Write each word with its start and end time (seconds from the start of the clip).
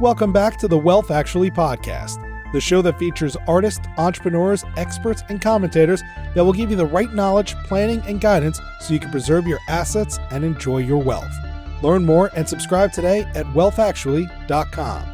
Welcome 0.00 0.32
back 0.32 0.56
to 0.58 0.66
the 0.66 0.76
Wealth 0.76 1.12
Actually 1.12 1.52
podcast, 1.52 2.20
the 2.52 2.60
show 2.60 2.82
that 2.82 2.98
features 2.98 3.36
artists, 3.46 3.86
entrepreneurs, 3.96 4.64
experts, 4.76 5.22
and 5.28 5.40
commentators 5.40 6.02
that 6.34 6.44
will 6.44 6.52
give 6.52 6.68
you 6.68 6.76
the 6.76 6.84
right 6.84 7.14
knowledge, 7.14 7.54
planning, 7.58 8.02
and 8.04 8.20
guidance 8.20 8.60
so 8.80 8.92
you 8.92 8.98
can 8.98 9.12
preserve 9.12 9.46
your 9.46 9.60
assets 9.68 10.18
and 10.32 10.44
enjoy 10.44 10.78
your 10.78 11.00
wealth. 11.00 11.32
Learn 11.80 12.04
more 12.04 12.32
and 12.34 12.46
subscribe 12.48 12.92
today 12.92 13.20
at 13.36 13.46
wealthactually.com. 13.46 15.04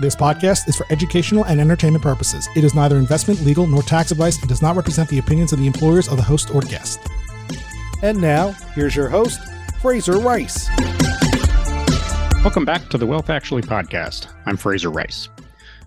This 0.00 0.16
podcast 0.16 0.66
is 0.66 0.76
for 0.76 0.86
educational 0.88 1.44
and 1.44 1.60
entertainment 1.60 2.02
purposes. 2.02 2.48
It 2.56 2.64
is 2.64 2.74
neither 2.74 2.96
investment, 2.96 3.42
legal, 3.42 3.66
nor 3.66 3.82
tax 3.82 4.12
advice 4.12 4.40
and 4.40 4.48
does 4.48 4.62
not 4.62 4.76
represent 4.76 5.10
the 5.10 5.18
opinions 5.18 5.52
of 5.52 5.58
the 5.58 5.66
employers 5.66 6.08
of 6.08 6.16
the 6.16 6.22
host 6.22 6.54
or 6.54 6.62
guest. 6.62 7.00
And 8.02 8.18
now, 8.18 8.52
here's 8.74 8.96
your 8.96 9.10
host, 9.10 9.40
Fraser 9.82 10.18
Rice. 10.18 10.70
Welcome 12.46 12.64
back 12.64 12.88
to 12.90 12.96
the 12.96 13.06
Wealth 13.06 13.28
Actually 13.28 13.62
podcast. 13.62 14.32
I'm 14.46 14.56
Fraser 14.56 14.88
Rice. 14.88 15.28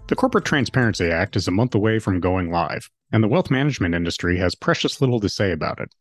The 0.08 0.16
Corporate 0.17 0.44
Transparency 0.44 1.09
Act 1.09 1.38
is 1.38 1.48
a 1.48 1.52
month 1.52 1.73
away 1.73 2.00
from 2.00 2.20
going 2.20 2.52
live, 2.52 2.90
and 3.13 3.23
the 3.23 3.30
wealth 3.30 3.50
management 3.50 3.95
industry 3.95 4.38
has 4.40 4.55
precious 4.55 5.00
little 5.00 5.22
to 5.22 5.30
say 5.30 5.53
about 5.53 5.80
it. 5.80 5.95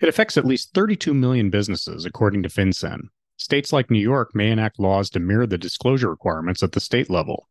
It 0.00 0.08
affects 0.08 0.36
at 0.36 0.44
least 0.44 0.72
32 0.74 1.12
million 1.12 1.50
businesses, 1.50 2.04
according 2.04 2.44
to 2.44 2.48
FinCEN. 2.48 3.08
States 3.36 3.72
like 3.72 3.90
New 3.90 3.98
York 3.98 4.30
may 4.32 4.52
enact 4.52 4.78
laws 4.78 5.10
to 5.10 5.18
mirror 5.18 5.44
the 5.44 5.58
disclosure 5.58 6.08
requirements 6.08 6.62
at 6.62 6.70
the 6.70 6.78
state 6.78 7.10
level. 7.10 7.48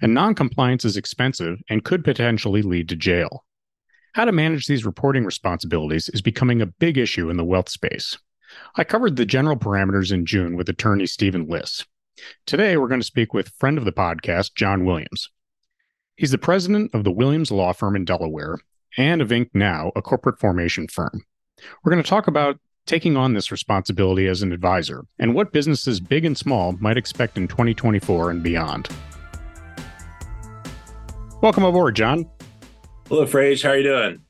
And 0.00 0.14
noncompliance 0.14 0.86
is 0.86 0.96
expensive 0.96 1.58
and 1.68 1.84
could 1.84 2.02
potentially 2.02 2.62
lead 2.62 2.88
to 2.88 2.96
jail. 2.96 3.44
How 4.14 4.24
to 4.24 4.32
manage 4.32 4.64
these 4.64 4.86
reporting 4.86 5.26
responsibilities 5.26 6.08
is 6.08 6.22
becoming 6.22 6.62
a 6.62 6.66
big 6.66 6.96
issue 6.96 7.28
in 7.28 7.36
the 7.36 7.44
wealth 7.44 7.68
space. 7.68 8.16
I 8.74 8.84
covered 8.84 9.16
the 9.16 9.26
general 9.26 9.56
parameters 9.56 10.12
in 10.12 10.26
June 10.26 10.56
with 10.56 10.68
attorney 10.68 11.06
Stephen 11.06 11.46
Liss. 11.46 11.84
Today, 12.46 12.76
we're 12.76 12.88
going 12.88 13.00
to 13.00 13.06
speak 13.06 13.32
with 13.32 13.50
friend 13.58 13.78
of 13.78 13.84
the 13.84 13.92
podcast, 13.92 14.54
John 14.54 14.84
Williams. 14.84 15.30
He's 16.16 16.30
the 16.30 16.38
president 16.38 16.94
of 16.94 17.04
the 17.04 17.10
Williams 17.10 17.50
Law 17.50 17.72
Firm 17.72 17.96
in 17.96 18.04
Delaware 18.04 18.58
and 18.98 19.22
of 19.22 19.28
IncNow, 19.28 19.92
a 19.96 20.02
corporate 20.02 20.38
formation 20.38 20.88
firm. 20.88 21.24
We're 21.82 21.92
going 21.92 22.02
to 22.02 22.08
talk 22.08 22.26
about 22.26 22.58
taking 22.86 23.16
on 23.16 23.34
this 23.34 23.50
responsibility 23.50 24.26
as 24.26 24.42
an 24.42 24.52
advisor 24.52 25.04
and 25.18 25.34
what 25.34 25.52
businesses 25.52 26.00
big 26.00 26.24
and 26.24 26.36
small 26.36 26.72
might 26.80 26.96
expect 26.96 27.36
in 27.36 27.46
2024 27.48 28.30
and 28.30 28.42
beyond. 28.42 28.88
Welcome 31.40 31.64
aboard, 31.64 31.96
John. 31.96 32.28
Hello, 33.08 33.24
Frage. 33.26 33.62
How 33.62 33.70
are 33.70 33.76
you 33.76 33.82
doing? 33.82 34.20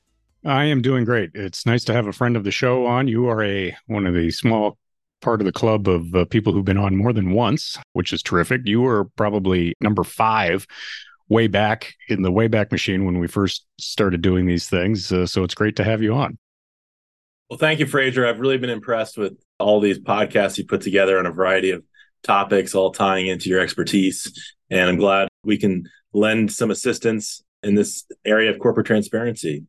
I 0.45 0.65
am 0.65 0.81
doing 0.81 1.05
great. 1.05 1.31
It's 1.35 1.67
nice 1.67 1.85
to 1.85 1.93
have 1.93 2.07
a 2.07 2.13
friend 2.13 2.37
of 2.37 2.45
the 2.45 2.51
show 2.51 2.87
on. 2.87 3.09
You 3.09 3.29
are 3.29 3.43
a 3.43 3.77
one 3.87 4.07
of 4.07 4.15
the 4.15 4.31
small 4.31 4.79
part 5.21 5.41
of 5.41 5.45
the 5.45 5.53
club 5.53 5.89
of 5.89 6.15
uh, 6.15 6.25
people 6.27 6.53
who've 6.53 6.65
been 6.65 6.79
on 6.79 6.97
more 6.97 7.13
than 7.13 7.33
once, 7.33 7.77
which 7.93 8.13
is 8.13 8.23
terrific. 8.23 8.63
You 8.65 8.81
were 8.81 9.05
probably 9.17 9.75
number 9.81 10.05
five 10.05 10.67
way 11.29 11.47
back 11.47 11.95
in 12.09 12.23
the 12.23 12.33
Wayback 12.33 12.73
Machine 12.73 13.05
when 13.05 13.19
we 13.19 13.29
first 13.29 13.65
started 13.79 14.21
doing 14.21 14.47
these 14.47 14.69
things. 14.69 15.13
Uh, 15.13 15.27
so 15.27 15.45
it's 15.45 15.55
great 15.55 15.77
to 15.77 15.85
have 15.85 16.03
you 16.03 16.15
on. 16.15 16.39
Well, 17.49 17.59
thank 17.59 17.81
you, 17.81 17.87
Fraser. 17.87 18.27
I've 18.27 18.41
really 18.41 18.59
been 18.59 18.71
impressed 18.71 19.17
with 19.17 19.35
all 19.59 19.81
these 19.81 19.99
podcasts 19.99 20.59
you 20.59 20.67
put 20.67 20.83
together 20.83 21.19
on 21.19 21.27
a 21.27 21.33
variety 21.33 21.71
of 21.71 21.85
topics, 22.23 22.75
all 22.75 22.93
tying 22.93 23.27
into 23.27 23.49
your 23.49 23.61
expertise. 23.61 24.33
And 24.71 24.89
I'm 24.89 24.97
glad 24.97 25.29
we 25.45 25.59
can 25.59 25.85
lend 26.13 26.53
some 26.53 26.71
assistance 26.71 27.43
in 27.63 27.75
this 27.75 28.05
area 28.25 28.51
of 28.51 28.59
corporate 28.59 28.87
transparency. 28.87 29.65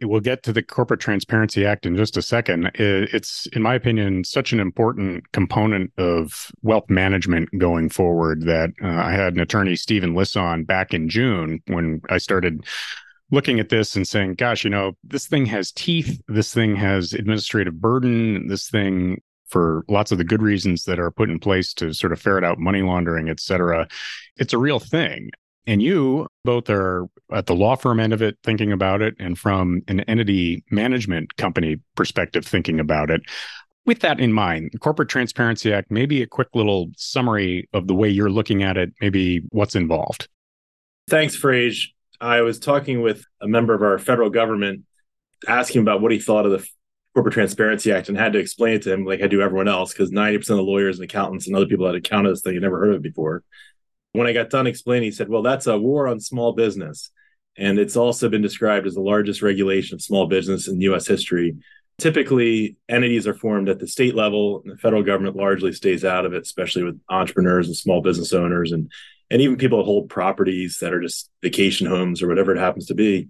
We'll 0.00 0.20
get 0.20 0.44
to 0.44 0.52
the 0.52 0.62
Corporate 0.62 1.00
Transparency 1.00 1.66
Act 1.66 1.84
in 1.84 1.96
just 1.96 2.16
a 2.16 2.22
second. 2.22 2.70
It's, 2.74 3.46
in 3.46 3.62
my 3.62 3.74
opinion, 3.74 4.22
such 4.22 4.52
an 4.52 4.60
important 4.60 5.32
component 5.32 5.92
of 5.98 6.52
wealth 6.62 6.88
management 6.88 7.48
going 7.58 7.88
forward 7.88 8.42
that 8.42 8.70
uh, 8.80 8.86
I 8.86 9.10
had 9.10 9.34
an 9.34 9.40
attorney, 9.40 9.74
Stephen 9.74 10.14
Liss, 10.14 10.36
on 10.36 10.62
back 10.62 10.94
in 10.94 11.08
June 11.08 11.60
when 11.66 12.00
I 12.10 12.18
started 12.18 12.64
looking 13.32 13.58
at 13.58 13.70
this 13.70 13.96
and 13.96 14.06
saying, 14.06 14.34
gosh, 14.34 14.62
you 14.62 14.70
know, 14.70 14.92
this 15.02 15.26
thing 15.26 15.46
has 15.46 15.72
teeth. 15.72 16.20
This 16.28 16.54
thing 16.54 16.76
has 16.76 17.12
administrative 17.12 17.80
burden. 17.80 18.46
This 18.46 18.70
thing, 18.70 19.20
for 19.48 19.84
lots 19.88 20.12
of 20.12 20.18
the 20.18 20.24
good 20.24 20.42
reasons 20.42 20.84
that 20.84 21.00
are 21.00 21.10
put 21.10 21.28
in 21.28 21.40
place 21.40 21.74
to 21.74 21.92
sort 21.92 22.12
of 22.12 22.20
ferret 22.20 22.44
out 22.44 22.60
money 22.60 22.82
laundering, 22.82 23.28
et 23.28 23.40
cetera, 23.40 23.88
it's 24.36 24.52
a 24.52 24.58
real 24.58 24.78
thing. 24.78 25.30
And 25.68 25.82
you 25.82 26.26
both 26.46 26.70
are 26.70 27.08
at 27.30 27.44
the 27.44 27.54
law 27.54 27.76
firm 27.76 28.00
end 28.00 28.14
of 28.14 28.22
it 28.22 28.38
thinking 28.42 28.72
about 28.72 29.02
it, 29.02 29.14
and 29.20 29.38
from 29.38 29.82
an 29.86 30.00
entity 30.00 30.64
management 30.70 31.36
company 31.36 31.76
perspective 31.94 32.46
thinking 32.46 32.80
about 32.80 33.10
it. 33.10 33.20
With 33.84 34.00
that 34.00 34.18
in 34.18 34.32
mind, 34.32 34.70
the 34.72 34.78
Corporate 34.78 35.10
Transparency 35.10 35.70
Act, 35.70 35.90
maybe 35.90 36.22
a 36.22 36.26
quick 36.26 36.48
little 36.54 36.88
summary 36.96 37.68
of 37.74 37.86
the 37.86 37.94
way 37.94 38.08
you're 38.08 38.30
looking 38.30 38.62
at 38.62 38.78
it, 38.78 38.94
maybe 39.02 39.42
what's 39.50 39.74
involved. 39.74 40.26
Thanks, 41.06 41.36
Frage. 41.36 41.88
I 42.18 42.40
was 42.40 42.58
talking 42.58 43.02
with 43.02 43.22
a 43.42 43.46
member 43.46 43.74
of 43.74 43.82
our 43.82 43.98
federal 43.98 44.30
government, 44.30 44.84
asking 45.46 45.82
about 45.82 46.00
what 46.00 46.12
he 46.12 46.18
thought 46.18 46.46
of 46.46 46.52
the 46.52 46.66
Corporate 47.14 47.34
Transparency 47.34 47.92
Act, 47.92 48.08
and 48.08 48.16
had 48.16 48.32
to 48.32 48.38
explain 48.38 48.76
it 48.76 48.82
to 48.82 48.92
him 48.94 49.04
like 49.04 49.20
I 49.20 49.26
do 49.26 49.42
everyone 49.42 49.68
else, 49.68 49.92
because 49.92 50.10
90% 50.10 50.36
of 50.36 50.46
the 50.46 50.62
lawyers 50.62 50.98
and 50.98 51.04
accountants 51.04 51.46
and 51.46 51.54
other 51.54 51.66
people 51.66 51.84
that 51.84 51.94
account 51.94 52.26
this 52.26 52.40
thing 52.40 52.54
had 52.54 52.62
never 52.62 52.80
heard 52.80 52.90
of 52.90 52.96
it 52.96 53.02
before 53.02 53.42
when 54.18 54.26
I 54.26 54.32
got 54.32 54.50
done 54.50 54.66
explaining, 54.66 55.04
he 55.04 55.10
said, 55.10 55.28
Well, 55.28 55.42
that's 55.42 55.66
a 55.66 55.78
war 55.78 56.08
on 56.08 56.20
small 56.20 56.52
business. 56.52 57.10
And 57.56 57.78
it's 57.78 57.96
also 57.96 58.28
been 58.28 58.42
described 58.42 58.86
as 58.86 58.94
the 58.94 59.00
largest 59.00 59.42
regulation 59.42 59.96
of 59.96 60.02
small 60.02 60.26
business 60.26 60.68
in 60.68 60.80
US 60.82 61.06
history. 61.06 61.56
Typically, 61.98 62.76
entities 62.88 63.26
are 63.26 63.34
formed 63.34 63.68
at 63.68 63.80
the 63.80 63.88
state 63.88 64.14
level, 64.14 64.62
and 64.62 64.72
the 64.72 64.78
federal 64.78 65.02
government 65.02 65.34
largely 65.34 65.72
stays 65.72 66.04
out 66.04 66.24
of 66.24 66.32
it, 66.32 66.42
especially 66.42 66.84
with 66.84 67.00
entrepreneurs 67.08 67.66
and 67.66 67.76
small 67.76 68.00
business 68.00 68.32
owners 68.32 68.70
and, 68.70 68.90
and 69.30 69.42
even 69.42 69.56
people 69.56 69.78
that 69.78 69.84
hold 69.84 70.08
properties 70.08 70.78
that 70.80 70.94
are 70.94 71.02
just 71.02 71.28
vacation 71.42 71.88
homes 71.88 72.22
or 72.22 72.28
whatever 72.28 72.54
it 72.54 72.60
happens 72.60 72.86
to 72.86 72.94
be. 72.94 73.28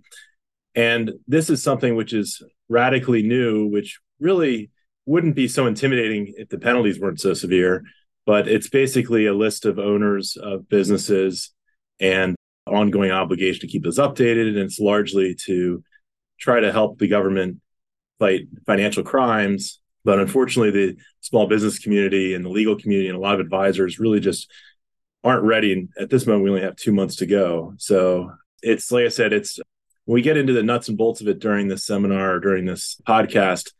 And 0.74 1.12
this 1.26 1.48
is 1.48 1.62
something 1.62 1.96
which 1.96 2.12
is 2.12 2.42
radically 2.68 3.22
new, 3.22 3.66
which 3.66 3.98
really 4.20 4.70
wouldn't 5.06 5.34
be 5.34 5.48
so 5.48 5.66
intimidating 5.66 6.34
if 6.36 6.50
the 6.50 6.58
penalties 6.58 7.00
weren't 7.00 7.20
so 7.20 7.32
severe 7.32 7.84
but 8.28 8.46
it's 8.46 8.68
basically 8.68 9.24
a 9.24 9.32
list 9.32 9.64
of 9.64 9.78
owners 9.78 10.36
of 10.36 10.68
businesses 10.68 11.50
and 11.98 12.36
ongoing 12.66 13.10
obligation 13.10 13.62
to 13.62 13.66
keep 13.66 13.82
those 13.82 13.98
updated. 13.98 14.48
And 14.48 14.58
it's 14.58 14.78
largely 14.78 15.34
to 15.46 15.82
try 16.38 16.60
to 16.60 16.70
help 16.70 16.98
the 16.98 17.08
government 17.08 17.62
fight 18.18 18.42
financial 18.66 19.02
crimes. 19.02 19.80
But 20.04 20.18
unfortunately, 20.18 20.72
the 20.72 20.96
small 21.22 21.46
business 21.46 21.78
community 21.78 22.34
and 22.34 22.44
the 22.44 22.50
legal 22.50 22.76
community 22.76 23.08
and 23.08 23.16
a 23.16 23.20
lot 23.20 23.32
of 23.32 23.40
advisors 23.40 23.98
really 23.98 24.20
just 24.20 24.52
aren't 25.24 25.44
ready. 25.44 25.72
And 25.72 25.88
at 25.98 26.10
this 26.10 26.26
moment, 26.26 26.44
we 26.44 26.50
only 26.50 26.62
have 26.64 26.76
two 26.76 26.92
months 26.92 27.16
to 27.16 27.26
go. 27.26 27.72
So 27.78 28.30
it's 28.62 28.92
like 28.92 29.06
I 29.06 29.08
said, 29.08 29.32
it's 29.32 29.58
when 30.04 30.16
we 30.16 30.20
get 30.20 30.36
into 30.36 30.52
the 30.52 30.62
nuts 30.62 30.88
and 30.88 30.98
bolts 30.98 31.22
of 31.22 31.28
it 31.28 31.38
during 31.38 31.68
this 31.68 31.86
seminar 31.86 32.34
or 32.34 32.40
during 32.40 32.66
this 32.66 33.00
podcast, 33.08 33.70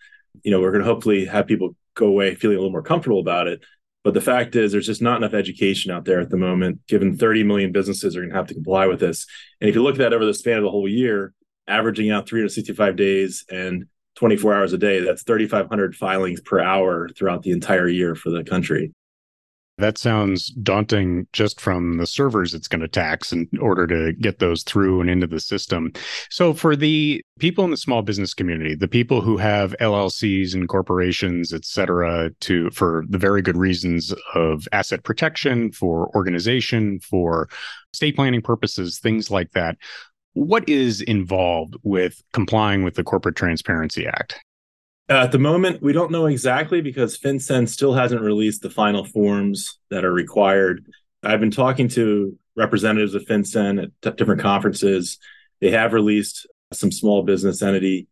you 0.42 0.50
know, 0.50 0.62
we're 0.62 0.72
going 0.72 0.84
to 0.84 0.90
hopefully 0.90 1.26
have 1.26 1.46
people 1.46 1.76
go 1.94 2.06
away 2.06 2.34
feeling 2.34 2.56
a 2.56 2.60
little 2.60 2.72
more 2.72 2.80
comfortable 2.80 3.20
about 3.20 3.46
it. 3.46 3.60
But 4.04 4.14
the 4.14 4.20
fact 4.20 4.56
is, 4.56 4.72
there's 4.72 4.86
just 4.86 5.02
not 5.02 5.16
enough 5.16 5.34
education 5.34 5.90
out 5.90 6.04
there 6.04 6.20
at 6.20 6.30
the 6.30 6.36
moment, 6.36 6.86
given 6.86 7.16
30 7.16 7.44
million 7.44 7.72
businesses 7.72 8.16
are 8.16 8.20
going 8.20 8.30
to 8.30 8.36
have 8.36 8.46
to 8.46 8.54
comply 8.54 8.86
with 8.86 9.00
this. 9.00 9.26
And 9.60 9.68
if 9.68 9.74
you 9.74 9.82
look 9.82 9.96
at 9.96 9.98
that 9.98 10.12
over 10.12 10.24
the 10.24 10.34
span 10.34 10.58
of 10.58 10.64
the 10.64 10.70
whole 10.70 10.88
year, 10.88 11.34
averaging 11.66 12.10
out 12.10 12.28
365 12.28 12.96
days 12.96 13.44
and 13.50 13.86
24 14.14 14.54
hours 14.54 14.72
a 14.72 14.78
day, 14.78 15.00
that's 15.00 15.24
3,500 15.24 15.94
filings 15.94 16.40
per 16.40 16.60
hour 16.60 17.08
throughout 17.08 17.42
the 17.42 17.50
entire 17.50 17.88
year 17.88 18.14
for 18.14 18.30
the 18.30 18.44
country. 18.44 18.92
That 19.78 19.96
sounds 19.96 20.48
daunting 20.48 21.28
just 21.32 21.60
from 21.60 21.98
the 21.98 22.06
servers 22.06 22.52
it's 22.52 22.66
going 22.66 22.80
to 22.80 22.88
tax 22.88 23.32
in 23.32 23.48
order 23.60 23.86
to 23.86 24.12
get 24.20 24.40
those 24.40 24.64
through 24.64 25.00
and 25.00 25.08
into 25.08 25.28
the 25.28 25.38
system. 25.38 25.92
So, 26.30 26.52
for 26.52 26.74
the 26.74 27.22
people 27.38 27.64
in 27.64 27.70
the 27.70 27.76
small 27.76 28.02
business 28.02 28.34
community, 28.34 28.74
the 28.74 28.88
people 28.88 29.20
who 29.20 29.36
have 29.36 29.76
LLCs 29.80 30.52
and 30.52 30.68
corporations, 30.68 31.52
et 31.52 31.64
cetera, 31.64 32.30
to 32.40 32.70
for 32.70 33.04
the 33.08 33.18
very 33.18 33.40
good 33.40 33.56
reasons 33.56 34.12
of 34.34 34.66
asset 34.72 35.04
protection, 35.04 35.70
for 35.70 36.10
organization, 36.16 36.98
for 36.98 37.48
estate 37.94 38.16
planning 38.16 38.42
purposes, 38.42 38.98
things 38.98 39.30
like 39.30 39.52
that. 39.52 39.76
What 40.32 40.68
is 40.68 41.00
involved 41.02 41.76
with 41.84 42.20
complying 42.32 42.82
with 42.82 42.94
the 42.94 43.04
Corporate 43.04 43.36
Transparency 43.36 44.06
Act? 44.06 44.40
Uh, 45.10 45.22
at 45.22 45.32
the 45.32 45.38
moment, 45.38 45.80
we 45.80 45.94
don't 45.94 46.10
know 46.10 46.26
exactly 46.26 46.82
because 46.82 47.18
FinCEN 47.18 47.66
still 47.66 47.94
hasn't 47.94 48.20
released 48.20 48.60
the 48.60 48.68
final 48.68 49.04
forms 49.04 49.78
that 49.90 50.04
are 50.04 50.12
required. 50.12 50.84
I've 51.22 51.40
been 51.40 51.50
talking 51.50 51.88
to 51.88 52.38
representatives 52.56 53.14
of 53.14 53.24
FinCEN 53.24 53.90
at 54.04 54.16
different 54.16 54.42
conferences. 54.42 55.18
They 55.60 55.70
have 55.70 55.94
released 55.94 56.46
some 56.74 56.92
small 56.92 57.22
business 57.22 57.62
entity 57.62 58.06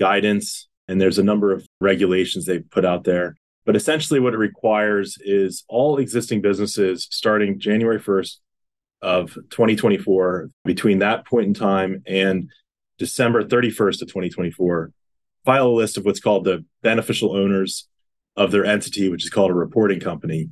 guidance, 0.00 0.68
and 0.88 1.00
there's 1.00 1.18
a 1.18 1.22
number 1.22 1.52
of 1.52 1.64
regulations 1.80 2.46
they've 2.46 2.68
put 2.68 2.84
out 2.84 3.04
there. 3.04 3.36
But 3.64 3.76
essentially, 3.76 4.18
what 4.18 4.34
it 4.34 4.38
requires 4.38 5.18
is 5.20 5.62
all 5.68 5.98
existing 5.98 6.40
businesses 6.40 7.06
starting 7.12 7.60
January 7.60 8.00
1st 8.00 8.38
of 9.02 9.34
2024, 9.50 10.50
between 10.64 10.98
that 10.98 11.26
point 11.26 11.46
in 11.46 11.54
time 11.54 12.02
and 12.06 12.50
December 12.98 13.44
31st 13.44 14.02
of 14.02 14.08
2024, 14.08 14.90
file 15.44 15.68
a 15.68 15.68
list 15.68 15.96
of 15.96 16.04
what's 16.04 16.20
called 16.20 16.44
the 16.44 16.64
beneficial 16.82 17.36
owners 17.36 17.88
of 18.36 18.50
their 18.50 18.64
entity, 18.64 19.08
which 19.08 19.24
is 19.24 19.30
called 19.30 19.50
a 19.50 19.54
reporting 19.54 20.00
company. 20.00 20.50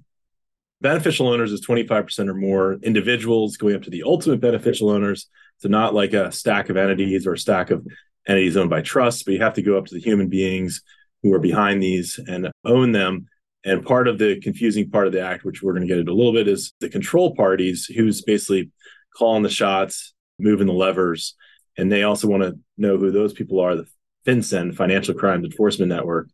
Beneficial 0.81 1.29
owners 1.29 1.53
is 1.53 1.67
25% 1.67 2.29
or 2.29 2.35
more, 2.35 2.75
individuals 2.83 3.57
going 3.57 3.75
up 3.75 3.83
to 3.83 3.91
the 3.91 4.05
ultimate 4.05 4.41
beneficial 4.41 4.91
owners. 4.91 5.29
So, 5.59 5.69
not 5.69 5.95
like 5.95 6.13
a 6.13 6.31
stack 6.31 6.69
of 6.69 6.77
entities 6.77 7.27
or 7.27 7.33
a 7.33 7.39
stack 7.39 7.71
of 7.71 7.85
entities 8.29 8.57
owned 8.57 8.71
by 8.71 8.83
trusts, 8.83 9.25
but 9.25 9.35
you 9.35 9.41
have 9.41 9.55
to 9.55 9.63
go 9.63 9.77
up 9.77 9.87
to 9.87 9.95
the 9.95 10.01
human 10.01 10.29
beings 10.29 10.83
who 11.23 11.33
are 11.33 11.41
behind 11.41 11.83
these 11.83 12.21
and 12.29 12.49
own 12.65 12.93
them. 12.93 13.27
And 13.65 13.85
part 13.85 14.07
of 14.07 14.19
the 14.19 14.41
confusing 14.41 14.89
part 14.89 15.09
of 15.09 15.13
the 15.13 15.21
act, 15.21 15.45
which 15.45 15.63
we're 15.63 15.73
going 15.73 15.83
to 15.83 15.89
get 15.89 15.99
into 15.99 16.13
a 16.13 16.15
little 16.15 16.33
bit, 16.33 16.47
is 16.47 16.73
the 16.79 16.89
control 16.89 17.35
parties 17.35 17.87
who's 17.87 18.23
basically 18.23 18.71
calling 19.17 19.43
the 19.43 19.49
shots, 19.49 20.15
moving 20.39 20.69
the 20.69 20.73
levers. 20.73 21.35
And 21.77 21.91
they 21.91 22.05
also 22.05 22.29
want 22.29 22.45
to 22.45 22.59
know 22.77 22.99
who 22.99 23.11
those 23.11 23.33
people 23.33 23.59
are 23.59 23.75
the 23.75 23.87
FinCEN, 24.29 24.75
Financial 24.75 25.15
Crimes 25.15 25.45
Enforcement 25.45 25.89
Network. 25.89 26.29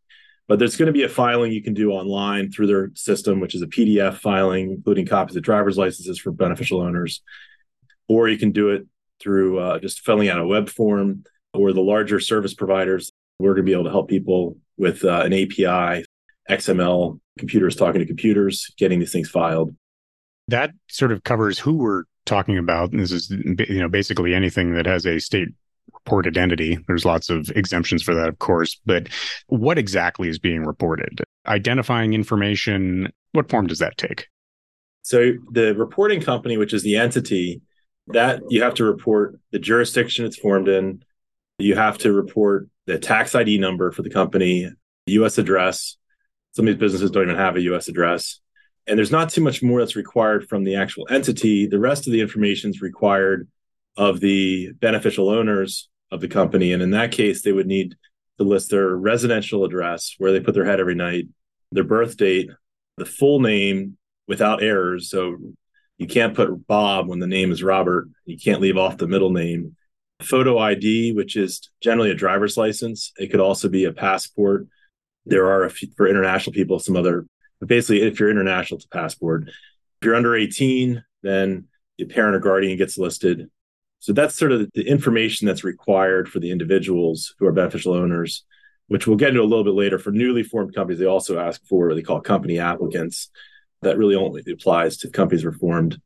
But 0.49 0.59
there's 0.59 0.77
going 0.77 0.87
to 0.87 0.93
be 0.93 1.05
a 1.05 1.09
filing 1.09 1.53
you 1.53 1.63
can 1.63 1.73
do 1.73 1.93
online 1.93 2.51
through 2.51 2.67
their 2.67 2.91
system, 2.95 3.41
which 3.41 3.55
is 3.55 3.63
a 3.63 3.67
PDF 3.67 4.19
filing, 4.19 4.73
including 4.73 5.07
copies 5.07 5.37
of 5.37 5.43
driver's 5.43 5.79
licenses 5.79 6.19
for 6.19 6.33
beneficial 6.33 6.83
owners. 6.83 7.23
Or 8.09 8.29
you 8.29 8.37
can 8.37 8.51
do 8.51 8.71
it 8.71 8.87
through 9.21 9.59
uh, 9.59 9.79
just 9.79 10.01
filling 10.01 10.29
out 10.29 10.41
a 10.41 10.47
web 10.47 10.69
form 10.69 11.25
or 11.55 11.73
the 11.73 11.81
larger 11.81 12.21
service 12.21 12.53
providers. 12.53 13.11
We're 13.39 13.55
going 13.55 13.65
to 13.65 13.71
be 13.71 13.73
able 13.73 13.85
to 13.85 13.91
help 13.91 14.09
people 14.09 14.59
with 14.77 15.05
uh, 15.05 15.23
an 15.25 15.33
API, 15.33 16.05
XML, 16.51 17.21
computers 17.39 17.77
talking 17.77 18.01
to 18.01 18.07
computers, 18.07 18.71
getting 18.77 18.99
these 18.99 19.13
things 19.13 19.31
filed. 19.31 19.75
That 20.49 20.73
sort 20.89 21.13
of 21.13 21.25
covers 21.25 21.59
who 21.59 21.75
we're 21.75 22.05
talking 22.27 22.59
about. 22.59 22.91
This 22.91 23.13
is 23.13 23.31
you 23.31 23.81
know 23.81 23.89
basically 23.89 24.35
anything 24.35 24.75
that 24.75 24.85
has 24.85 25.07
a 25.07 25.19
state 25.19 25.49
reported 26.05 26.37
entity. 26.37 26.79
There's 26.87 27.05
lots 27.05 27.31
of 27.31 27.51
exemptions 27.57 28.03
for 28.03 28.15
that, 28.15 28.29
of 28.29 28.39
course, 28.39 28.79
but 28.85 29.09
what 29.47 29.79
exactly 29.79 30.29
is 30.29 30.39
being 30.39 30.65
reported? 30.65 31.23
Identifying 31.47 32.13
information, 32.13 33.11
what 33.33 33.51
form 33.51 33.67
does 33.67 33.79
that 33.79 33.97
take? 33.97 34.29
So 35.03 35.33
the 35.51 35.75
reporting 35.75 36.21
company, 36.21 36.57
which 36.57 36.75
is 36.75 36.83
the 36.83 36.97
entity, 36.97 37.63
that 38.09 38.43
you 38.51 38.63
have 38.63 38.75
to 38.75 38.85
report 38.85 39.39
the 39.51 39.59
jurisdiction 39.59 40.27
it's 40.27 40.37
formed 40.37 40.69
in. 40.69 41.03
You 41.59 41.75
have 41.77 41.99
to 41.99 42.13
report 42.13 42.69
the 42.87 42.99
tax 42.99 43.35
ID 43.35 43.59
number 43.59 43.91
for 43.91 44.03
the 44.03 44.11
company, 44.11 44.71
US 45.07 45.39
address. 45.39 45.97
Some 46.53 46.69
of 46.69 46.75
these 46.75 46.81
businesses 46.81 47.11
don't 47.11 47.25
even 47.25 47.37
have 47.37 47.57
a 47.57 47.63
US 47.63 47.89
address. 47.89 48.41
And 48.87 48.99
there's 48.99 49.11
not 49.11 49.31
too 49.31 49.41
much 49.41 49.63
more 49.63 49.81
that's 49.81 49.97
required 49.97 50.47
from 50.49 50.65
the 50.65 50.77
actual 50.77 51.07
entity. 51.09 51.67
The 51.67 51.79
rest 51.81 52.07
of 52.07 52.13
the 52.13 52.21
information 52.21 52.71
is 52.71 52.83
required 52.83 53.49
of 53.97 54.21
the 54.21 54.73
beneficial 54.81 55.31
owners 55.31 55.89
of 56.11 56.21
the 56.21 56.29
company. 56.29 56.73
And 56.73 56.83
in 56.83 56.91
that 56.91 57.13
case, 57.13 57.43
they 57.43 57.53
would 57.53 57.67
need 57.67 57.97
to 58.39 58.45
list 58.45 58.71
their 58.71 58.97
residential 58.97 59.65
address, 59.65 60.15
where 60.19 60.33
they 60.33 60.41
put 60.41 60.55
their 60.55 60.65
head 60.65 60.81
every 60.81 60.95
night, 60.95 61.27
their 61.73 61.85
birth 61.85 62.17
date, 62.17 62.51
the 62.97 63.07
full 63.07 63.41
name 63.41 63.97
without 64.27 64.63
errors. 64.63 65.11
So 65.11 65.37
you 65.99 66.07
can't 66.07 66.35
put 66.35 66.67
Bob 66.67 67.09
when 67.09 67.19
the 67.19 67.27
name 67.27 67.53
is 67.53 67.63
Robert. 67.63 68.09
You 68.25 68.39
can't 68.39 68.61
leave 68.61 68.77
off 68.77 68.97
the 68.97 69.07
middle 69.07 69.31
name. 69.31 69.77
Photo 70.23 70.59
ID, 70.59 71.13
which 71.13 71.37
is 71.37 71.71
generally 71.81 72.11
a 72.11 72.15
driver's 72.15 72.57
license. 72.57 73.13
It 73.17 73.31
could 73.31 73.41
also 73.41 73.69
be 73.69 73.85
a 73.85 73.93
passport. 73.93 74.67
There 75.27 75.47
are 75.47 75.65
a 75.65 75.71
few, 75.71 75.89
for 75.97 76.07
international 76.07 76.53
people 76.53 76.79
some 76.79 76.97
other, 76.97 77.27
but 77.59 77.69
basically, 77.69 78.03
if 78.03 78.21
you're 78.21 78.31
international, 78.31 78.77
it's 78.77 78.87
a 78.87 78.89
passport. 78.97 79.49
If 79.49 79.55
you're 80.03 80.15
under 80.15 80.37
18, 80.37 81.03
then 81.23 81.67
your 81.97 82.09
parent 82.09 82.37
or 82.37 82.41
guardian 82.41 82.77
gets 82.77 82.99
listed. 82.99 83.51
So 84.05 84.13
that's 84.13 84.37
sort 84.37 84.53
of 84.53 84.71
the 84.75 84.87
information 84.87 85.47
that's 85.47 85.65
required 85.65 86.29
for 86.29 86.39
the 86.39 86.51
individuals 86.51 87.35
who 87.39 87.47
are 87.47 87.53
beneficial 87.53 87.95
owners, 87.95 88.45
which 88.89 89.07
we'll 89.07 89.17
get 89.17 89.31
into 89.31 89.41
a 89.41 89.45
little 89.45 89.65
bit 89.65 89.73
later. 89.73 89.99
For 89.99 90.11
newly 90.11 90.43
formed 90.43 90.75
companies, 90.75 90.99
they 90.99 91.07
also 91.07 91.39
ask 91.39 91.65
for 91.67 91.89
what 91.89 91.95
they 91.95 92.03
call 92.03 92.21
company 92.21 92.59
applicants. 92.59 93.31
That 93.81 93.97
really 93.97 94.15
only 94.15 94.43
applies 94.53 94.99
to 94.99 95.11
companies 95.11 95.43
were 95.43 95.53
formed 95.53 96.03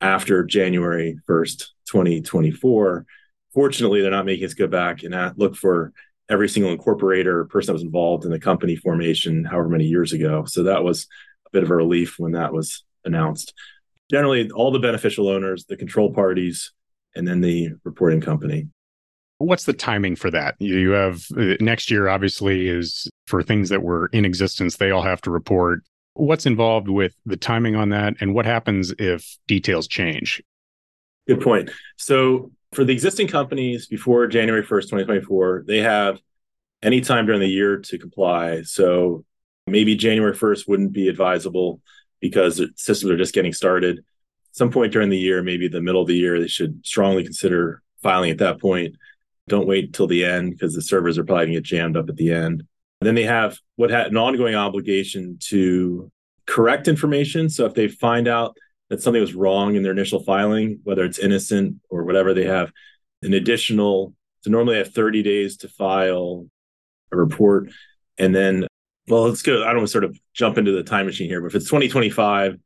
after 0.00 0.42
January 0.42 1.18
1st, 1.28 1.66
2024. 1.86 3.04
Fortunately, 3.52 4.00
they're 4.00 4.10
not 4.10 4.24
making 4.24 4.46
us 4.46 4.54
go 4.54 4.66
back 4.66 5.02
and 5.02 5.14
look 5.36 5.54
for 5.54 5.92
every 6.30 6.48
single 6.48 6.74
incorporator 6.74 7.26
or 7.26 7.44
person 7.44 7.66
that 7.66 7.74
was 7.74 7.82
involved 7.82 8.24
in 8.24 8.30
the 8.30 8.40
company 8.40 8.74
formation 8.74 9.44
however 9.44 9.68
many 9.68 9.84
years 9.84 10.14
ago. 10.14 10.46
So 10.46 10.62
that 10.62 10.82
was 10.82 11.08
a 11.46 11.50
bit 11.50 11.62
of 11.62 11.70
a 11.70 11.76
relief 11.76 12.18
when 12.18 12.32
that 12.32 12.54
was 12.54 12.84
announced. 13.04 13.52
Generally, 14.10 14.50
all 14.52 14.70
the 14.70 14.78
beneficial 14.78 15.28
owners, 15.28 15.66
the 15.66 15.76
control 15.76 16.10
parties, 16.10 16.72
and 17.14 17.26
then 17.26 17.40
the 17.40 17.70
reporting 17.84 18.20
company. 18.20 18.68
What's 19.38 19.64
the 19.64 19.72
timing 19.72 20.16
for 20.16 20.30
that? 20.30 20.54
You 20.58 20.90
have 20.90 21.24
uh, 21.36 21.54
next 21.60 21.90
year, 21.90 22.08
obviously, 22.08 22.68
is 22.68 23.10
for 23.26 23.42
things 23.42 23.68
that 23.68 23.82
were 23.82 24.06
in 24.12 24.24
existence, 24.24 24.76
they 24.76 24.90
all 24.90 25.02
have 25.02 25.20
to 25.22 25.30
report. 25.30 25.80
What's 26.14 26.46
involved 26.46 26.88
with 26.88 27.14
the 27.26 27.36
timing 27.36 27.74
on 27.74 27.88
that? 27.88 28.14
And 28.20 28.34
what 28.34 28.46
happens 28.46 28.94
if 28.98 29.36
details 29.48 29.88
change? 29.88 30.42
Good 31.26 31.40
point. 31.40 31.70
So, 31.96 32.52
for 32.72 32.84
the 32.84 32.92
existing 32.92 33.28
companies 33.28 33.86
before 33.86 34.26
January 34.26 34.62
1st, 34.62 34.82
2024, 34.82 35.64
they 35.66 35.78
have 35.78 36.18
any 36.82 37.00
time 37.00 37.26
during 37.26 37.40
the 37.40 37.48
year 37.48 37.78
to 37.78 37.98
comply. 37.98 38.62
So, 38.62 39.24
maybe 39.66 39.96
January 39.96 40.34
1st 40.34 40.68
wouldn't 40.68 40.92
be 40.92 41.08
advisable 41.08 41.80
because 42.20 42.58
the 42.58 42.68
systems 42.76 43.10
are 43.10 43.16
just 43.16 43.34
getting 43.34 43.52
started 43.52 44.04
some 44.54 44.70
point 44.70 44.92
during 44.92 45.10
the 45.10 45.18
year, 45.18 45.42
maybe 45.42 45.66
the 45.66 45.82
middle 45.82 46.00
of 46.00 46.06
the 46.06 46.14
year, 46.14 46.38
they 46.38 46.46
should 46.46 46.86
strongly 46.86 47.24
consider 47.24 47.82
filing 48.02 48.30
at 48.30 48.38
that 48.38 48.60
point. 48.60 48.94
Don't 49.48 49.66
wait 49.66 49.92
till 49.92 50.06
the 50.06 50.24
end 50.24 50.52
because 50.52 50.74
the 50.74 50.80
servers 50.80 51.18
are 51.18 51.24
probably 51.24 51.46
going 51.46 51.54
to 51.54 51.60
get 51.60 51.64
jammed 51.64 51.96
up 51.96 52.08
at 52.08 52.16
the 52.16 52.32
end. 52.32 52.62
And 53.00 53.06
then 53.06 53.16
they 53.16 53.24
have 53.24 53.58
what 53.74 53.90
had 53.90 54.06
an 54.06 54.16
ongoing 54.16 54.54
obligation 54.54 55.38
to 55.48 56.10
correct 56.46 56.86
information. 56.86 57.50
So 57.50 57.66
if 57.66 57.74
they 57.74 57.88
find 57.88 58.28
out 58.28 58.56
that 58.90 59.02
something 59.02 59.20
was 59.20 59.34
wrong 59.34 59.74
in 59.74 59.82
their 59.82 59.92
initial 59.92 60.22
filing, 60.22 60.78
whether 60.84 61.04
it's 61.04 61.18
innocent 61.18 61.80
or 61.90 62.04
whatever, 62.04 62.32
they 62.32 62.44
have 62.44 62.70
an 63.22 63.34
additional. 63.34 64.14
So 64.42 64.50
normally, 64.50 64.76
have 64.76 64.92
30 64.94 65.22
days 65.22 65.56
to 65.58 65.68
file 65.68 66.46
a 67.10 67.16
report, 67.16 67.70
and 68.18 68.34
then 68.34 68.66
well, 69.08 69.22
let's 69.22 69.42
go. 69.42 69.62
I 69.62 69.68
don't 69.68 69.78
want 69.78 69.88
to 69.88 69.92
sort 69.92 70.04
of 70.04 70.18
jump 70.32 70.58
into 70.58 70.72
the 70.72 70.84
time 70.84 71.06
machine 71.06 71.28
here, 71.28 71.40
but 71.40 71.48
if 71.48 71.54
it's 71.56 71.66
2025 71.66 72.58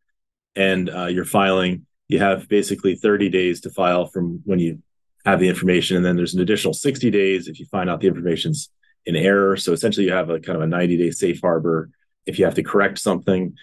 and 0.56 0.90
uh, 0.90 1.06
you're 1.06 1.24
filing, 1.24 1.86
you 2.08 2.18
have 2.18 2.48
basically 2.48 2.94
30 2.94 3.28
days 3.28 3.60
to 3.62 3.70
file 3.70 4.06
from 4.06 4.40
when 4.44 4.58
you 4.58 4.82
have 5.24 5.40
the 5.40 5.48
information. 5.48 5.96
And 5.96 6.04
then 6.04 6.16
there's 6.16 6.34
an 6.34 6.40
additional 6.40 6.74
60 6.74 7.10
days 7.10 7.48
if 7.48 7.60
you 7.60 7.66
find 7.66 7.88
out 7.90 8.00
the 8.00 8.08
information's 8.08 8.70
in 9.04 9.14
error. 9.14 9.56
So 9.56 9.72
essentially, 9.72 10.06
you 10.06 10.12
have 10.12 10.30
a 10.30 10.40
kind 10.40 10.56
of 10.56 10.62
a 10.62 10.66
90 10.66 10.96
day 10.96 11.10
safe 11.10 11.40
harbor 11.40 11.90
if 12.26 12.38
you 12.38 12.44
have 12.44 12.54
to 12.54 12.62
correct 12.62 12.98
something. 12.98 13.54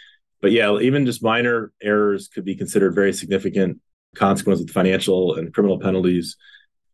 But 0.42 0.52
yeah, 0.52 0.78
even 0.80 1.06
just 1.06 1.24
minor 1.24 1.72
errors 1.82 2.28
could 2.28 2.46
be 2.46 2.56
considered 2.56 2.94
very 2.94 3.14
significant 3.14 3.80
consequences 4.16 4.66
with 4.66 4.74
financial 4.74 5.36
and 5.36 5.54
criminal 5.54 5.80
penalties. 5.80 6.38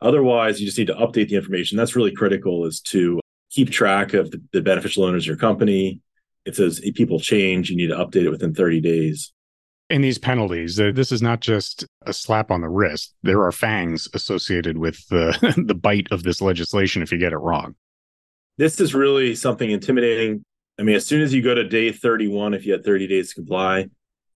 Otherwise, 0.01 0.60
you 0.60 0.66
just 0.66 0.77
need 0.77 0.88
to 0.88 0.96
update 0.96 1.30
the 1.30 1.36
information. 1.36 1.77
That's 1.77 1.96
really 1.96 2.13
critical 2.13 2.66
is 2.66 2.82
to 2.82 3.20
keep 3.51 3.70
track 3.70 4.13
of 4.13 4.32
the, 4.32 4.42
the 4.51 4.62
beneficial 4.62 5.04
owners 5.04 5.24
of 5.24 5.27
your 5.27 5.38
company. 5.38 6.00
It 6.46 6.56
says 6.56 6.80
if 6.80 6.96
people 6.96 7.20
change, 7.20 7.70
you 7.70 7.75
need 7.75 7.88
to 7.88 7.96
update 7.96 8.25
it 8.25 8.30
within 8.30 8.56
30 8.56 8.82
days 8.82 9.34
in 9.92 10.02
these 10.02 10.18
penalties, 10.18 10.78
this 10.78 11.12
is 11.12 11.22
not 11.22 11.42
just 11.42 11.86
a 12.06 12.14
slap 12.14 12.50
on 12.50 12.62
the 12.62 12.70
wrist. 12.70 13.14
There 13.24 13.44
are 13.44 13.52
fangs 13.52 14.08
associated 14.14 14.78
with 14.78 15.06
the, 15.10 15.64
the 15.68 15.76
bite 15.76 16.08
of 16.12 16.24
this 16.24 16.42
legislation 16.42 17.02
if 17.02 17.12
you 17.12 17.18
get 17.18 17.34
it 17.34 17.38
wrong. 17.38 17.76
This 18.58 18.80
is 18.80 18.96
really 18.96 19.36
something 19.36 19.70
intimidating. 19.70 20.44
I 20.80 20.84
mean, 20.84 20.96
as 20.96 21.06
soon 21.06 21.22
as 21.22 21.34
you 21.34 21.42
go 21.42 21.54
to 21.54 21.68
day 21.68 21.92
31, 21.92 22.54
if 22.54 22.66
you 22.66 22.72
had 22.72 22.84
30 22.84 23.08
days 23.08 23.30
to 23.30 23.36
comply, 23.36 23.88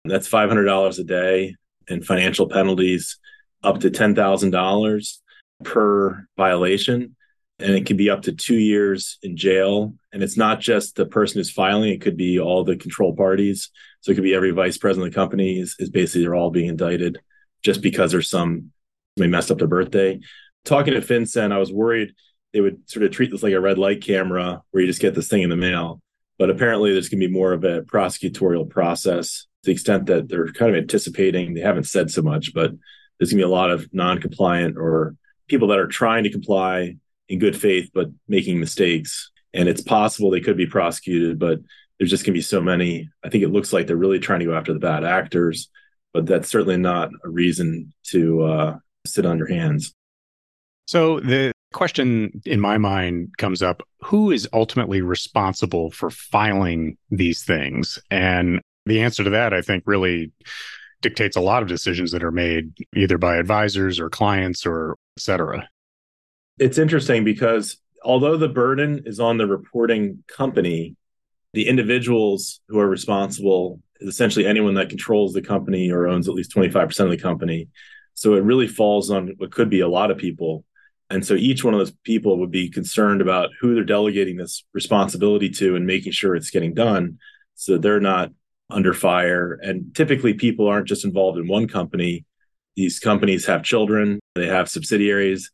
that's 0.05 0.29
$500 0.29 0.99
a 0.99 1.03
day 1.03 1.55
and 1.87 2.05
financial 2.05 2.49
penalties 2.49 3.19
up 3.63 3.79
to 3.81 3.89
$10,000 3.89 5.17
per 5.63 6.27
violation 6.35 7.15
and 7.59 7.75
it 7.75 7.85
can 7.85 7.97
be 7.97 8.09
up 8.09 8.23
to 8.23 8.33
two 8.33 8.57
years 8.57 9.17
in 9.21 9.37
jail. 9.37 9.93
And 10.11 10.23
it's 10.23 10.37
not 10.37 10.59
just 10.59 10.95
the 10.95 11.05
person 11.05 11.39
who's 11.39 11.51
filing; 11.51 11.91
it 11.91 12.01
could 12.01 12.17
be 12.17 12.39
all 12.39 12.63
the 12.63 12.75
control 12.75 13.15
parties. 13.15 13.69
So 14.03 14.11
it 14.11 14.15
could 14.15 14.23
be 14.23 14.35
every 14.35 14.51
vice 14.51 14.77
president 14.77 15.07
of 15.07 15.13
the 15.13 15.19
company 15.19 15.59
is, 15.59 15.75
is 15.79 15.89
basically 15.89 16.21
they're 16.23 16.35
all 16.35 16.51
being 16.51 16.67
indicted 16.67 17.19
just 17.63 17.81
because 17.81 18.11
there's 18.11 18.29
some 18.29 18.71
they 19.15 19.27
messed 19.27 19.49
up 19.49 19.59
their 19.59 19.67
birthday. 19.67 20.19
Talking 20.65 20.93
to 20.93 21.01
FinCEN, 21.01 21.51
I 21.51 21.57
was 21.57 21.71
worried 21.71 22.13
they 22.51 22.61
would 22.61 22.89
sort 22.89 23.03
of 23.03 23.11
treat 23.11 23.31
this 23.31 23.43
like 23.43 23.53
a 23.53 23.59
red 23.59 23.77
light 23.77 24.03
camera 24.03 24.61
where 24.71 24.81
you 24.81 24.87
just 24.87 25.01
get 25.01 25.15
this 25.15 25.27
thing 25.27 25.41
in 25.41 25.49
the 25.49 25.55
mail. 25.55 26.01
But 26.37 26.49
apparently, 26.49 26.91
there's 26.91 27.09
to 27.09 27.15
be 27.15 27.27
more 27.27 27.53
of 27.53 27.63
a 27.63 27.81
prosecutorial 27.81 28.69
process 28.69 29.47
to 29.63 29.67
the 29.67 29.71
extent 29.71 30.07
that 30.07 30.27
they're 30.27 30.51
kind 30.51 30.75
of 30.75 30.81
anticipating. 30.81 31.53
They 31.53 31.61
haven't 31.61 31.85
said 31.85 32.11
so 32.11 32.21
much, 32.21 32.53
but 32.53 32.71
there's 33.17 33.31
going 33.31 33.39
to 33.39 33.47
be 33.47 33.49
a 33.51 33.55
lot 33.55 33.71
of 33.71 33.87
non-compliant 33.93 34.77
or 34.77 35.15
people 35.47 35.69
that 35.69 35.79
are 35.79 35.87
trying 35.87 36.23
to 36.25 36.29
comply 36.29 36.97
in 37.29 37.39
good 37.39 37.55
faith, 37.55 37.89
but 37.93 38.09
making 38.27 38.59
mistakes. 38.59 39.31
And 39.53 39.69
it's 39.69 39.81
possible 39.81 40.29
they 40.29 40.41
could 40.41 40.57
be 40.57 40.65
prosecuted, 40.65 41.39
but 41.39 41.59
there's 41.97 42.09
just 42.09 42.23
going 42.23 42.33
to 42.33 42.37
be 42.37 42.41
so 42.41 42.61
many. 42.61 43.09
I 43.23 43.29
think 43.29 43.43
it 43.43 43.49
looks 43.49 43.71
like 43.73 43.87
they're 43.87 43.95
really 43.95 44.19
trying 44.19 44.39
to 44.39 44.45
go 44.45 44.55
after 44.55 44.73
the 44.73 44.79
bad 44.79 45.03
actors, 45.03 45.69
but 46.13 46.25
that's 46.25 46.49
certainly 46.49 46.77
not 46.77 47.09
a 47.23 47.29
reason 47.29 47.93
to 48.07 48.43
uh, 48.43 48.77
sit 49.05 49.25
on 49.25 49.37
your 49.37 49.47
hands. 49.47 49.93
So 50.87 51.19
the 51.19 51.51
question 51.71 52.41
in 52.45 52.59
my 52.59 52.77
mind 52.77 53.29
comes 53.37 53.63
up 53.63 53.81
who 54.01 54.31
is 54.31 54.47
ultimately 54.53 55.01
responsible 55.01 55.91
for 55.91 56.09
filing 56.09 56.97
these 57.09 57.43
things? 57.43 57.97
And 58.11 58.61
The 58.85 59.01
answer 59.01 59.23
to 59.23 59.29
that, 59.31 59.53
I 59.53 59.61
think, 59.61 59.83
really 59.85 60.31
dictates 61.01 61.35
a 61.35 61.41
lot 61.41 61.63
of 61.63 61.69
decisions 61.69 62.11
that 62.11 62.23
are 62.23 62.31
made 62.31 62.73
either 62.95 63.17
by 63.17 63.37
advisors 63.37 63.99
or 63.99 64.09
clients 64.09 64.65
or 64.65 64.97
et 65.17 65.21
cetera. 65.21 65.67
It's 66.59 66.77
interesting 66.77 67.23
because 67.23 67.77
although 68.03 68.37
the 68.37 68.49
burden 68.49 69.03
is 69.05 69.19
on 69.19 69.37
the 69.37 69.47
reporting 69.47 70.23
company, 70.27 70.95
the 71.53 71.67
individuals 71.67 72.61
who 72.67 72.79
are 72.79 72.89
responsible 72.89 73.79
essentially 74.01 74.45
anyone 74.45 74.73
that 74.73 74.89
controls 74.89 75.33
the 75.33 75.41
company 75.41 75.89
or 75.89 76.07
owns 76.07 76.27
at 76.27 76.33
least 76.33 76.53
25% 76.53 76.99
of 76.99 77.09
the 77.09 77.17
company. 77.17 77.69
So 78.15 78.33
it 78.33 78.43
really 78.43 78.67
falls 78.67 79.09
on 79.09 79.33
what 79.37 79.51
could 79.51 79.69
be 79.69 79.79
a 79.79 79.87
lot 79.87 80.11
of 80.11 80.17
people. 80.17 80.65
And 81.09 81.25
so 81.25 81.35
each 81.35 81.63
one 81.63 81.73
of 81.73 81.79
those 81.79 81.93
people 82.03 82.39
would 82.39 82.51
be 82.51 82.69
concerned 82.69 83.21
about 83.21 83.51
who 83.59 83.75
they're 83.75 83.83
delegating 83.83 84.37
this 84.37 84.63
responsibility 84.73 85.49
to 85.51 85.75
and 85.75 85.85
making 85.85 86.11
sure 86.11 86.35
it's 86.35 86.49
getting 86.49 86.73
done 86.73 87.17
so 87.55 87.77
they're 87.77 87.99
not 87.99 88.31
under 88.69 88.93
fire. 88.93 89.59
And 89.61 89.93
typically, 89.93 90.33
people 90.33 90.67
aren't 90.67 90.87
just 90.87 91.05
involved 91.05 91.37
in 91.37 91.47
one 91.47 91.67
company. 91.67 92.25
These 92.75 92.99
companies 92.99 93.45
have 93.45 93.63
children, 93.63 94.19
they 94.35 94.47
have 94.47 94.69
subsidiaries, 94.69 95.51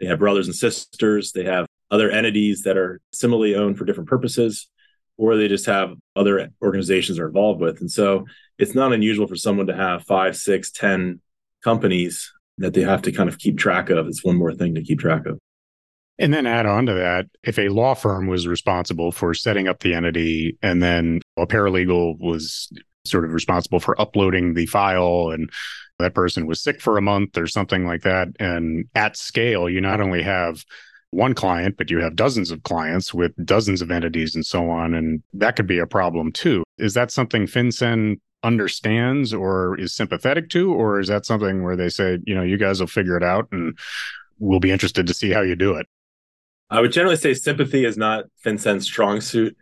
they 0.00 0.06
have 0.06 0.18
brothers 0.18 0.46
and 0.46 0.54
sisters, 0.54 1.32
they 1.32 1.44
have 1.44 1.66
other 1.90 2.10
entities 2.10 2.62
that 2.62 2.76
are 2.76 3.00
similarly 3.12 3.54
owned 3.54 3.78
for 3.78 3.86
different 3.86 4.10
purposes, 4.10 4.68
or 5.18 5.36
they 5.36 5.48
just 5.48 5.66
have 5.66 5.94
other 6.16 6.48
organizations 6.62 7.18
they're 7.18 7.26
involved 7.26 7.60
with. 7.60 7.80
And 7.80 7.90
so 7.90 8.24
it's 8.58 8.74
not 8.74 8.92
unusual 8.92 9.26
for 9.26 9.36
someone 9.36 9.66
to 9.66 9.76
have 9.76 10.04
five, 10.04 10.36
six, 10.36 10.70
ten 10.70 11.20
companies 11.62 12.32
that 12.58 12.72
they 12.72 12.82
have 12.82 13.02
to 13.02 13.12
kind 13.12 13.28
of 13.28 13.38
keep 13.38 13.58
track 13.58 13.90
of. 13.90 14.06
It's 14.06 14.24
one 14.24 14.36
more 14.36 14.54
thing 14.54 14.74
to 14.76 14.82
keep 14.82 15.00
track 15.00 15.26
of. 15.26 15.38
And 16.20 16.32
then 16.34 16.46
add 16.46 16.66
on 16.66 16.86
to 16.86 16.94
that, 16.94 17.26
if 17.44 17.58
a 17.58 17.68
law 17.68 17.94
firm 17.94 18.26
was 18.26 18.48
responsible 18.48 19.12
for 19.12 19.34
setting 19.34 19.68
up 19.68 19.80
the 19.80 19.94
entity 19.94 20.56
and 20.62 20.82
then 20.82 21.20
a 21.36 21.46
paralegal 21.46 22.18
was 22.18 22.72
sort 23.04 23.24
of 23.24 23.32
responsible 23.32 23.78
for 23.78 24.00
uploading 24.00 24.54
the 24.54 24.66
file 24.66 25.30
and 25.32 25.50
that 25.98 26.14
person 26.14 26.46
was 26.46 26.60
sick 26.60 26.80
for 26.80 26.96
a 26.96 27.02
month 27.02 27.36
or 27.38 27.46
something 27.46 27.86
like 27.86 28.02
that. 28.02 28.28
And 28.40 28.86
at 28.94 29.16
scale, 29.16 29.68
you 29.68 29.80
not 29.80 30.00
only 30.00 30.22
have 30.22 30.64
one 31.10 31.34
client, 31.34 31.76
but 31.76 31.90
you 31.90 32.00
have 32.00 32.16
dozens 32.16 32.50
of 32.50 32.62
clients 32.62 33.14
with 33.14 33.32
dozens 33.44 33.80
of 33.80 33.90
entities 33.90 34.34
and 34.34 34.44
so 34.44 34.68
on. 34.68 34.94
And 34.94 35.22
that 35.32 35.56
could 35.56 35.66
be 35.66 35.78
a 35.78 35.86
problem 35.86 36.32
too. 36.32 36.64
Is 36.76 36.94
that 36.94 37.10
something 37.10 37.46
FinCEN 37.46 38.20
understands 38.42 39.32
or 39.32 39.78
is 39.80 39.94
sympathetic 39.94 40.50
to? 40.50 40.72
Or 40.72 41.00
is 41.00 41.08
that 41.08 41.26
something 41.26 41.62
where 41.64 41.76
they 41.76 41.88
say, 41.88 42.18
you 42.24 42.34
know, 42.34 42.42
you 42.42 42.58
guys 42.58 42.80
will 42.80 42.86
figure 42.86 43.16
it 43.16 43.22
out 43.22 43.48
and 43.52 43.78
we'll 44.38 44.60
be 44.60 44.70
interested 44.70 45.06
to 45.06 45.14
see 45.14 45.30
how 45.30 45.40
you 45.40 45.56
do 45.56 45.74
it? 45.74 45.86
I 46.70 46.80
would 46.80 46.92
generally 46.92 47.16
say 47.16 47.32
sympathy 47.32 47.84
is 47.86 47.96
not 47.96 48.26
FinCEN's 48.44 48.84
strong 48.84 49.22
suit, 49.22 49.56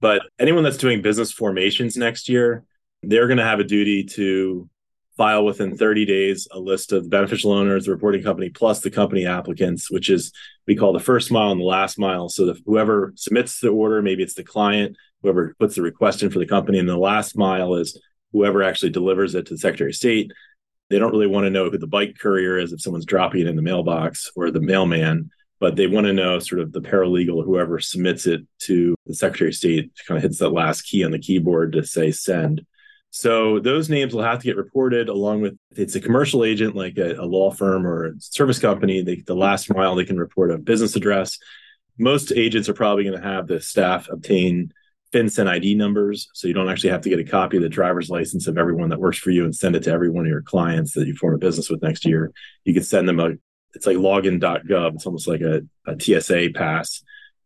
but 0.00 0.22
anyone 0.38 0.62
that's 0.62 0.76
doing 0.76 1.00
business 1.00 1.32
formations 1.32 1.96
next 1.96 2.28
year, 2.28 2.64
they're 3.02 3.26
going 3.26 3.38
to 3.38 3.44
have 3.44 3.58
a 3.58 3.64
duty 3.64 4.04
to 4.04 4.68
file 5.16 5.44
within 5.44 5.76
30 5.76 6.04
days 6.06 6.48
a 6.50 6.58
list 6.58 6.92
of 6.92 7.04
the 7.04 7.08
beneficial 7.08 7.52
owners, 7.52 7.84
the 7.84 7.90
reporting 7.90 8.22
company, 8.22 8.50
plus 8.50 8.80
the 8.80 8.90
company 8.90 9.26
applicants, 9.26 9.90
which 9.90 10.08
is 10.08 10.32
we 10.66 10.76
call 10.76 10.92
the 10.92 11.00
first 11.00 11.30
mile 11.30 11.50
and 11.50 11.60
the 11.60 11.64
last 11.64 11.98
mile. 11.98 12.28
So 12.28 12.46
that 12.46 12.62
whoever 12.64 13.12
submits 13.16 13.60
the 13.60 13.68
order, 13.68 14.02
maybe 14.02 14.22
it's 14.22 14.34
the 14.34 14.44
client, 14.44 14.96
whoever 15.22 15.54
puts 15.58 15.74
the 15.74 15.82
request 15.82 16.22
in 16.22 16.30
for 16.30 16.38
the 16.38 16.46
company, 16.46 16.78
and 16.78 16.88
the 16.88 16.96
last 16.96 17.36
mile 17.36 17.74
is 17.74 18.00
whoever 18.32 18.62
actually 18.62 18.90
delivers 18.90 19.34
it 19.34 19.46
to 19.46 19.54
the 19.54 19.58
Secretary 19.58 19.90
of 19.90 19.96
State. 19.96 20.32
They 20.88 20.98
don't 20.98 21.12
really 21.12 21.26
want 21.26 21.44
to 21.44 21.50
know 21.50 21.70
who 21.70 21.78
the 21.78 21.86
bike 21.86 22.16
courier 22.18 22.58
is 22.58 22.72
if 22.72 22.80
someone's 22.80 23.06
dropping 23.06 23.42
it 23.42 23.46
in 23.46 23.56
the 23.56 23.62
mailbox 23.62 24.30
or 24.36 24.50
the 24.50 24.60
mailman 24.60 25.30
but 25.62 25.76
they 25.76 25.86
want 25.86 26.08
to 26.08 26.12
know 26.12 26.40
sort 26.40 26.60
of 26.60 26.72
the 26.72 26.80
paralegal 26.80 27.44
whoever 27.44 27.78
submits 27.78 28.26
it 28.26 28.44
to 28.58 28.96
the 29.06 29.14
Secretary 29.14 29.50
of 29.50 29.54
State 29.54 29.92
kind 30.08 30.18
of 30.18 30.22
hits 30.24 30.40
that 30.40 30.48
last 30.48 30.82
key 30.82 31.04
on 31.04 31.12
the 31.12 31.20
keyboard 31.20 31.74
to 31.74 31.86
say 31.86 32.10
send. 32.10 32.66
So 33.14 33.60
those 33.60 33.90
names 33.90 34.14
will 34.14 34.22
have 34.22 34.38
to 34.38 34.46
get 34.46 34.56
reported 34.56 35.10
along 35.10 35.42
with 35.42 35.58
it's 35.72 35.94
a 35.94 36.00
commercial 36.00 36.44
agent 36.44 36.74
like 36.74 36.96
a, 36.96 37.12
a 37.16 37.26
law 37.26 37.50
firm 37.50 37.86
or 37.86 38.06
a 38.06 38.12
service 38.18 38.58
company. 38.58 39.02
They, 39.02 39.16
the 39.16 39.34
last 39.34 39.72
mile 39.72 39.94
they 39.94 40.06
can 40.06 40.16
report 40.16 40.50
a 40.50 40.56
business 40.56 40.96
address. 40.96 41.38
Most 41.98 42.32
agents 42.32 42.70
are 42.70 42.74
probably 42.74 43.04
going 43.04 43.20
to 43.20 43.28
have 43.28 43.46
the 43.46 43.60
staff 43.60 44.08
obtain 44.08 44.72
FinCEN 45.12 45.46
ID 45.46 45.74
numbers, 45.74 46.30
so 46.32 46.48
you 46.48 46.54
don't 46.54 46.70
actually 46.70 46.88
have 46.88 47.02
to 47.02 47.10
get 47.10 47.18
a 47.18 47.24
copy 47.24 47.58
of 47.58 47.62
the 47.62 47.68
driver's 47.68 48.08
license 48.08 48.46
of 48.46 48.56
everyone 48.56 48.88
that 48.88 48.98
works 48.98 49.18
for 49.18 49.30
you 49.30 49.44
and 49.44 49.54
send 49.54 49.76
it 49.76 49.82
to 49.82 49.90
every 49.90 50.08
one 50.08 50.24
of 50.24 50.30
your 50.30 50.40
clients 50.40 50.94
that 50.94 51.06
you 51.06 51.14
form 51.14 51.34
a 51.34 51.38
business 51.38 51.68
with 51.68 51.82
next 51.82 52.06
year. 52.06 52.32
You 52.64 52.72
can 52.72 52.82
send 52.82 53.06
them 53.06 53.20
a 53.20 53.32
it's 53.74 53.86
like 53.86 53.98
login.gov. 53.98 54.94
It's 54.94 55.06
almost 55.06 55.28
like 55.28 55.42
a, 55.42 55.60
a 55.86 56.00
TSA 56.00 56.50
pass 56.54 57.02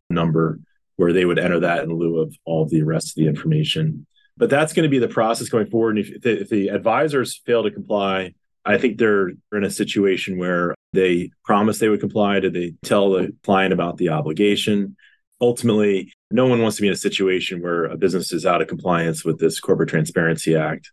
number 0.09 0.61
where 0.95 1.11
they 1.11 1.25
would 1.25 1.39
enter 1.39 1.59
that 1.59 1.83
in 1.83 1.89
lieu 1.89 2.19
of 2.19 2.33
all 2.45 2.65
the 2.65 2.83
rest 2.83 3.09
of 3.09 3.15
the 3.15 3.27
information. 3.27 4.07
But 4.37 4.49
that's 4.49 4.73
going 4.73 4.83
to 4.83 4.89
be 4.89 4.99
the 4.99 5.07
process 5.07 5.49
going 5.49 5.67
forward. 5.67 5.97
And 5.97 6.05
if, 6.05 6.21
the, 6.21 6.41
if 6.41 6.49
the 6.49 6.69
advisors 6.69 7.41
fail 7.45 7.63
to 7.63 7.71
comply, 7.71 8.33
I 8.65 8.77
think 8.77 8.97
they're 8.97 9.29
in 9.51 9.63
a 9.63 9.69
situation 9.69 10.37
where 10.37 10.75
they 10.93 11.31
promise 11.43 11.79
they 11.79 11.89
would 11.89 11.99
comply. 11.99 12.39
Did 12.39 12.53
they 12.53 12.73
tell 12.83 13.11
the 13.11 13.33
client 13.43 13.73
about 13.73 13.97
the 13.97 14.09
obligation? 14.09 14.95
Ultimately, 15.41 16.11
no 16.31 16.47
one 16.47 16.61
wants 16.61 16.77
to 16.77 16.81
be 16.81 16.87
in 16.87 16.93
a 16.93 16.97
situation 16.97 17.61
where 17.61 17.85
a 17.85 17.97
business 17.97 18.31
is 18.31 18.45
out 18.45 18.61
of 18.61 18.67
compliance 18.67 19.23
with 19.25 19.39
this 19.39 19.59
Corporate 19.59 19.89
Transparency 19.89 20.55
Act. 20.55 20.91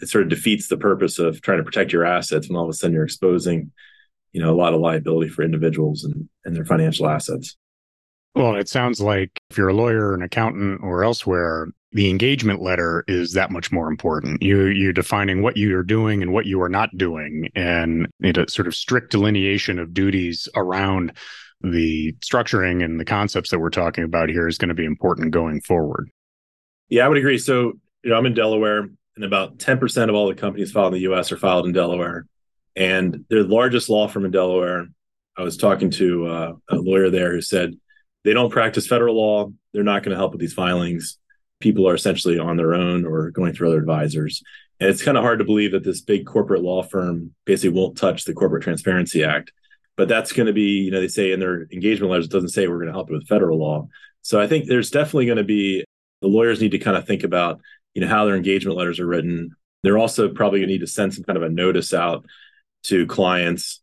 It 0.00 0.08
sort 0.08 0.24
of 0.24 0.30
defeats 0.30 0.68
the 0.68 0.76
purpose 0.76 1.18
of 1.18 1.42
trying 1.42 1.58
to 1.58 1.64
protect 1.64 1.92
your 1.92 2.04
assets 2.04 2.48
when 2.48 2.56
all 2.56 2.64
of 2.64 2.70
a 2.70 2.72
sudden 2.72 2.94
you're 2.94 3.04
exposing 3.04 3.70
you 4.32 4.40
know 4.40 4.52
a 4.52 4.56
lot 4.56 4.74
of 4.74 4.80
liability 4.80 5.30
for 5.30 5.42
individuals 5.42 6.04
and, 6.04 6.28
and 6.44 6.54
their 6.54 6.64
financial 6.64 7.08
assets 7.08 7.56
well 8.34 8.54
it 8.54 8.68
sounds 8.68 9.00
like 9.00 9.40
if 9.50 9.58
you're 9.58 9.68
a 9.68 9.74
lawyer 9.74 10.14
an 10.14 10.22
accountant 10.22 10.80
or 10.82 11.04
elsewhere 11.04 11.68
the 11.92 12.08
engagement 12.08 12.62
letter 12.62 13.04
is 13.08 13.32
that 13.32 13.50
much 13.50 13.72
more 13.72 13.88
important 13.88 14.42
you 14.42 14.66
you 14.66 14.92
defining 14.92 15.42
what 15.42 15.56
you 15.56 15.76
are 15.76 15.82
doing 15.82 16.22
and 16.22 16.32
what 16.32 16.46
you 16.46 16.60
are 16.60 16.68
not 16.68 16.90
doing 16.96 17.48
and 17.54 18.06
a 18.22 18.48
sort 18.48 18.68
of 18.68 18.74
strict 18.74 19.10
delineation 19.10 19.78
of 19.78 19.92
duties 19.92 20.48
around 20.54 21.12
the 21.62 22.12
structuring 22.24 22.82
and 22.84 22.98
the 22.98 23.04
concepts 23.04 23.50
that 23.50 23.58
we're 23.58 23.70
talking 23.70 24.04
about 24.04 24.28
here 24.28 24.48
is 24.48 24.56
going 24.56 24.68
to 24.68 24.74
be 24.74 24.84
important 24.84 25.32
going 25.32 25.60
forward 25.60 26.08
yeah 26.88 27.04
i 27.04 27.08
would 27.08 27.18
agree 27.18 27.38
so 27.38 27.72
you 28.02 28.10
know 28.10 28.16
i'm 28.16 28.26
in 28.26 28.34
delaware 28.34 28.88
and 29.16 29.24
about 29.24 29.58
10% 29.58 30.08
of 30.08 30.14
all 30.14 30.28
the 30.28 30.34
companies 30.34 30.70
filed 30.70 30.94
in 30.94 31.02
the 31.02 31.06
us 31.12 31.32
are 31.32 31.36
filed 31.36 31.66
in 31.66 31.72
delaware 31.72 32.26
and 32.76 33.24
they're 33.28 33.42
the 33.42 33.54
largest 33.54 33.90
law 33.90 34.08
firm 34.08 34.24
in 34.24 34.30
Delaware. 34.30 34.88
I 35.36 35.42
was 35.42 35.56
talking 35.56 35.90
to 35.92 36.26
uh, 36.26 36.52
a 36.68 36.76
lawyer 36.76 37.10
there 37.10 37.32
who 37.32 37.40
said 37.40 37.74
they 38.24 38.32
don't 38.32 38.50
practice 38.50 38.86
federal 38.86 39.16
law. 39.16 39.50
They're 39.72 39.82
not 39.82 40.02
going 40.02 40.12
to 40.12 40.16
help 40.16 40.32
with 40.32 40.40
these 40.40 40.54
filings. 40.54 41.18
People 41.60 41.88
are 41.88 41.94
essentially 41.94 42.38
on 42.38 42.56
their 42.56 42.74
own 42.74 43.06
or 43.06 43.30
going 43.30 43.52
through 43.52 43.68
other 43.68 43.78
advisors. 43.78 44.42
And 44.80 44.88
it's 44.88 45.02
kind 45.02 45.16
of 45.16 45.22
hard 45.22 45.38
to 45.40 45.44
believe 45.44 45.72
that 45.72 45.84
this 45.84 46.00
big 46.00 46.26
corporate 46.26 46.62
law 46.62 46.82
firm 46.82 47.34
basically 47.44 47.78
won't 47.78 47.98
touch 47.98 48.24
the 48.24 48.32
Corporate 48.32 48.62
Transparency 48.62 49.22
Act. 49.22 49.52
But 49.96 50.08
that's 50.08 50.32
going 50.32 50.46
to 50.46 50.54
be, 50.54 50.80
you 50.80 50.90
know, 50.90 51.00
they 51.00 51.08
say 51.08 51.32
in 51.32 51.40
their 51.40 51.66
engagement 51.70 52.10
letters, 52.10 52.26
it 52.26 52.32
doesn't 52.32 52.48
say 52.48 52.66
we're 52.66 52.76
going 52.76 52.86
to 52.86 52.92
help 52.92 53.10
you 53.10 53.16
with 53.16 53.28
federal 53.28 53.58
law. 53.58 53.88
So 54.22 54.40
I 54.40 54.46
think 54.46 54.66
there's 54.66 54.90
definitely 54.90 55.26
going 55.26 55.38
to 55.38 55.44
be 55.44 55.84
the 56.22 56.28
lawyers 56.28 56.60
need 56.60 56.70
to 56.70 56.78
kind 56.78 56.96
of 56.96 57.06
think 57.06 57.24
about, 57.24 57.60
you 57.94 58.00
know, 58.00 58.08
how 58.08 58.24
their 58.24 58.36
engagement 58.36 58.78
letters 58.78 58.98
are 58.98 59.06
written. 59.06 59.50
They're 59.82 59.98
also 59.98 60.30
probably 60.30 60.60
going 60.60 60.68
to 60.68 60.74
need 60.74 60.80
to 60.80 60.86
send 60.86 61.14
some 61.14 61.24
kind 61.24 61.36
of 61.36 61.42
a 61.42 61.50
notice 61.50 61.92
out 61.92 62.24
to 62.84 63.06
clients 63.06 63.82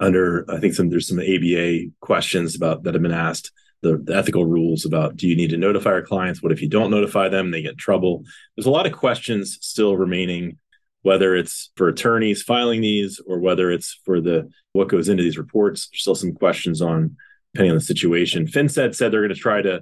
under 0.00 0.48
I 0.48 0.60
think 0.60 0.74
some 0.74 0.90
there's 0.90 1.08
some 1.08 1.18
ABA 1.18 1.90
questions 2.00 2.54
about 2.54 2.84
that 2.84 2.94
have 2.94 3.02
been 3.02 3.12
asked 3.12 3.52
the, 3.82 3.98
the, 4.02 4.16
ethical 4.16 4.44
rules 4.44 4.84
about 4.84 5.16
do 5.16 5.28
you 5.28 5.36
need 5.36 5.50
to 5.50 5.56
notify 5.56 5.90
our 5.90 6.02
clients? 6.02 6.42
What 6.42 6.52
if 6.52 6.60
you 6.62 6.68
don't 6.68 6.90
notify 6.90 7.28
them 7.28 7.50
they 7.50 7.62
get 7.62 7.72
in 7.72 7.76
trouble? 7.78 8.24
There's 8.56 8.66
a 8.66 8.70
lot 8.70 8.86
of 8.86 8.92
questions 8.92 9.58
still 9.60 9.96
remaining 9.96 10.58
whether 11.02 11.36
it's 11.36 11.70
for 11.76 11.88
attorneys 11.88 12.42
filing 12.42 12.80
these 12.80 13.20
or 13.26 13.38
whether 13.38 13.70
it's 13.70 14.00
for 14.04 14.20
the 14.20 14.50
what 14.72 14.88
goes 14.88 15.08
into 15.08 15.22
these 15.22 15.38
reports. 15.38 15.88
There's 15.88 16.02
still 16.02 16.14
some 16.14 16.34
questions 16.34 16.82
on 16.82 17.16
depending 17.54 17.72
on 17.72 17.78
the 17.78 17.84
situation. 17.84 18.46
FinCEN 18.46 18.94
said 18.94 19.12
they're 19.12 19.22
going 19.22 19.28
to 19.34 19.34
try 19.34 19.62
to 19.62 19.80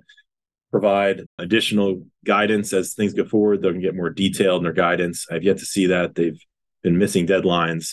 provide 0.70 1.22
additional 1.38 2.02
guidance 2.24 2.72
as 2.72 2.94
things 2.94 3.14
go 3.14 3.24
forward. 3.24 3.62
They're 3.62 3.72
going 3.72 3.82
to 3.82 3.88
get 3.88 3.96
more 3.96 4.10
detailed 4.10 4.60
in 4.60 4.64
their 4.64 4.72
guidance. 4.72 5.26
I've 5.30 5.42
yet 5.42 5.58
to 5.58 5.64
see 5.64 5.86
that. 5.86 6.14
They've 6.14 6.38
been 6.82 6.98
missing 6.98 7.26
deadlines 7.26 7.92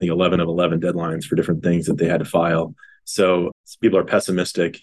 I 0.00 0.06
think 0.06 0.12
11 0.12 0.40
of 0.40 0.48
11 0.48 0.80
deadlines 0.80 1.24
for 1.24 1.36
different 1.36 1.62
things 1.62 1.84
that 1.84 1.98
they 1.98 2.06
had 2.06 2.20
to 2.20 2.24
file. 2.24 2.74
So 3.04 3.50
people 3.82 3.98
are 3.98 4.04
pessimistic. 4.04 4.80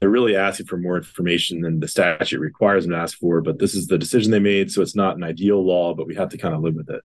They're 0.00 0.10
really 0.10 0.36
asking 0.36 0.66
for 0.66 0.76
more 0.76 0.96
information 0.96 1.60
than 1.60 1.80
the 1.80 1.88
statute 1.88 2.40
requires 2.40 2.84
them 2.84 2.92
to 2.92 2.98
ask 2.98 3.18
for. 3.18 3.40
But 3.40 3.58
this 3.58 3.74
is 3.74 3.86
the 3.86 3.98
decision 3.98 4.30
they 4.30 4.38
made. 4.38 4.70
So 4.70 4.82
it's 4.82 4.96
not 4.96 5.16
an 5.16 5.24
ideal 5.24 5.64
law, 5.64 5.94
but 5.94 6.06
we 6.06 6.14
have 6.16 6.28
to 6.30 6.38
kind 6.38 6.54
of 6.54 6.62
live 6.62 6.74
with 6.74 6.90
it. 6.90 7.02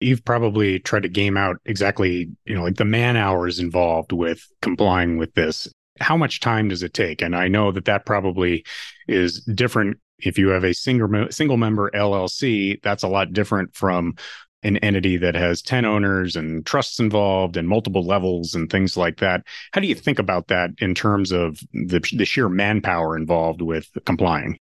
You've 0.00 0.24
probably 0.24 0.78
tried 0.78 1.02
to 1.02 1.08
game 1.08 1.36
out 1.36 1.56
exactly, 1.64 2.30
you 2.44 2.54
know, 2.54 2.62
like 2.62 2.76
the 2.76 2.84
man 2.84 3.16
hours 3.16 3.58
involved 3.58 4.12
with 4.12 4.46
complying 4.62 5.18
with 5.18 5.34
this. 5.34 5.66
How 6.00 6.16
much 6.16 6.38
time 6.38 6.68
does 6.68 6.84
it 6.84 6.94
take? 6.94 7.22
And 7.22 7.34
I 7.34 7.48
know 7.48 7.72
that 7.72 7.86
that 7.86 8.06
probably 8.06 8.64
is 9.08 9.40
different 9.40 9.98
if 10.20 10.38
you 10.38 10.48
have 10.48 10.64
a 10.64 10.74
single 10.74 11.30
single 11.30 11.56
member 11.56 11.90
LLC, 11.94 12.82
that's 12.82 13.02
a 13.02 13.08
lot 13.08 13.32
different 13.32 13.74
from 13.74 14.14
an 14.62 14.76
entity 14.78 15.16
that 15.16 15.34
has 15.34 15.62
10 15.62 15.84
owners 15.84 16.36
and 16.36 16.66
trusts 16.66 16.98
involved 16.98 17.56
and 17.56 17.68
multiple 17.68 18.04
levels 18.04 18.54
and 18.54 18.70
things 18.70 18.96
like 18.96 19.18
that. 19.18 19.44
How 19.72 19.80
do 19.80 19.86
you 19.86 19.94
think 19.94 20.18
about 20.18 20.48
that 20.48 20.70
in 20.78 20.94
terms 20.94 21.32
of 21.32 21.60
the, 21.72 22.00
the 22.16 22.24
sheer 22.24 22.48
manpower 22.48 23.16
involved 23.16 23.62
with 23.62 23.88
complying? 24.04 24.58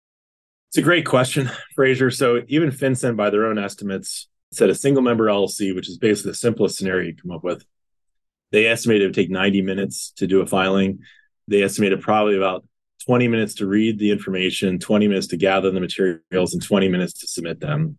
It's 0.70 0.78
a 0.78 0.82
great 0.82 1.04
question, 1.04 1.50
Fraser. 1.74 2.10
So 2.10 2.42
even 2.48 2.70
FinCEN, 2.70 3.16
by 3.16 3.30
their 3.30 3.46
own 3.46 3.58
estimates, 3.58 4.28
said 4.52 4.70
a 4.70 4.74
single 4.74 5.02
member 5.02 5.26
LLC, 5.26 5.74
which 5.74 5.88
is 5.88 5.98
basically 5.98 6.32
the 6.32 6.36
simplest 6.36 6.78
scenario 6.78 7.08
you 7.08 7.16
come 7.16 7.30
up 7.30 7.44
with, 7.44 7.64
they 8.52 8.66
estimated 8.66 9.02
it 9.02 9.06
would 9.08 9.14
take 9.14 9.30
90 9.30 9.62
minutes 9.62 10.12
to 10.16 10.26
do 10.26 10.40
a 10.40 10.46
filing. 10.46 11.00
They 11.48 11.62
estimated 11.62 12.00
probably 12.00 12.36
about 12.36 12.64
20 13.06 13.28
minutes 13.28 13.54
to 13.56 13.66
read 13.66 13.98
the 13.98 14.10
information, 14.10 14.78
20 14.78 15.08
minutes 15.08 15.26
to 15.28 15.36
gather 15.36 15.70
the 15.70 15.80
materials, 15.80 16.52
and 16.52 16.62
20 16.62 16.88
minutes 16.88 17.14
to 17.20 17.26
submit 17.26 17.60
them, 17.60 17.96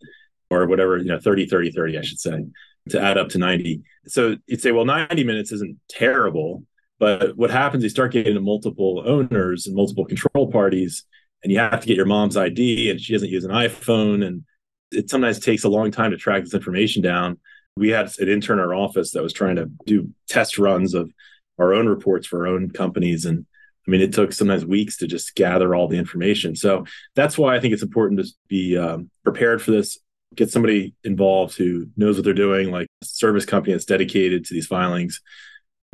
or 0.62 0.68
whatever, 0.68 0.98
you 0.98 1.06
know, 1.06 1.20
30, 1.20 1.48
30, 1.48 1.72
30, 1.72 1.98
I 1.98 2.02
should 2.02 2.20
say, 2.20 2.46
to 2.90 3.02
add 3.02 3.18
up 3.18 3.30
to 3.30 3.38
90. 3.38 3.82
So 4.08 4.36
you'd 4.48 4.62
say, 4.62 4.72
well, 4.72 4.86
90 4.86 5.24
minutes 5.24 5.52
isn't 5.52 5.78
terrible. 5.90 6.64
But 7.00 7.36
what 7.36 7.52
happens, 7.52 7.84
you 7.84 7.90
start 7.90 8.14
getting 8.14 8.36
to 8.36 8.42
multiple 8.42 9.04
owners 9.06 9.68
and 9.68 9.76
multiple 9.76 10.06
control 10.06 10.52
parties, 10.52 11.04
and 11.44 11.52
you 11.52 11.60
have 11.60 11.82
to 11.82 11.88
get 11.88 11.98
your 11.98 12.06
mom's 12.06 12.38
ID, 12.38 12.90
and 12.90 13.00
she 13.00 13.14
doesn't 13.14 13.30
use 13.30 13.44
an 13.44 13.52
iPhone. 13.52 14.26
And 14.26 14.44
it 14.92 15.10
sometimes 15.10 15.40
takes 15.40 15.64
a 15.64 15.70
long 15.70 15.92
time 15.92 16.12
to 16.12 16.18
track 16.18 16.44
this 16.44 16.54
information 16.54 17.02
down. 17.02 17.40
We 17.76 17.90
had 17.90 18.12
an 18.20 18.30
intern 18.30 18.60
in 18.60 18.66
our 18.66 18.76
office 18.76 19.12
that 19.12 19.24
was 19.24 19.34
trying 19.34 19.56
to 19.56 19.70
do 19.86 20.10
test 20.30 20.58
runs 20.58 20.94
of 20.94 21.12
our 21.60 21.74
own 21.74 21.88
reports 21.88 22.28
for 22.28 22.46
our 22.46 22.54
own 22.54 22.70
companies. 22.70 23.26
And 23.26 23.46
I 23.88 23.92
mean, 23.92 24.02
it 24.02 24.14
took 24.14 24.32
sometimes 24.32 24.66
weeks 24.66 24.98
to 24.98 25.08
just 25.08 25.36
gather 25.36 25.76
all 25.76 25.88
the 25.88 25.98
information. 25.98 26.56
So 26.56 26.86
that's 27.16 27.38
why 27.38 27.56
I 27.56 27.60
think 27.60 27.74
it's 27.74 27.84
important 27.84 28.22
to 28.22 28.32
be 28.48 28.78
um, 28.78 29.10
prepared 29.24 29.62
for 29.62 29.72
this. 29.72 29.98
Get 30.36 30.50
somebody 30.50 30.96
involved 31.04 31.58
who 31.58 31.88
knows 31.96 32.16
what 32.16 32.25
they're 32.25 32.34
doing, 32.34 32.72
like 32.72 32.88
a 33.02 33.06
service 33.06 33.46
company 33.46 33.74
that's 33.74 33.86
dedicated 33.86 34.46
to 34.46 34.54
these 34.54 34.68
filings, 34.68 35.22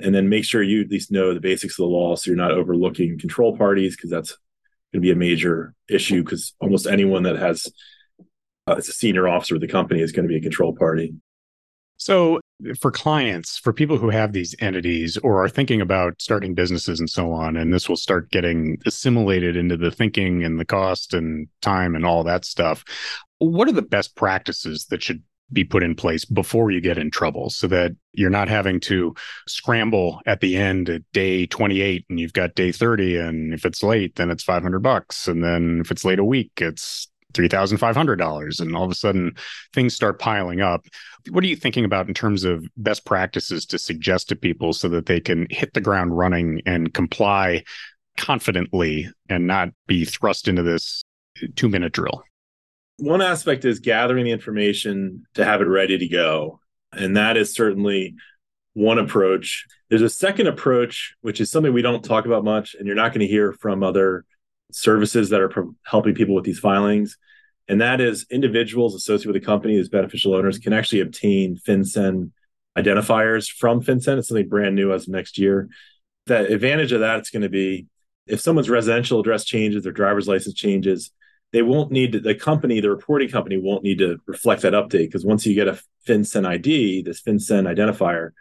and 0.01 0.13
then 0.13 0.29
make 0.29 0.45
sure 0.45 0.63
you 0.63 0.81
at 0.81 0.89
least 0.89 1.11
know 1.11 1.33
the 1.33 1.39
basics 1.39 1.73
of 1.73 1.83
the 1.83 1.89
law 1.89 2.15
so 2.15 2.29
you're 2.29 2.37
not 2.37 2.51
overlooking 2.51 3.19
control 3.19 3.57
parties 3.57 3.95
because 3.95 4.09
that's 4.09 4.37
going 4.91 5.01
to 5.01 5.05
be 5.05 5.11
a 5.11 5.15
major 5.15 5.73
issue 5.89 6.23
because 6.23 6.53
almost 6.59 6.87
anyone 6.87 7.23
that 7.23 7.37
has 7.37 7.67
uh, 8.67 8.75
a 8.77 8.81
senior 8.81 9.27
officer 9.27 9.55
of 9.55 9.61
the 9.61 9.67
company 9.67 10.01
is 10.01 10.11
going 10.11 10.27
to 10.27 10.29
be 10.29 10.37
a 10.37 10.41
control 10.41 10.75
party. 10.75 11.13
So, 11.99 12.39
eh, 12.65 12.73
for 12.79 12.91
clients, 12.91 13.57
for 13.57 13.71
people 13.71 13.97
who 13.97 14.09
have 14.09 14.33
these 14.33 14.55
entities 14.59 15.17
or 15.17 15.43
are 15.43 15.49
thinking 15.49 15.81
about 15.81 16.21
starting 16.21 16.55
businesses 16.55 16.99
and 16.99 17.09
so 17.09 17.31
on, 17.31 17.55
and 17.55 17.73
this 17.73 17.87
will 17.87 17.97
start 17.97 18.31
getting 18.31 18.77
assimilated 18.85 19.55
into 19.55 19.77
the 19.77 19.91
thinking 19.91 20.43
and 20.43 20.59
the 20.59 20.65
cost 20.65 21.13
and 21.13 21.47
time 21.61 21.95
and 21.95 22.05
all 22.05 22.23
that 22.23 22.45
stuff, 22.45 22.83
what 23.37 23.67
are 23.67 23.73
the 23.73 23.81
best 23.81 24.15
practices 24.15 24.87
that 24.89 25.03
should 25.03 25.21
be 25.51 25.63
put 25.63 25.83
in 25.83 25.95
place 25.95 26.25
before 26.25 26.71
you 26.71 26.79
get 26.79 26.97
in 26.97 27.09
trouble 27.09 27.49
so 27.49 27.67
that 27.67 27.91
you're 28.13 28.29
not 28.29 28.47
having 28.47 28.79
to 28.79 29.13
scramble 29.47 30.21
at 30.25 30.41
the 30.41 30.55
end 30.55 30.89
at 30.89 31.01
day 31.11 31.45
28 31.47 32.05
and 32.09 32.19
you've 32.19 32.33
got 32.33 32.55
day 32.55 32.71
30 32.71 33.17
and 33.17 33.53
if 33.53 33.65
it's 33.65 33.81
late 33.81 34.15
then 34.15 34.29
it's 34.29 34.43
500 34.43 34.79
bucks 34.79 35.27
and 35.27 35.43
then 35.43 35.79
if 35.81 35.89
it's 35.89 36.05
late 36.05 36.19
a 36.19 36.23
week 36.23 36.51
it's 36.57 37.07
$3,500 37.33 38.59
and 38.59 38.75
all 38.75 38.83
of 38.83 38.91
a 38.91 38.95
sudden 38.95 39.35
things 39.73 39.93
start 39.93 40.19
piling 40.19 40.61
up. 40.61 40.85
What 41.29 41.43
are 41.43 41.47
you 41.47 41.55
thinking 41.55 41.85
about 41.85 42.07
in 42.07 42.13
terms 42.13 42.43
of 42.43 42.65
best 42.77 43.05
practices 43.05 43.65
to 43.67 43.77
suggest 43.77 44.29
to 44.29 44.35
people 44.35 44.73
so 44.73 44.89
that 44.89 45.05
they 45.05 45.19
can 45.19 45.47
hit 45.49 45.73
the 45.73 45.81
ground 45.81 46.17
running 46.17 46.61
and 46.65 46.93
comply 46.93 47.63
confidently 48.17 49.07
and 49.29 49.47
not 49.47 49.69
be 49.87 50.05
thrust 50.05 50.47
into 50.47 50.63
this 50.63 51.03
two 51.55 51.69
minute 51.69 51.93
drill? 51.93 52.23
One 52.97 53.21
aspect 53.21 53.63
is 53.63 53.79
gathering 53.79 54.25
the 54.25 54.31
information 54.31 55.23
to 55.35 55.45
have 55.45 55.61
it 55.61 55.67
ready 55.67 55.97
to 55.97 56.07
go. 56.07 56.59
And 56.91 57.15
that 57.15 57.37
is 57.37 57.53
certainly 57.53 58.15
one 58.73 58.99
approach. 58.99 59.65
There's 59.89 60.01
a 60.01 60.09
second 60.09 60.47
approach, 60.47 61.15
which 61.21 61.39
is 61.39 61.51
something 61.51 61.73
we 61.73 61.81
don't 61.81 62.03
talk 62.03 62.25
about 62.25 62.43
much, 62.43 62.75
and 62.75 62.87
you're 62.87 62.95
not 62.95 63.13
going 63.13 63.21
to 63.21 63.27
hear 63.27 63.53
from 63.53 63.83
other 63.83 64.25
services 64.71 65.29
that 65.29 65.41
are 65.41 65.49
pro- 65.49 65.75
helping 65.83 66.15
people 66.15 66.35
with 66.35 66.45
these 66.45 66.59
filings. 66.59 67.17
And 67.67 67.81
that 67.81 68.01
is 68.01 68.25
individuals 68.31 68.95
associated 68.95 69.33
with 69.33 69.43
a 69.43 69.45
company 69.45 69.77
as 69.77 69.89
beneficial 69.89 70.33
owners 70.33 70.57
can 70.57 70.73
actually 70.73 71.01
obtain 71.01 71.57
FinCEN 71.57 72.31
identifiers 72.77 73.49
from 73.51 73.81
FinCEN. 73.81 74.17
It's 74.17 74.27
something 74.27 74.49
brand 74.49 74.75
new 74.75 74.93
as 74.93 75.07
next 75.07 75.37
year. 75.37 75.69
The 76.25 76.51
advantage 76.51 76.91
of 76.91 77.01
that 77.01 77.21
is 77.21 77.29
going 77.29 77.43
to 77.43 77.49
be 77.49 77.87
if 78.29 78.39
someone's 78.39 78.69
residential 78.69 79.19
address 79.19 79.43
changes, 79.43 79.83
their 79.83 79.91
driver's 79.91 80.27
license 80.27 80.55
changes, 80.55 81.11
they 81.51 81.63
won't 81.63 81.91
need 81.91 82.11
to, 82.11 82.19
the 82.19 82.35
company, 82.35 82.79
the 82.79 82.89
reporting 82.89 83.29
company 83.29 83.57
won't 83.57 83.83
need 83.83 83.97
to 83.97 84.19
reflect 84.27 84.61
that 84.61 84.73
update 84.73 85.07
because 85.07 85.25
once 85.25 85.45
you 85.45 85.55
get 85.55 85.67
a 85.67 85.79
FinCEN 86.07 86.45
ID, 86.45 87.01
this 87.01 87.21
FinCEN 87.21 87.65
identifier, 87.65 88.31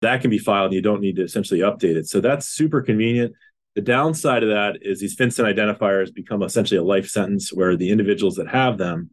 that 0.00 0.22
can 0.22 0.30
be 0.30 0.38
filed 0.38 0.66
and 0.66 0.74
you 0.74 0.82
don't 0.82 1.00
need 1.00 1.16
to 1.16 1.22
essentially 1.22 1.60
update 1.60 1.96
it. 1.96 2.06
So 2.06 2.20
that's 2.20 2.46
super 2.46 2.80
convenient. 2.80 3.34
The 3.74 3.82
downside 3.82 4.42
of 4.42 4.50
that 4.50 4.78
is 4.82 5.00
these 5.00 5.16
FinCEN 5.16 5.52
identifiers 5.52 6.14
become 6.14 6.42
essentially 6.42 6.78
a 6.78 6.84
life 6.84 7.08
sentence 7.08 7.52
where 7.52 7.76
the 7.76 7.90
individuals 7.90 8.36
that 8.36 8.48
have 8.48 8.78
them, 8.78 9.10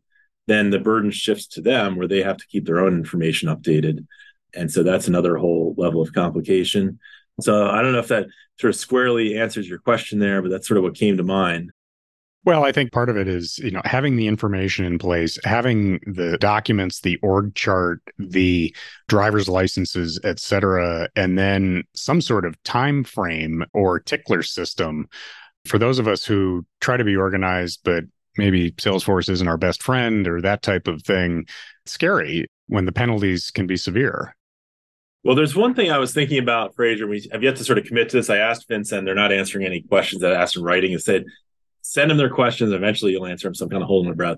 then 0.47 0.69
the 0.69 0.79
burden 0.79 1.11
shifts 1.11 1.47
to 1.47 1.61
them 1.61 1.95
where 1.95 2.07
they 2.07 2.21
have 2.21 2.37
to 2.37 2.47
keep 2.47 2.65
their 2.65 2.79
own 2.79 2.93
information 2.93 3.49
updated. 3.49 4.05
And 4.53 4.71
so 4.71 4.83
that's 4.83 5.07
another 5.07 5.37
whole 5.37 5.73
level 5.77 6.01
of 6.01 6.13
complication. 6.13 6.99
So 7.39 7.69
I 7.69 7.81
don't 7.81 7.93
know 7.93 7.99
if 7.99 8.09
that 8.09 8.27
sort 8.59 8.69
of 8.69 8.79
squarely 8.79 9.39
answers 9.39 9.67
your 9.67 9.79
question 9.79 10.19
there, 10.19 10.41
but 10.41 10.51
that's 10.51 10.67
sort 10.67 10.77
of 10.77 10.83
what 10.83 10.95
came 10.95 11.17
to 11.17 11.23
mind. 11.23 11.71
Well, 12.43 12.65
I 12.65 12.71
think 12.71 12.91
part 12.91 13.09
of 13.09 13.17
it 13.17 13.27
is, 13.27 13.59
you 13.59 13.69
know, 13.69 13.83
having 13.85 14.15
the 14.15 14.25
information 14.25 14.83
in 14.83 14.97
place, 14.97 15.37
having 15.43 15.99
the 16.07 16.39
documents, 16.39 17.01
the 17.01 17.17
org 17.17 17.53
chart, 17.53 18.01
the 18.17 18.75
driver's 19.07 19.47
licenses, 19.47 20.19
et 20.23 20.39
cetera, 20.39 21.07
and 21.15 21.37
then 21.37 21.83
some 21.93 22.19
sort 22.19 22.45
of 22.45 22.61
time 22.63 23.03
frame 23.03 23.63
or 23.73 23.99
tickler 23.99 24.41
system. 24.41 25.07
For 25.65 25.77
those 25.77 25.99
of 25.99 26.07
us 26.07 26.25
who 26.25 26.65
try 26.79 26.97
to 26.97 27.03
be 27.03 27.15
organized, 27.15 27.81
but 27.83 28.05
maybe 28.37 28.71
Salesforce 28.71 29.29
isn't 29.29 29.47
our 29.47 29.57
best 29.57 29.83
friend 29.83 30.27
or 30.27 30.41
that 30.41 30.63
type 30.63 30.87
of 30.87 31.03
thing, 31.03 31.45
scary 31.85 32.47
when 32.65 32.85
the 32.85 32.91
penalties 32.91 33.51
can 33.51 33.67
be 33.67 33.77
severe. 33.77 34.35
Well, 35.23 35.35
there's 35.35 35.55
one 35.55 35.75
thing 35.75 35.91
I 35.91 35.99
was 35.99 36.11
thinking 36.11 36.39
about, 36.39 36.75
Fraser. 36.75 37.05
We 37.05 37.29
have 37.31 37.43
yet 37.43 37.57
to 37.57 37.63
sort 37.63 37.77
of 37.77 37.85
commit 37.85 38.09
to 38.09 38.17
this. 38.17 38.31
I 38.31 38.37
asked 38.37 38.67
FinCEN, 38.67 39.05
they're 39.05 39.13
not 39.13 39.31
answering 39.31 39.67
any 39.67 39.83
questions 39.83 40.23
that 40.23 40.33
I 40.33 40.41
asked 40.41 40.57
in 40.57 40.63
writing 40.63 40.93
and 40.93 41.01
said, 41.01 41.25
send 41.91 42.09
them 42.09 42.17
their 42.17 42.29
questions. 42.29 42.71
Eventually, 42.71 43.11
you'll 43.11 43.25
answer 43.25 43.47
them. 43.47 43.55
So 43.55 43.65
I'm 43.65 43.69
kind 43.69 43.83
of 43.83 43.87
holding 43.87 44.09
my 44.09 44.15
breath. 44.15 44.37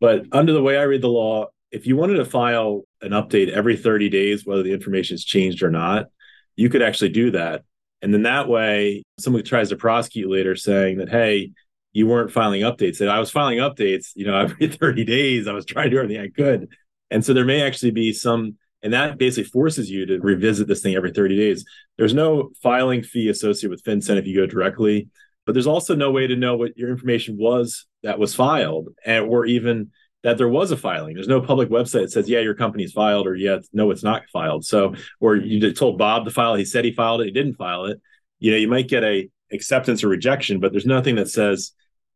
But 0.00 0.26
under 0.30 0.52
the 0.52 0.62
way 0.62 0.78
I 0.78 0.82
read 0.82 1.02
the 1.02 1.08
law, 1.08 1.46
if 1.72 1.84
you 1.84 1.96
wanted 1.96 2.18
to 2.18 2.24
file 2.24 2.82
an 3.00 3.10
update 3.10 3.50
every 3.50 3.76
30 3.76 4.08
days, 4.08 4.46
whether 4.46 4.62
the 4.62 4.72
information 4.72 5.16
changed 5.16 5.64
or 5.64 5.70
not, 5.70 6.06
you 6.54 6.68
could 6.68 6.82
actually 6.82 7.08
do 7.08 7.32
that. 7.32 7.64
And 8.02 8.14
then 8.14 8.22
that 8.22 8.48
way, 8.48 9.02
someone 9.18 9.42
tries 9.42 9.70
to 9.70 9.76
prosecute 9.76 10.30
later 10.30 10.54
saying 10.54 10.98
that, 10.98 11.08
hey, 11.08 11.50
you 11.92 12.06
weren't 12.06 12.30
filing 12.30 12.62
updates. 12.62 12.98
That 12.98 13.08
I 13.08 13.18
was 13.18 13.30
filing 13.32 13.58
updates, 13.58 14.12
you 14.14 14.26
know, 14.26 14.38
every 14.40 14.68
30 14.68 15.04
days. 15.04 15.48
I 15.48 15.52
was 15.52 15.66
trying 15.66 15.86
to 15.86 15.90
do 15.90 15.98
everything 15.98 16.22
I 16.22 16.28
could. 16.28 16.68
And 17.10 17.24
so 17.24 17.34
there 17.34 17.44
may 17.44 17.62
actually 17.62 17.90
be 17.90 18.12
some, 18.12 18.58
and 18.80 18.92
that 18.92 19.18
basically 19.18 19.50
forces 19.50 19.90
you 19.90 20.06
to 20.06 20.20
revisit 20.20 20.68
this 20.68 20.82
thing 20.82 20.94
every 20.94 21.10
30 21.10 21.36
days. 21.36 21.64
There's 21.98 22.14
no 22.14 22.50
filing 22.62 23.02
fee 23.02 23.28
associated 23.28 23.70
with 23.70 23.82
FinCEN 23.82 24.18
if 24.18 24.26
you 24.26 24.36
go 24.36 24.46
directly 24.46 25.08
but 25.46 25.52
there's 25.52 25.66
also 25.66 25.94
no 25.94 26.10
way 26.10 26.26
to 26.26 26.36
know 26.36 26.56
what 26.56 26.76
your 26.76 26.90
information 26.90 27.36
was 27.38 27.86
that 28.02 28.18
was 28.18 28.34
filed 28.34 28.88
and 29.04 29.24
or 29.26 29.46
even 29.46 29.90
that 30.22 30.38
there 30.38 30.48
was 30.48 30.70
a 30.70 30.76
filing. 30.76 31.14
There's 31.14 31.28
no 31.28 31.40
public 31.40 31.68
website 31.68 32.02
that 32.02 32.12
says 32.12 32.28
yeah 32.28 32.40
your 32.40 32.54
company's 32.54 32.92
filed 32.92 33.26
or 33.26 33.34
yeah 33.34 33.58
no 33.72 33.90
it's 33.90 34.04
not 34.04 34.22
filed. 34.32 34.64
So 34.64 34.94
or 35.20 35.36
you 35.36 35.72
told 35.72 35.98
bob 35.98 36.24
to 36.24 36.30
file 36.30 36.54
he 36.54 36.64
said 36.64 36.84
he 36.84 36.92
filed 36.92 37.20
it. 37.22 37.26
He 37.26 37.32
didn't 37.32 37.54
file 37.54 37.86
it. 37.86 38.00
You 38.38 38.52
know 38.52 38.56
you 38.56 38.68
might 38.68 38.88
get 38.88 39.04
a 39.04 39.28
acceptance 39.52 40.02
or 40.02 40.08
rejection 40.08 40.60
but 40.60 40.72
there's 40.72 40.86
nothing 40.86 41.16
that 41.16 41.28
says 41.28 41.72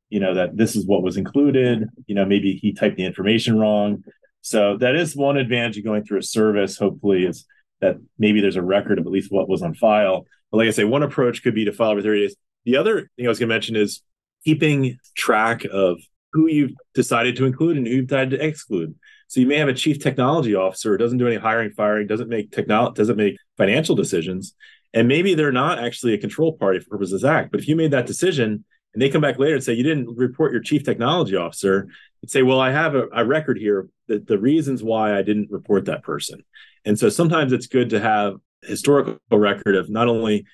you 0.09 0.21
know 0.21 0.35
that 0.35 0.57
this 0.57 0.77
is 0.77 0.87
what 0.87 1.03
was 1.03 1.17
included. 1.17 1.89
You 2.07 2.15
know 2.15 2.25
maybe 2.25 2.55
he 2.55 2.73
typed 2.73 2.97
the 2.97 3.05
information 3.05 3.59
wrong. 3.59 4.05
So 4.43 4.77
that 4.77 4.95
is 4.95 5.17
one 5.17 5.37
advantage 5.37 5.79
of 5.79 5.85
going 5.85 6.05
through 6.05 6.21
a 6.21 6.23
service 6.23 6.79
hopefully 6.79 7.25
is 7.25 7.45
that 7.81 7.97
maybe 8.19 8.41
there's 8.41 8.57
a 8.57 8.63
record 8.63 8.99
of 8.99 9.07
at 9.07 9.13
least 9.13 9.33
what 9.33 9.49
was 9.49 9.63
on 9.63 9.75
file. 9.75 10.27
But 10.51 10.59
like 10.59 10.69
i 10.69 10.71
say 10.71 10.85
one 10.85 11.03
approach 11.03 11.43
could 11.43 11.55
be 11.55 11.65
to 11.65 11.73
file 11.73 11.91
every 11.91 12.05
30 12.05 12.21
days 12.21 12.37
the 12.67 12.77
other 12.77 13.09
thing 13.17 13.25
I 13.25 13.29
was 13.29 13.39
going 13.39 13.49
to 13.49 13.55
mention 13.55 13.77
is 13.77 14.03
keeping 14.45 14.99
track 15.17 15.65
of 15.65 15.99
who 16.33 16.49
you've 16.49 16.73
decided 16.95 17.37
to 17.37 17.47
include 17.47 17.79
and 17.79 17.87
who 17.87 17.95
you've 17.95 18.09
decided 18.09 18.39
to 18.39 18.45
exclude. 18.45 18.95
So 19.29 19.41
you 19.41 19.47
may 19.47 19.57
have 19.57 19.69
a 19.69 19.75
chief 19.75 20.01
technology 20.01 20.55
officer 20.55 20.91
who 20.93 20.99
doesn't 20.99 21.19
do 21.19 21.27
any 21.27 21.37
hiring, 21.37 21.71
firing, 21.71 22.07
doesn't 22.07 22.29
make 22.29 22.53
technology, 22.53 22.95
doesn't 22.95 23.17
make 23.17 23.37
financial 23.57 23.97
decisions, 23.97 24.55
and 24.93 25.09
maybe 25.09 25.35
they're 25.35 25.53
not 25.53 25.79
actually 25.79 26.15
a 26.15 26.19
control 26.19 26.53
party 26.53 26.81
for 26.81 26.91
purposes 26.91 27.23
of 27.23 27.31
act. 27.31 27.51
But 27.51 27.61
if 27.61 27.69
you 27.69 27.77
made 27.77 27.93
that 27.93 28.07
decision 28.07 28.65
and 28.93 29.03
they 29.03 29.09
come 29.09 29.21
back 29.21 29.39
later 29.39 29.55
and 29.55 29.65
say 29.65 29.73
you 29.73 29.83
didn't 29.83 30.17
report 30.17 30.53
your 30.53 30.63
chief 30.63 30.85
technology 30.85 31.37
officer, 31.37 31.89
you'd 32.21 32.31
say, 32.31 32.43
well, 32.43 32.61
I 32.61 32.71
have 32.71 32.95
a, 32.95 33.07
a 33.13 33.25
record 33.25 33.59
here 33.59 33.89
that 34.09 34.27
the 34.27 34.39
reasons 34.39 34.83
why 34.83 35.17
I 35.17 35.23
didn't 35.23 35.51
report 35.51 35.87
that 35.87 36.03
person. 36.03 36.45
And 36.85 36.99
so 36.99 37.09
sometimes 37.09 37.53
it's 37.53 37.67
good 37.67 37.91
to 37.91 38.01
have 38.01 38.37
historical 38.63 39.19
record 39.33 39.75
of 39.75 39.91
not 39.91 40.09
only 40.09 40.47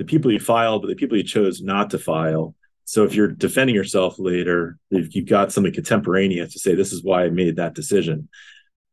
the 0.00 0.06
people 0.06 0.32
you 0.32 0.40
filed, 0.40 0.80
but 0.80 0.88
the 0.88 0.94
people 0.94 1.18
you 1.18 1.22
chose 1.22 1.60
not 1.60 1.90
to 1.90 1.98
file. 1.98 2.54
So 2.86 3.04
if 3.04 3.14
you're 3.14 3.28
defending 3.28 3.76
yourself 3.76 4.18
later, 4.18 4.78
if 4.90 5.14
you've 5.14 5.28
got 5.28 5.52
something 5.52 5.74
contemporaneous 5.74 6.54
to 6.54 6.58
say, 6.58 6.74
this 6.74 6.90
is 6.90 7.04
why 7.04 7.24
I 7.24 7.28
made 7.28 7.56
that 7.56 7.74
decision. 7.74 8.30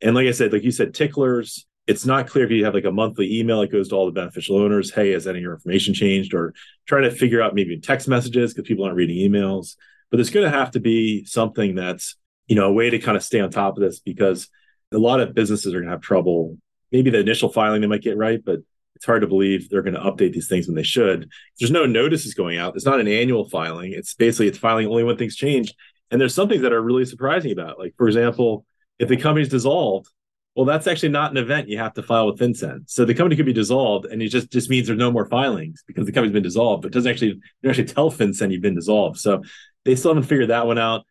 And 0.01 0.15
like 0.15 0.27
I 0.27 0.31
said, 0.31 0.51
like 0.51 0.63
you 0.63 0.71
said, 0.71 0.93
ticklers, 0.93 1.65
it's 1.87 2.05
not 2.05 2.27
clear 2.27 2.43
if 2.43 2.51
you 2.51 2.65
have 2.65 2.73
like 2.73 2.83
a 2.83 2.91
monthly 2.91 3.39
email 3.39 3.61
that 3.61 3.71
goes 3.71 3.87
to 3.87 3.95
all 3.95 4.05
the 4.05 4.11
beneficial 4.11 4.57
owners. 4.57 4.93
Hey, 4.93 5.11
has 5.11 5.27
any 5.27 5.39
of 5.39 5.43
your 5.43 5.53
information 5.53 5.93
changed? 5.93 6.33
Or 6.33 6.53
try 6.85 6.99
to 6.99 7.09
figure 7.09 7.41
out 7.41 7.55
maybe 7.55 7.79
text 7.79 8.09
messages 8.09 8.53
because 8.53 8.67
people 8.67 8.83
aren't 8.83 8.97
reading 8.97 9.31
emails. 9.31 9.77
but 10.11 10.17
there's 10.17 10.29
going 10.29 10.51
to 10.51 10.57
have 10.57 10.71
to 10.71 10.81
be 10.81 11.23
something 11.23 11.73
that's, 11.75 12.17
you 12.47 12.57
know, 12.57 12.67
a 12.67 12.73
way 12.73 12.89
to 12.89 12.99
kind 12.99 13.15
of 13.15 13.23
stay 13.23 13.39
on 13.39 13.49
top 13.49 13.77
of 13.77 13.81
this 13.81 14.01
because 14.01 14.49
a 14.91 14.97
lot 14.97 15.21
of 15.21 15.33
businesses 15.33 15.73
are 15.73 15.77
going 15.77 15.85
to 15.85 15.91
have 15.91 16.01
trouble. 16.01 16.57
Maybe 16.91 17.11
the 17.11 17.19
initial 17.19 17.47
filing 17.47 17.79
they 17.79 17.87
might 17.87 18.03
get 18.03 18.17
right, 18.17 18.43
but 18.43 18.59
it's 18.97 19.05
hard 19.05 19.21
to 19.21 19.27
believe 19.27 19.69
they're 19.69 19.83
going 19.83 19.93
to 19.93 19.99
update 19.99 20.33
these 20.33 20.47
things 20.47 20.65
when 20.65 20.75
they 20.75 20.81
should. 20.81 21.29
There's 21.59 21.69
no 21.69 21.85
notices 21.85 22.33
going 22.33 22.57
out. 22.57 22.75
It's 22.75 22.85
not 22.85 22.99
an 22.99 23.07
annual 23.07 23.47
filing. 23.47 23.93
It's 23.93 24.15
basically 24.15 24.47
it's 24.47 24.57
filing 24.57 24.87
only 24.87 25.03
when 25.03 25.17
things 25.17 25.35
change. 25.35 25.71
And 26.09 26.19
there's 26.19 26.33
some 26.33 26.49
things 26.49 26.63
that 26.63 26.73
are 26.73 26.81
really 26.81 27.05
surprising 27.05 27.51
about. 27.51 27.77
Like, 27.77 27.93
for 27.95 28.07
example, 28.07 28.65
if 28.97 29.07
the 29.07 29.15
company's 29.15 29.49
dissolved, 29.49 30.07
well, 30.55 30.65
that's 30.65 30.87
actually 30.87 31.09
not 31.09 31.29
an 31.29 31.37
event 31.37 31.69
you 31.69 31.77
have 31.77 31.93
to 31.93 32.01
file 32.01 32.25
with 32.25 32.39
FinCEN. 32.39 32.89
So 32.89 33.05
the 33.05 33.13
company 33.13 33.35
could 33.35 33.45
be 33.45 33.53
dissolved, 33.53 34.07
and 34.07 34.23
it 34.23 34.29
just 34.29 34.51
just 34.51 34.71
means 34.71 34.87
there's 34.87 34.97
no 34.97 35.11
more 35.11 35.27
filings 35.27 35.83
because 35.85 36.07
the 36.07 36.11
company's 36.11 36.33
been 36.33 36.41
dissolved. 36.41 36.81
But 36.81 36.91
doesn't 36.91 37.11
actually 37.11 37.39
you 37.61 37.69
actually 37.69 37.85
tell 37.85 38.09
FinCEN 38.09 38.51
you've 38.51 38.63
been 38.63 38.73
dissolved. 38.73 39.19
So 39.19 39.43
they 39.85 39.95
still 39.95 40.15
haven't 40.15 40.27
figured 40.27 40.49
that 40.49 40.65
one 40.65 40.79
out. 40.79 41.05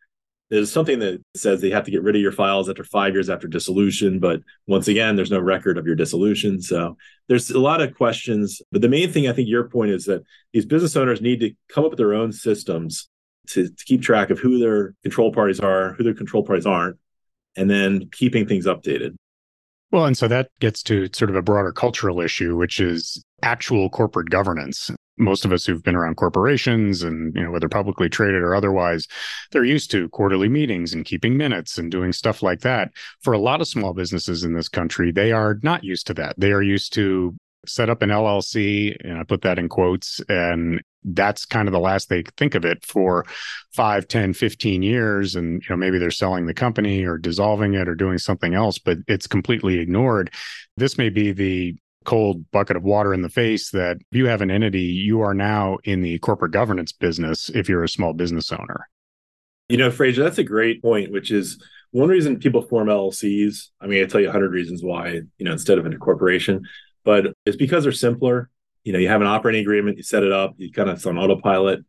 There's 0.48 0.70
something 0.70 1.00
that 1.00 1.20
says 1.34 1.60
they 1.60 1.70
have 1.70 1.84
to 1.84 1.90
get 1.90 2.02
rid 2.02 2.14
of 2.14 2.22
your 2.22 2.30
files 2.30 2.68
after 2.68 2.84
five 2.84 3.14
years 3.14 3.28
after 3.28 3.48
dissolution, 3.48 4.20
but 4.20 4.40
once 4.68 4.86
again, 4.86 5.16
there's 5.16 5.30
no 5.30 5.40
record 5.40 5.76
of 5.76 5.86
your 5.86 5.96
dissolution. 5.96 6.62
So 6.62 6.96
there's 7.28 7.50
a 7.50 7.58
lot 7.58 7.80
of 7.80 7.96
questions. 7.96 8.62
But 8.70 8.80
the 8.80 8.88
main 8.88 9.10
thing 9.10 9.26
I 9.26 9.32
think 9.32 9.48
your 9.48 9.68
point 9.68 9.90
is 9.90 10.04
that 10.04 10.22
these 10.52 10.64
business 10.64 10.96
owners 10.96 11.20
need 11.20 11.40
to 11.40 11.50
come 11.68 11.84
up 11.84 11.90
with 11.90 11.98
their 11.98 12.14
own 12.14 12.30
systems 12.30 13.08
to, 13.48 13.68
to 13.68 13.84
keep 13.84 14.02
track 14.02 14.30
of 14.30 14.38
who 14.38 14.58
their 14.60 14.94
control 15.02 15.32
parties 15.32 15.58
are, 15.58 15.94
who 15.94 16.04
their 16.04 16.14
control 16.14 16.44
parties 16.44 16.66
aren't, 16.66 16.96
and 17.56 17.68
then 17.68 18.08
keeping 18.12 18.46
things 18.46 18.66
updated. 18.66 19.16
Well, 19.90 20.06
and 20.06 20.16
so 20.16 20.28
that 20.28 20.50
gets 20.60 20.82
to 20.84 21.08
sort 21.12 21.30
of 21.30 21.36
a 21.36 21.42
broader 21.42 21.72
cultural 21.72 22.20
issue, 22.20 22.56
which 22.56 22.80
is 22.80 23.24
actual 23.42 23.88
corporate 23.88 24.30
governance. 24.30 24.90
Most 25.18 25.44
of 25.44 25.52
us 25.52 25.64
who've 25.64 25.82
been 25.82 25.96
around 25.96 26.16
corporations 26.16 27.02
and, 27.02 27.34
you 27.34 27.42
know, 27.42 27.50
whether 27.50 27.68
publicly 27.68 28.08
traded 28.08 28.42
or 28.42 28.54
otherwise, 28.54 29.06
they're 29.50 29.64
used 29.64 29.90
to 29.92 30.08
quarterly 30.10 30.48
meetings 30.48 30.92
and 30.92 31.04
keeping 31.04 31.36
minutes 31.36 31.78
and 31.78 31.90
doing 31.90 32.12
stuff 32.12 32.42
like 32.42 32.60
that. 32.60 32.90
For 33.22 33.32
a 33.32 33.38
lot 33.38 33.60
of 33.60 33.68
small 33.68 33.94
businesses 33.94 34.44
in 34.44 34.54
this 34.54 34.68
country, 34.68 35.12
they 35.12 35.32
are 35.32 35.58
not 35.62 35.84
used 35.84 36.06
to 36.08 36.14
that. 36.14 36.34
They 36.38 36.52
are 36.52 36.62
used 36.62 36.92
to 36.94 37.34
set 37.66 37.90
up 37.90 38.02
an 38.02 38.10
LLC, 38.10 38.96
and 39.04 39.18
I 39.18 39.24
put 39.24 39.42
that 39.42 39.58
in 39.58 39.68
quotes, 39.68 40.20
and 40.28 40.80
that's 41.06 41.44
kind 41.44 41.68
of 41.68 41.72
the 41.72 41.80
last 41.80 42.08
they 42.08 42.24
think 42.36 42.54
of 42.54 42.64
it 42.64 42.84
for 42.84 43.24
5 43.72 44.08
10 44.08 44.32
15 44.34 44.82
years 44.82 45.36
and 45.36 45.62
you 45.62 45.68
know 45.70 45.76
maybe 45.76 45.98
they're 45.98 46.10
selling 46.10 46.46
the 46.46 46.54
company 46.54 47.04
or 47.04 47.16
dissolving 47.16 47.74
it 47.74 47.88
or 47.88 47.94
doing 47.94 48.18
something 48.18 48.54
else 48.54 48.78
but 48.78 48.98
it's 49.06 49.28
completely 49.28 49.78
ignored 49.78 50.32
this 50.76 50.98
may 50.98 51.08
be 51.08 51.30
the 51.30 51.76
cold 52.06 52.50
bucket 52.50 52.76
of 52.76 52.82
water 52.82 53.12
in 53.12 53.22
the 53.22 53.28
face 53.28 53.70
that 53.70 53.96
if 54.10 54.16
you 54.16 54.26
have 54.26 54.42
an 54.42 54.50
entity 54.50 54.80
you 54.80 55.20
are 55.20 55.34
now 55.34 55.78
in 55.84 56.02
the 56.02 56.18
corporate 56.20 56.52
governance 56.52 56.92
business 56.92 57.50
if 57.50 57.68
you're 57.68 57.84
a 57.84 57.88
small 57.88 58.12
business 58.12 58.52
owner. 58.52 58.88
You 59.68 59.76
know 59.76 59.90
fraser 59.90 60.22
that's 60.22 60.38
a 60.38 60.44
great 60.44 60.80
point 60.80 61.12
which 61.12 61.30
is 61.30 61.62
one 61.90 62.08
reason 62.08 62.38
people 62.38 62.62
form 62.62 62.88
llcs 62.88 63.68
i 63.80 63.86
mean 63.86 64.02
i 64.02 64.06
tell 64.06 64.20
you 64.20 64.28
100 64.28 64.52
reasons 64.52 64.82
why 64.82 65.20
you 65.38 65.44
know 65.44 65.52
instead 65.52 65.78
of 65.78 65.86
a 65.86 65.96
corporation 65.96 66.62
but 67.04 67.26
it's 67.44 67.56
because 67.56 67.84
they're 67.84 67.92
simpler. 67.92 68.50
You 68.82 68.92
know 68.92 68.98
you 68.98 69.08
have 69.08 69.20
an 69.20 69.26
operating 69.26 69.60
agreement 69.60 69.96
you 69.96 70.02
set 70.04 70.22
it 70.22 70.32
up 70.32 70.54
you 70.58 70.72
kind 70.72 70.88
of 70.88 70.96
it's 70.96 71.06
on 71.06 71.18
autopilot 71.18 71.84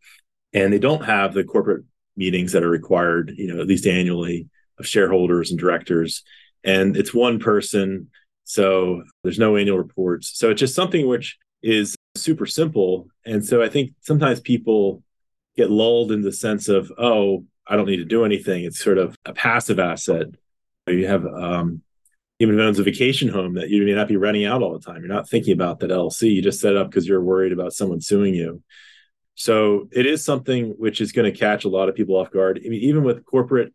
and 0.53 0.73
they 0.73 0.79
don't 0.79 1.05
have 1.05 1.33
the 1.33 1.43
corporate 1.43 1.85
meetings 2.15 2.53
that 2.53 2.63
are 2.63 2.69
required 2.69 3.33
you 3.37 3.53
know 3.53 3.61
at 3.61 3.67
least 3.67 3.85
annually 3.85 4.47
of 4.79 4.87
shareholders 4.87 5.51
and 5.51 5.59
directors. 5.59 6.23
And 6.63 6.97
it's 6.97 7.13
one 7.13 7.39
person 7.39 8.09
so 8.47 9.03
there's 9.23 9.39
no 9.39 9.55
annual 9.55 9.77
reports 9.77 10.37
so 10.37 10.49
it's 10.49 10.59
just 10.59 10.75
something 10.75 11.07
which 11.07 11.37
is 11.61 11.95
super 12.15 12.45
simple 12.45 13.07
and 13.25 13.45
so 13.45 13.61
i 13.61 13.69
think 13.69 13.91
sometimes 14.01 14.39
people 14.39 15.03
get 15.55 15.69
lulled 15.69 16.11
in 16.11 16.21
the 16.21 16.31
sense 16.31 16.67
of 16.67 16.91
oh 16.97 17.43
i 17.67 17.75
don't 17.75 17.87
need 17.87 17.97
to 17.97 18.05
do 18.05 18.25
anything 18.25 18.63
it's 18.63 18.79
sort 18.79 18.97
of 18.97 19.15
a 19.25 19.33
passive 19.33 19.79
asset 19.79 20.27
you 20.87 21.07
have 21.07 21.25
um, 21.25 21.81
even 22.39 22.55
if 22.55 22.59
it 22.59 22.63
owns 22.63 22.79
a 22.79 22.83
vacation 22.83 23.27
home 23.27 23.55
that 23.55 23.69
you 23.69 23.83
may 23.83 23.93
not 23.93 24.07
be 24.07 24.15
renting 24.15 24.45
out 24.45 24.61
all 24.61 24.73
the 24.73 24.85
time. 24.85 24.97
You're 24.97 25.13
not 25.13 25.27
thinking 25.27 25.53
about 25.53 25.79
that 25.79 25.89
LLC. 25.89 26.33
You 26.33 26.41
just 26.41 26.59
set 26.59 26.73
it 26.73 26.77
up 26.77 26.89
because 26.89 27.07
you're 27.07 27.21
worried 27.21 27.51
about 27.51 27.73
someone 27.73 27.99
suing 27.99 28.33
you. 28.33 28.61
So 29.35 29.87
it 29.91 30.05
is 30.05 30.23
something 30.23 30.71
which 30.77 31.01
is 31.01 31.11
going 31.11 31.31
to 31.31 31.37
catch 31.37 31.65
a 31.65 31.69
lot 31.69 31.89
of 31.89 31.95
people 31.95 32.15
off 32.15 32.31
guard. 32.31 32.61
I 32.63 32.69
mean, 32.69 32.81
even 32.81 33.03
with 33.03 33.25
corporate 33.25 33.73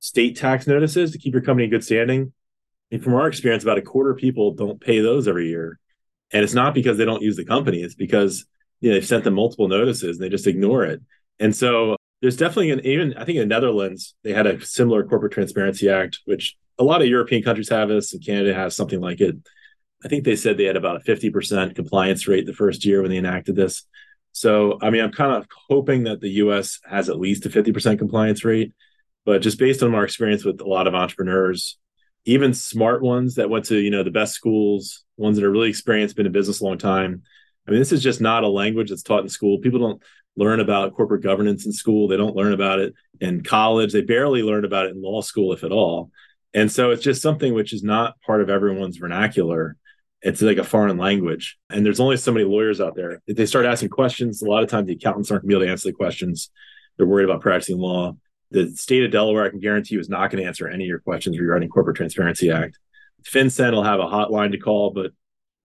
state 0.00 0.36
tax 0.36 0.66
notices 0.66 1.12
to 1.12 1.18
keep 1.18 1.32
your 1.32 1.42
company 1.42 1.64
in 1.64 1.70
good 1.70 1.84
standing. 1.84 2.32
From 3.02 3.14
our 3.14 3.28
experience, 3.28 3.62
about 3.62 3.78
a 3.78 3.82
quarter 3.82 4.10
of 4.10 4.18
people 4.18 4.54
don't 4.54 4.80
pay 4.80 5.00
those 5.00 5.28
every 5.28 5.48
year. 5.48 5.78
And 6.32 6.42
it's 6.42 6.54
not 6.54 6.74
because 6.74 6.98
they 6.98 7.04
don't 7.04 7.22
use 7.22 7.36
the 7.36 7.44
company, 7.44 7.82
it's 7.82 7.94
because 7.94 8.46
you 8.80 8.90
know, 8.90 8.94
they've 8.94 9.06
sent 9.06 9.24
them 9.24 9.34
multiple 9.34 9.68
notices 9.68 10.16
and 10.16 10.24
they 10.24 10.28
just 10.28 10.46
ignore 10.46 10.84
it. 10.84 11.00
And 11.38 11.54
so 11.54 11.96
there's 12.20 12.36
definitely 12.36 12.70
an 12.70 12.80
even 12.84 13.14
I 13.14 13.24
think 13.24 13.36
in 13.36 13.48
the 13.48 13.54
Netherlands 13.54 14.14
they 14.24 14.32
had 14.32 14.46
a 14.46 14.60
similar 14.64 15.04
corporate 15.04 15.32
transparency 15.32 15.88
act, 15.88 16.20
which 16.24 16.56
a 16.78 16.84
lot 16.84 17.02
of 17.02 17.08
European 17.08 17.42
countries 17.42 17.68
have 17.68 17.88
this, 17.88 18.12
and 18.12 18.24
Canada 18.24 18.54
has 18.54 18.76
something 18.76 19.00
like 19.00 19.20
it. 19.20 19.36
I 20.04 20.08
think 20.08 20.24
they 20.24 20.36
said 20.36 20.56
they 20.56 20.64
had 20.64 20.76
about 20.76 20.96
a 20.96 21.00
50% 21.00 21.74
compliance 21.74 22.28
rate 22.28 22.46
the 22.46 22.52
first 22.52 22.84
year 22.84 23.02
when 23.02 23.10
they 23.10 23.16
enacted 23.16 23.56
this. 23.56 23.82
So, 24.30 24.78
I 24.80 24.90
mean, 24.90 25.02
I'm 25.02 25.10
kind 25.10 25.32
of 25.32 25.48
hoping 25.68 26.04
that 26.04 26.20
the 26.20 26.30
US 26.44 26.78
has 26.88 27.08
at 27.08 27.18
least 27.18 27.46
a 27.46 27.48
50% 27.48 27.98
compliance 27.98 28.44
rate. 28.44 28.72
But 29.24 29.42
just 29.42 29.58
based 29.58 29.82
on 29.82 29.94
our 29.94 30.04
experience 30.04 30.44
with 30.44 30.60
a 30.60 30.68
lot 30.68 30.86
of 30.86 30.94
entrepreneurs, 30.94 31.76
even 32.28 32.52
smart 32.52 33.00
ones 33.00 33.36
that 33.36 33.48
went 33.48 33.64
to, 33.64 33.78
you 33.78 33.90
know, 33.90 34.02
the 34.02 34.10
best 34.10 34.34
schools, 34.34 35.02
ones 35.16 35.38
that 35.38 35.44
are 35.46 35.50
really 35.50 35.70
experienced, 35.70 36.14
been 36.14 36.26
in 36.26 36.32
business 36.32 36.60
a 36.60 36.64
long 36.64 36.76
time. 36.76 37.22
I 37.66 37.70
mean, 37.70 37.80
this 37.80 37.90
is 37.90 38.02
just 38.02 38.20
not 38.20 38.44
a 38.44 38.48
language 38.48 38.90
that's 38.90 39.02
taught 39.02 39.22
in 39.22 39.30
school. 39.30 39.60
People 39.60 39.80
don't 39.80 40.02
learn 40.36 40.60
about 40.60 40.94
corporate 40.94 41.22
governance 41.22 41.64
in 41.64 41.72
school. 41.72 42.06
They 42.06 42.18
don't 42.18 42.36
learn 42.36 42.52
about 42.52 42.80
it 42.80 42.92
in 43.18 43.42
college. 43.42 43.94
They 43.94 44.02
barely 44.02 44.42
learn 44.42 44.66
about 44.66 44.86
it 44.86 44.90
in 44.90 45.00
law 45.00 45.22
school, 45.22 45.54
if 45.54 45.64
at 45.64 45.72
all. 45.72 46.10
And 46.52 46.70
so 46.70 46.90
it's 46.90 47.02
just 47.02 47.22
something 47.22 47.54
which 47.54 47.72
is 47.72 47.82
not 47.82 48.20
part 48.20 48.42
of 48.42 48.50
everyone's 48.50 48.98
vernacular. 48.98 49.78
It's 50.20 50.42
like 50.42 50.58
a 50.58 50.64
foreign 50.64 50.98
language. 50.98 51.56
And 51.70 51.84
there's 51.84 52.00
only 52.00 52.18
so 52.18 52.30
many 52.32 52.44
lawyers 52.44 52.78
out 52.78 52.94
there. 52.94 53.22
If 53.26 53.38
they 53.38 53.46
start 53.46 53.64
asking 53.64 53.88
questions, 53.88 54.42
a 54.42 54.46
lot 54.46 54.62
of 54.62 54.68
times 54.68 54.86
the 54.86 54.94
accountants 54.94 55.30
aren't 55.30 55.44
going 55.44 55.48
to 55.48 55.56
be 55.56 55.62
able 55.62 55.66
to 55.66 55.72
answer 55.72 55.88
the 55.88 55.94
questions. 55.94 56.50
They're 56.98 57.06
worried 57.06 57.24
about 57.24 57.40
practicing 57.40 57.78
law. 57.78 58.16
The 58.50 58.74
state 58.74 59.04
of 59.04 59.10
Delaware, 59.10 59.44
I 59.44 59.50
can 59.50 59.60
guarantee 59.60 59.94
you, 59.94 60.00
is 60.00 60.08
not 60.08 60.30
going 60.30 60.42
to 60.42 60.48
answer 60.48 60.68
any 60.68 60.84
of 60.84 60.88
your 60.88 61.00
questions 61.00 61.38
regarding 61.38 61.68
Corporate 61.68 61.96
Transparency 61.96 62.50
Act. 62.50 62.78
FinCEN 63.24 63.72
will 63.72 63.82
have 63.82 64.00
a 64.00 64.04
hotline 64.04 64.52
to 64.52 64.58
call, 64.58 64.90
but 64.90 65.12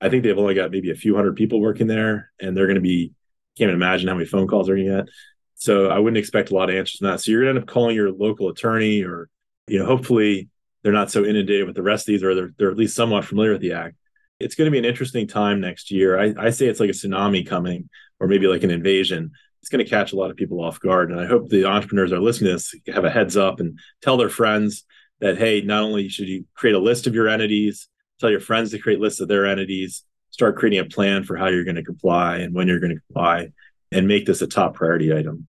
I 0.02 0.10
think 0.10 0.24
they've 0.24 0.38
only 0.38 0.54
got 0.54 0.72
maybe 0.72 0.92
a 0.92 0.96
few 0.96 1.16
hundred 1.16 1.36
people 1.36 1.62
working 1.62 1.88
there, 1.88 2.32
and 2.40 2.56
they're 2.56 2.68
going 2.68 2.76
to 2.76 2.82
be 2.82 3.14
can't 3.58 3.70
even 3.70 3.76
imagine 3.76 4.08
how 4.08 4.16
many 4.16 4.26
phone 4.26 4.48
calls 4.48 4.68
they're 4.68 4.76
going 4.76 4.88
to 4.88 5.04
get. 5.04 5.10
So 5.56 5.90
I 5.90 6.00
wouldn't 6.00 6.18
expect 6.18 6.50
a 6.50 6.56
lot 6.56 6.70
of 6.70 6.76
answers 6.76 7.02
on 7.02 7.12
that. 7.12 7.22
So 7.22 7.32
you're 7.32 7.44
going 7.44 7.54
to 7.54 7.62
end 7.62 7.70
up 7.70 7.74
calling 7.74 7.96
your 7.96 8.12
local 8.12 8.50
attorney, 8.50 9.04
or 9.04 9.30
you 9.68 9.80
know, 9.80 9.86
hopefully 9.86 10.50
they're 10.82 10.92
not 10.92 11.12
so 11.12 11.24
inundated 11.24 11.66
with 11.66 11.76
the 11.76 11.84
rest 11.84 12.04
of 12.04 12.08
these, 12.08 12.24
or 12.24 12.36
they're, 12.36 12.54
they're 12.58 12.72
at 12.72 12.78
least 12.78 12.96
somewhat 12.96 13.26
familiar 13.26 13.54
with 13.54 13.62
the 13.62 13.74
act. 13.74 13.96
It's 14.40 14.56
going 14.56 14.66
to 14.66 14.72
be 14.72 14.80
an 14.80 14.86
interesting 14.86 15.28
time 15.28 15.62
next 15.62 15.92
year. 15.92 16.20
I, 16.20 16.34
I 16.38 16.50
say 16.50 16.66
it's 16.66 16.80
like 16.80 16.90
a 16.90 16.94
tsunami 16.94 17.48
coming, 17.48 17.90
or 18.20 18.28
maybe 18.28 18.48
like 18.48 18.64
an 18.64 18.72
invasion. 18.72 19.32
It's 19.64 19.70
going 19.70 19.84
to 19.84 19.90
catch 19.90 20.12
a 20.12 20.18
lot 20.18 20.30
of 20.30 20.36
people 20.36 20.62
off 20.62 20.82
guard. 20.82 21.10
And 21.10 21.22
I 21.22 21.26
hope 21.26 21.48
the 21.48 21.64
entrepreneurs 21.64 22.12
are 22.12 22.20
listening 22.20 22.50
to 22.50 22.54
this 22.56 22.76
have 22.94 23.06
a 23.06 23.10
heads 23.10 23.38
up 23.38 23.62
and 23.62 23.80
tell 24.02 24.18
their 24.18 24.30
friends 24.30 24.84
that, 25.22 25.38
hey, 25.38 25.62
not 25.62 25.84
only 25.84 26.10
should 26.10 26.28
you 26.28 26.46
create 26.54 26.76
a 26.76 26.80
list 26.80 27.08
of 27.08 27.16
your 27.16 27.30
entities, 27.30 27.88
tell 28.20 28.30
your 28.30 28.42
friends 28.42 28.72
to 28.72 28.78
create 28.78 29.00
lists 29.00 29.22
of 29.22 29.30
their 29.30 29.48
entities, 29.48 30.04
start 30.32 30.58
creating 30.58 30.80
a 30.80 30.86
plan 30.86 31.24
for 31.24 31.38
how 31.38 31.48
you're 31.48 31.64
going 31.64 31.78
to 31.78 31.84
comply 31.84 32.40
and 32.40 32.54
when 32.54 32.68
you're 32.68 32.82
going 32.82 32.94
to 32.94 33.02
comply, 33.08 33.48
and 33.92 34.06
make 34.06 34.26
this 34.26 34.42
a 34.42 34.48
top 34.48 34.74
priority 34.76 35.14
item 35.14 35.48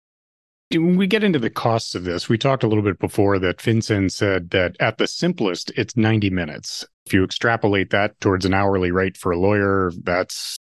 when 0.78 0.96
we 0.96 1.06
get 1.06 1.24
into 1.24 1.38
the 1.38 1.50
costs 1.50 1.94
of 1.94 2.04
this, 2.04 2.28
we 2.28 2.38
talked 2.38 2.62
a 2.62 2.68
little 2.68 2.82
bit 2.84 2.98
before 2.98 3.38
that 3.38 3.58
FinCEN 3.58 4.10
said 4.10 4.50
that 4.50 4.76
at 4.80 4.98
the 4.98 5.06
simplest, 5.06 5.70
it's 5.76 5.96
90 5.96 6.30
minutes. 6.30 6.84
If 7.06 7.12
you 7.12 7.24
extrapolate 7.24 7.90
that 7.90 8.18
towards 8.20 8.44
an 8.44 8.54
hourly 8.54 8.90
rate 8.90 9.16
for 9.16 9.32
a 9.32 9.38
lawyer, 9.38 9.92
that's 10.02 10.58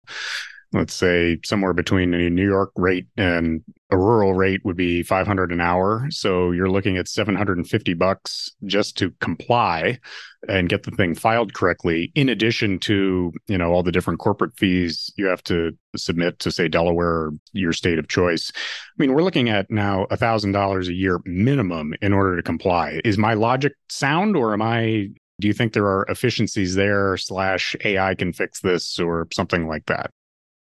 let's 0.75 0.93
say 0.93 1.39
somewhere 1.45 1.73
between 1.73 2.13
a 2.13 2.29
New 2.29 2.47
York 2.47 2.73
rate 2.75 3.07
and 3.17 3.63
a 3.91 3.97
rural 3.97 4.35
rate 4.35 4.61
would 4.65 4.77
be 4.77 5.05
500 5.05 5.53
an 5.53 5.61
hour. 5.61 6.07
So 6.11 6.51
you're 6.51 6.69
looking 6.69 6.97
at 6.97 7.07
750 7.07 7.95
bucks 7.95 8.51
just 8.65 8.99
to 8.99 9.13
comply 9.21 10.01
and 10.49 10.69
get 10.69 10.83
the 10.83 10.91
thing 10.91 11.15
filed 11.15 11.55
correctly 11.55 12.11
in 12.17 12.29
addition 12.29 12.81
to, 12.81 13.33
you 13.47 13.57
know, 13.57 13.73
all 13.73 13.85
the 13.85 13.93
different 13.93 14.19
corporate 14.19 14.57
fees 14.59 15.13
you 15.17 15.27
have 15.27 15.45
to 15.45 15.71
submit 15.97 16.41
to 16.41 16.51
say 16.51 16.67
Delaware 16.67 17.09
or 17.09 17.31
your 17.53 17.73
state 17.73 18.01
of 18.01 18.09
choice. 18.09 18.51
I 18.55 18.59
mean, 18.99 19.15
we're 19.15 19.23
looking 19.23 19.49
at 19.49 19.71
now 19.71 20.07
$1000 20.11 20.89
a 20.89 20.93
year 20.93 21.21
minimum 21.25 21.95
in 22.03 22.13
order 22.13 22.37
to 22.37 22.43
comply. 22.43 23.01
Is 23.05 23.17
my 23.17 23.35
logic 23.35 23.75
sound 23.89 24.37
or 24.37 24.53
am 24.53 24.61
I 24.61 25.11
do 25.41 25.49
you 25.49 25.55
think 25.55 25.73
there 25.73 25.87
are 25.87 26.07
efficiencies 26.09 26.77
there 26.77 27.17
slash 27.17 27.75
AI 27.85 28.15
can 28.15 28.33
fix 28.33 28.61
this 28.61 29.01
or 29.01 29.27
something 29.33 29.67
like 29.67 29.87
that? 29.87 30.13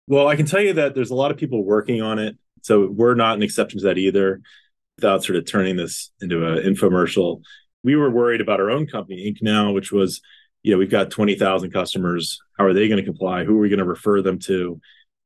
Well, 0.10 0.28
I 0.28 0.36
can 0.36 0.46
tell 0.46 0.60
you 0.60 0.74
that 0.74 0.96
there's 0.96 1.12
a 1.12 1.16
lot 1.16 1.32
of 1.32 1.38
people 1.38 1.64
working 1.64 2.02
on 2.02 2.20
it. 2.20 2.36
So 2.64 2.90
we're 2.90 3.16
not 3.16 3.38
an 3.38 3.44
exception 3.44 3.80
to 3.80 3.86
that 3.86 3.98
either, 3.98 4.42
without 4.98 5.24
sort 5.24 5.38
of 5.38 5.46
turning 5.46 5.78
this 5.78 6.12
into 6.20 6.46
an 6.46 6.64
infomercial. 6.64 7.42
We 7.84 7.96
were 7.96 8.10
worried 8.10 8.42
about 8.42 8.60
our 8.60 8.70
own 8.70 8.88
company, 8.88 9.32
IncNow, 9.32 9.74
which 9.74 9.92
was, 9.92 10.20
you 10.64 10.74
know, 10.74 10.78
we've 10.78 10.90
got 10.90 11.12
20,000 11.12 11.72
customers. 11.72 12.40
How 12.58 12.66
are 12.66 12.74
they 12.74 12.90
going 12.90 13.00
to 13.00 13.06
comply? 13.06 13.46
Who 13.46 13.56
are 13.56 13.62
we 13.62 13.70
going 13.70 13.80
to 13.80 13.86
refer 13.86 14.22
them 14.22 14.40
to? 14.40 14.82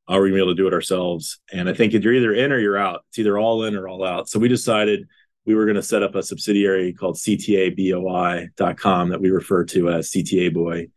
are 0.08 0.22
we 0.22 0.30
going 0.30 0.40
to 0.40 0.44
be 0.44 0.44
able 0.44 0.56
to 0.56 0.62
do 0.62 0.68
it 0.68 0.74
ourselves? 0.74 1.40
And 1.52 1.70
I 1.70 1.74
think 1.74 1.94
if 1.94 2.04
you're 2.04 2.14
either 2.14 2.34
in 2.34 2.52
or 2.52 2.60
you're 2.60 2.78
out. 2.78 3.06
It's 3.10 3.20
either 3.20 3.40
all 3.40 3.64
in 3.64 3.76
or 3.76 3.88
all 3.88 4.04
out. 4.04 4.28
So 4.28 4.38
we 4.38 4.50
decided 4.50 5.08
we 5.46 5.56
were 5.56 5.66
going 5.66 5.76
to 5.76 5.84
set 5.84 6.04
up 6.04 6.16
a 6.16 6.24
subsidiary 6.24 6.94
called 6.94 7.16
CTABOI.com 7.16 9.10
that 9.10 9.22
we 9.22 9.30
refer 9.30 9.64
to 9.66 9.90
as 9.90 10.12
CTA 10.12 10.54
Boy, 10.54 10.88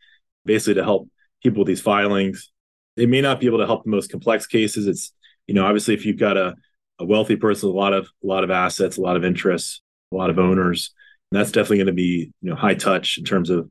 basically 0.44 0.75
to 0.75 0.85
help 0.85 1.09
people 1.42 1.61
with 1.61 1.68
these 1.68 1.81
filings. 1.81 2.51
They 2.96 3.06
may 3.06 3.20
not 3.20 3.40
be 3.40 3.46
able 3.46 3.59
to 3.59 3.66
help 3.66 3.85
the 3.85 3.90
most 3.90 4.11
complex 4.11 4.46
cases. 4.46 4.87
It's, 4.87 5.12
you 5.46 5.54
know, 5.54 5.64
obviously 5.64 5.94
if 5.94 6.06
you've 6.06 6.18
got 6.18 6.37
a, 6.37 6.54
a 6.98 7.04
wealthy 7.04 7.37
person, 7.37 7.68
a 7.68 7.72
lot 7.72 7.92
of 7.92 8.09
a 8.22 8.26
lot 8.26 8.44
of 8.44 8.50
assets, 8.50 8.96
a 8.96 9.02
lot 9.02 9.16
of 9.16 9.24
interests, 9.24 9.82
a 10.12 10.16
lot 10.16 10.30
of 10.30 10.38
owners, 10.38 10.94
that's 11.30 11.50
definitely 11.50 11.78
going 11.78 11.87
to 11.87 11.92
be, 11.92 12.32
you 12.40 12.50
know, 12.50 12.56
high 12.56 12.74
touch 12.74 13.18
in 13.18 13.24
terms 13.24 13.50
of 13.50 13.68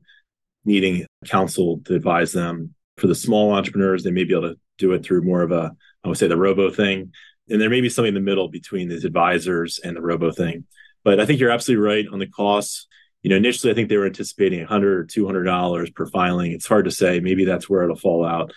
needing 0.64 1.06
counsel 1.26 1.80
to 1.86 1.94
advise 1.94 2.32
them. 2.32 2.74
For 2.98 3.06
the 3.06 3.14
small 3.14 3.52
entrepreneurs, 3.52 4.02
they 4.04 4.10
may 4.10 4.24
be 4.24 4.34
able 4.34 4.50
to 4.50 4.58
do 4.78 4.92
it 4.92 5.04
through 5.04 5.22
more 5.22 5.42
of 5.42 5.52
a, 5.52 5.72
I 6.04 6.08
would 6.08 6.18
say 6.18 6.28
the 6.28 6.36
robo 6.36 6.70
thing. 6.70 7.12
And 7.48 7.60
there 7.60 7.70
may 7.70 7.80
be 7.80 7.88
something 7.88 8.08
in 8.08 8.14
the 8.14 8.20
middle 8.20 8.48
between 8.48 8.88
these 8.88 9.04
advisors 9.04 9.78
and 9.82 9.96
the 9.96 10.02
robo 10.02 10.32
thing. 10.32 10.64
But 11.04 11.20
I 11.20 11.26
think 11.26 11.40
you're 11.40 11.50
absolutely 11.50 11.84
right 11.84 12.06
on 12.10 12.18
the 12.18 12.26
costs. 12.26 12.86
You 13.22 13.30
know, 13.30 13.36
initially 13.36 13.70
I 13.70 13.74
think 13.74 13.88
they 13.88 13.96
were 13.96 14.06
anticipating 14.06 14.60
100 14.60 14.98
or 14.98 15.04
200 15.04 15.44
dollars 15.44 15.90
per 15.90 16.06
filing. 16.06 16.52
It's 16.52 16.66
hard 16.66 16.86
to 16.86 16.90
say. 16.90 17.20
Maybe 17.20 17.44
that's 17.44 17.68
where 17.68 17.82
it'll 17.84 17.96
fall 17.96 18.24
out. 18.24 18.52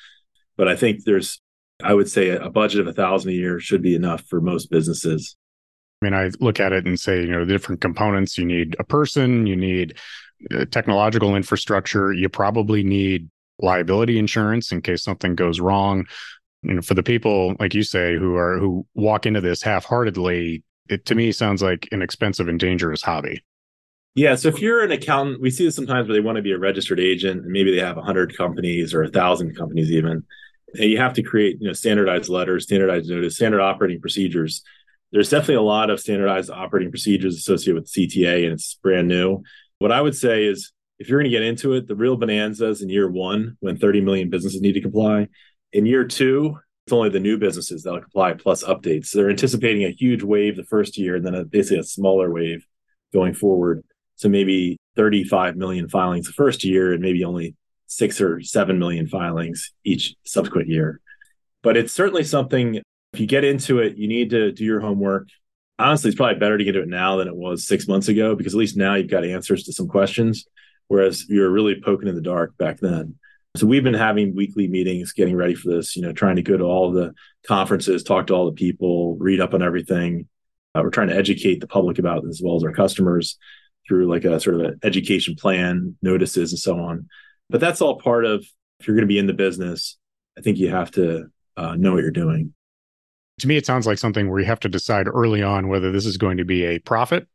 But 0.59 0.67
I 0.67 0.75
think 0.75 1.05
there's, 1.05 1.39
I 1.81 1.93
would 1.93 2.09
say, 2.09 2.31
a 2.31 2.49
budget 2.49 2.81
of 2.81 2.87
a 2.87 2.91
thousand 2.91 3.31
a 3.31 3.33
year 3.33 3.61
should 3.61 3.81
be 3.81 3.95
enough 3.95 4.25
for 4.25 4.41
most 4.41 4.69
businesses. 4.69 5.37
I 6.01 6.05
mean, 6.05 6.13
I 6.13 6.31
look 6.41 6.59
at 6.59 6.73
it 6.73 6.85
and 6.85 6.99
say, 6.99 7.21
you 7.21 7.31
know, 7.31 7.45
the 7.45 7.53
different 7.53 7.79
components. 7.79 8.37
You 8.37 8.43
need 8.43 8.75
a 8.77 8.83
person. 8.83 9.47
You 9.47 9.55
need 9.55 9.97
uh, 10.53 10.65
technological 10.65 11.33
infrastructure. 11.37 12.11
You 12.11 12.27
probably 12.27 12.83
need 12.83 13.29
liability 13.59 14.19
insurance 14.19 14.73
in 14.73 14.81
case 14.81 15.01
something 15.01 15.33
goes 15.33 15.61
wrong. 15.61 16.05
You 16.63 16.73
know, 16.73 16.81
for 16.81 16.93
the 16.93 17.03
people 17.03 17.55
like 17.57 17.73
you 17.73 17.83
say 17.83 18.17
who 18.17 18.35
are 18.35 18.57
who 18.57 18.85
walk 18.95 19.25
into 19.25 19.39
this 19.39 19.61
half-heartedly, 19.61 20.61
it 20.89 21.05
to 21.05 21.15
me 21.15 21.31
sounds 21.31 21.61
like 21.61 21.87
an 21.93 22.01
expensive 22.01 22.49
and 22.49 22.59
dangerous 22.59 23.01
hobby. 23.01 23.41
Yeah. 24.15 24.35
So 24.35 24.49
if 24.49 24.59
you're 24.59 24.83
an 24.83 24.91
accountant, 24.91 25.41
we 25.41 25.49
see 25.49 25.63
this 25.63 25.75
sometimes 25.77 26.07
where 26.07 26.13
they 26.13 26.19
want 26.19 26.35
to 26.35 26.41
be 26.41 26.51
a 26.51 26.57
registered 26.57 26.99
agent 26.99 27.43
and 27.43 27.51
maybe 27.51 27.73
they 27.73 27.81
have 27.81 27.95
100 27.95 28.35
companies 28.35 28.93
or 28.93 29.01
a 29.01 29.05
1,000 29.05 29.55
companies 29.55 29.91
even. 29.91 30.23
You 30.73 30.97
have 30.97 31.13
to 31.13 31.23
create, 31.23 31.57
you 31.59 31.67
know, 31.67 31.73
standardized 31.73 32.29
letters, 32.29 32.63
standardized 32.63 33.09
notice, 33.09 33.35
standard 33.35 33.61
operating 33.61 34.01
procedures. 34.01 34.63
There's 35.11 35.29
definitely 35.29 35.55
a 35.55 35.61
lot 35.61 35.89
of 35.89 35.99
standardized 35.99 36.51
operating 36.51 36.91
procedures 36.91 37.35
associated 37.35 37.75
with 37.75 37.91
CTA 37.91 38.43
and 38.43 38.53
it's 38.53 38.75
brand 38.75 39.07
new. 39.07 39.41
What 39.79 39.91
I 39.91 40.01
would 40.01 40.15
say 40.15 40.45
is 40.45 40.71
if 40.99 41.07
you're 41.07 41.19
going 41.19 41.31
to 41.31 41.37
get 41.37 41.45
into 41.45 41.73
it, 41.73 41.87
the 41.87 41.95
real 41.95 42.17
bonanzas 42.17 42.81
in 42.81 42.89
year 42.89 43.09
one 43.09 43.57
when 43.61 43.77
30 43.77 44.01
million 44.01 44.29
businesses 44.29 44.61
need 44.61 44.73
to 44.73 44.81
comply. 44.81 45.27
In 45.71 45.85
year 45.85 46.05
two, 46.05 46.57
it's 46.85 46.93
only 46.93 47.09
the 47.09 47.19
new 47.19 47.37
businesses 47.37 47.83
that'll 47.83 48.01
comply 48.01 48.33
plus 48.33 48.63
updates. 48.63 49.07
So 49.07 49.19
they're 49.19 49.29
anticipating 49.29 49.83
a 49.83 49.91
huge 49.91 50.23
wave 50.23 50.57
the 50.57 50.63
first 50.63 50.97
year 50.97 51.15
and 51.15 51.25
then 51.25 51.35
a, 51.35 51.45
basically 51.45 51.79
a 51.79 51.83
smaller 51.83 52.31
wave 52.31 52.65
going 53.13 53.33
forward. 53.33 53.83
So 54.15 54.27
maybe 54.27 54.77
35 54.95 55.55
million 55.55 55.87
filings 55.87 56.27
the 56.27 56.33
first 56.33 56.63
year 56.63 56.91
and 56.91 57.01
maybe 57.01 57.23
only 57.23 57.55
six 57.89 58.21
or 58.21 58.41
seven 58.41 58.79
million 58.79 59.07
filings 59.07 59.73
each 59.83 60.15
subsequent 60.25 60.67
year. 60.67 61.01
But 61.61 61.75
it's 61.75 61.91
certainly 61.93 62.23
something, 62.23 62.75
if 63.13 63.19
you 63.19 63.27
get 63.27 63.43
into 63.43 63.79
it, 63.79 63.97
you 63.97 64.07
need 64.07 64.29
to 64.29 64.51
do 64.51 64.63
your 64.63 64.79
homework. 64.79 65.27
Honestly, 65.77 66.09
it's 66.09 66.17
probably 66.17 66.39
better 66.39 66.57
to 66.57 66.63
get 66.63 66.75
into 66.75 66.87
it 66.87 66.89
now 66.89 67.17
than 67.17 67.27
it 67.27 67.35
was 67.35 67.67
six 67.67 67.87
months 67.87 68.07
ago 68.07 68.35
because 68.35 68.53
at 68.53 68.59
least 68.59 68.77
now 68.77 68.95
you've 68.95 69.09
got 69.09 69.25
answers 69.25 69.63
to 69.63 69.73
some 69.73 69.87
questions 69.87 70.45
whereas 70.89 71.29
you 71.29 71.39
were 71.39 71.49
really 71.49 71.79
poking 71.79 72.09
in 72.09 72.15
the 72.15 72.21
dark 72.21 72.57
back 72.57 72.79
then. 72.81 73.15
So 73.55 73.65
we've 73.65 73.83
been 73.83 73.93
having 73.93 74.35
weekly 74.35 74.67
meetings, 74.67 75.13
getting 75.13 75.35
ready 75.35 75.55
for 75.55 75.69
this. 75.69 75.95
You 75.95 76.01
know, 76.01 76.11
trying 76.11 76.35
to 76.35 76.41
go 76.41 76.57
to 76.57 76.65
all 76.65 76.91
the 76.91 77.13
conferences, 77.47 78.03
talk 78.03 78.27
to 78.27 78.33
all 78.33 78.45
the 78.45 78.51
people, 78.51 79.15
read 79.15 79.39
up 79.39 79.53
on 79.53 79.63
everything. 79.63 80.27
Uh, 80.75 80.81
we're 80.83 80.91
trying 80.91 81.07
to 81.07 81.15
educate 81.15 81.61
the 81.61 81.67
public 81.67 81.97
about 81.97 82.23
this 82.23 82.37
as 82.37 82.41
well 82.43 82.57
as 82.57 82.63
our 82.63 82.73
customers 82.73 83.37
through 83.87 84.07
like 84.07 84.25
a 84.25 84.39
sort 84.39 84.55
of 84.57 84.61
an 84.61 84.79
education 84.83 85.35
plan, 85.35 85.95
notices, 86.01 86.51
and 86.51 86.59
so 86.59 86.79
on. 86.79 87.07
But 87.49 87.61
that's 87.61 87.81
all 87.81 87.99
part 87.99 88.25
of 88.25 88.45
if 88.79 88.87
you're 88.87 88.95
going 88.95 89.07
to 89.07 89.13
be 89.13 89.19
in 89.19 89.27
the 89.27 89.33
business. 89.33 89.97
I 90.37 90.41
think 90.41 90.57
you 90.57 90.69
have 90.69 90.91
to 90.91 91.27
uh, 91.57 91.75
know 91.75 91.93
what 91.93 92.01
you're 92.01 92.11
doing. 92.11 92.53
To 93.39 93.47
me, 93.47 93.57
it 93.57 93.65
sounds 93.65 93.87
like 93.87 93.97
something 93.97 94.29
where 94.29 94.39
you 94.39 94.45
have 94.45 94.59
to 94.61 94.69
decide 94.69 95.07
early 95.07 95.41
on 95.41 95.67
whether 95.67 95.91
this 95.91 96.05
is 96.05 96.17
going 96.17 96.37
to 96.37 96.45
be 96.45 96.65
a 96.65 96.79
profit 96.79 97.27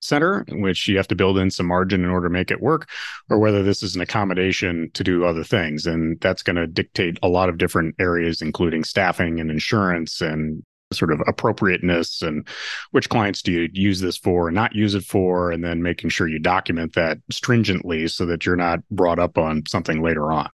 center, 0.00 0.44
in 0.48 0.60
which 0.60 0.86
you 0.86 0.96
have 0.96 1.08
to 1.08 1.16
build 1.16 1.38
in 1.38 1.50
some 1.50 1.66
margin 1.66 2.04
in 2.04 2.10
order 2.10 2.28
to 2.28 2.32
make 2.32 2.50
it 2.50 2.60
work, 2.60 2.88
or 3.30 3.38
whether 3.38 3.62
this 3.62 3.82
is 3.82 3.96
an 3.96 4.00
accommodation 4.00 4.90
to 4.94 5.02
do 5.02 5.24
other 5.24 5.42
things. 5.42 5.86
And 5.86 6.20
that's 6.20 6.42
going 6.42 6.56
to 6.56 6.66
dictate 6.66 7.18
a 7.22 7.28
lot 7.28 7.48
of 7.48 7.58
different 7.58 7.96
areas, 7.98 8.40
including 8.40 8.84
staffing 8.84 9.40
and 9.40 9.50
insurance 9.50 10.20
and 10.20 10.62
sort 10.92 11.12
of 11.12 11.22
appropriateness 11.26 12.22
and 12.22 12.46
which 12.92 13.08
clients 13.08 13.42
do 13.42 13.52
you 13.52 13.68
use 13.72 14.00
this 14.00 14.16
for 14.16 14.48
and 14.48 14.54
not 14.54 14.74
use 14.74 14.94
it 14.94 15.04
for, 15.04 15.50
and 15.50 15.62
then 15.62 15.82
making 15.82 16.10
sure 16.10 16.28
you 16.28 16.38
document 16.38 16.94
that 16.94 17.18
stringently 17.30 18.08
so 18.08 18.24
that 18.26 18.46
you're 18.46 18.56
not 18.56 18.80
brought 18.90 19.18
up 19.18 19.36
on 19.36 19.62
something 19.66 20.02
later 20.02 20.32
on. 20.32 20.48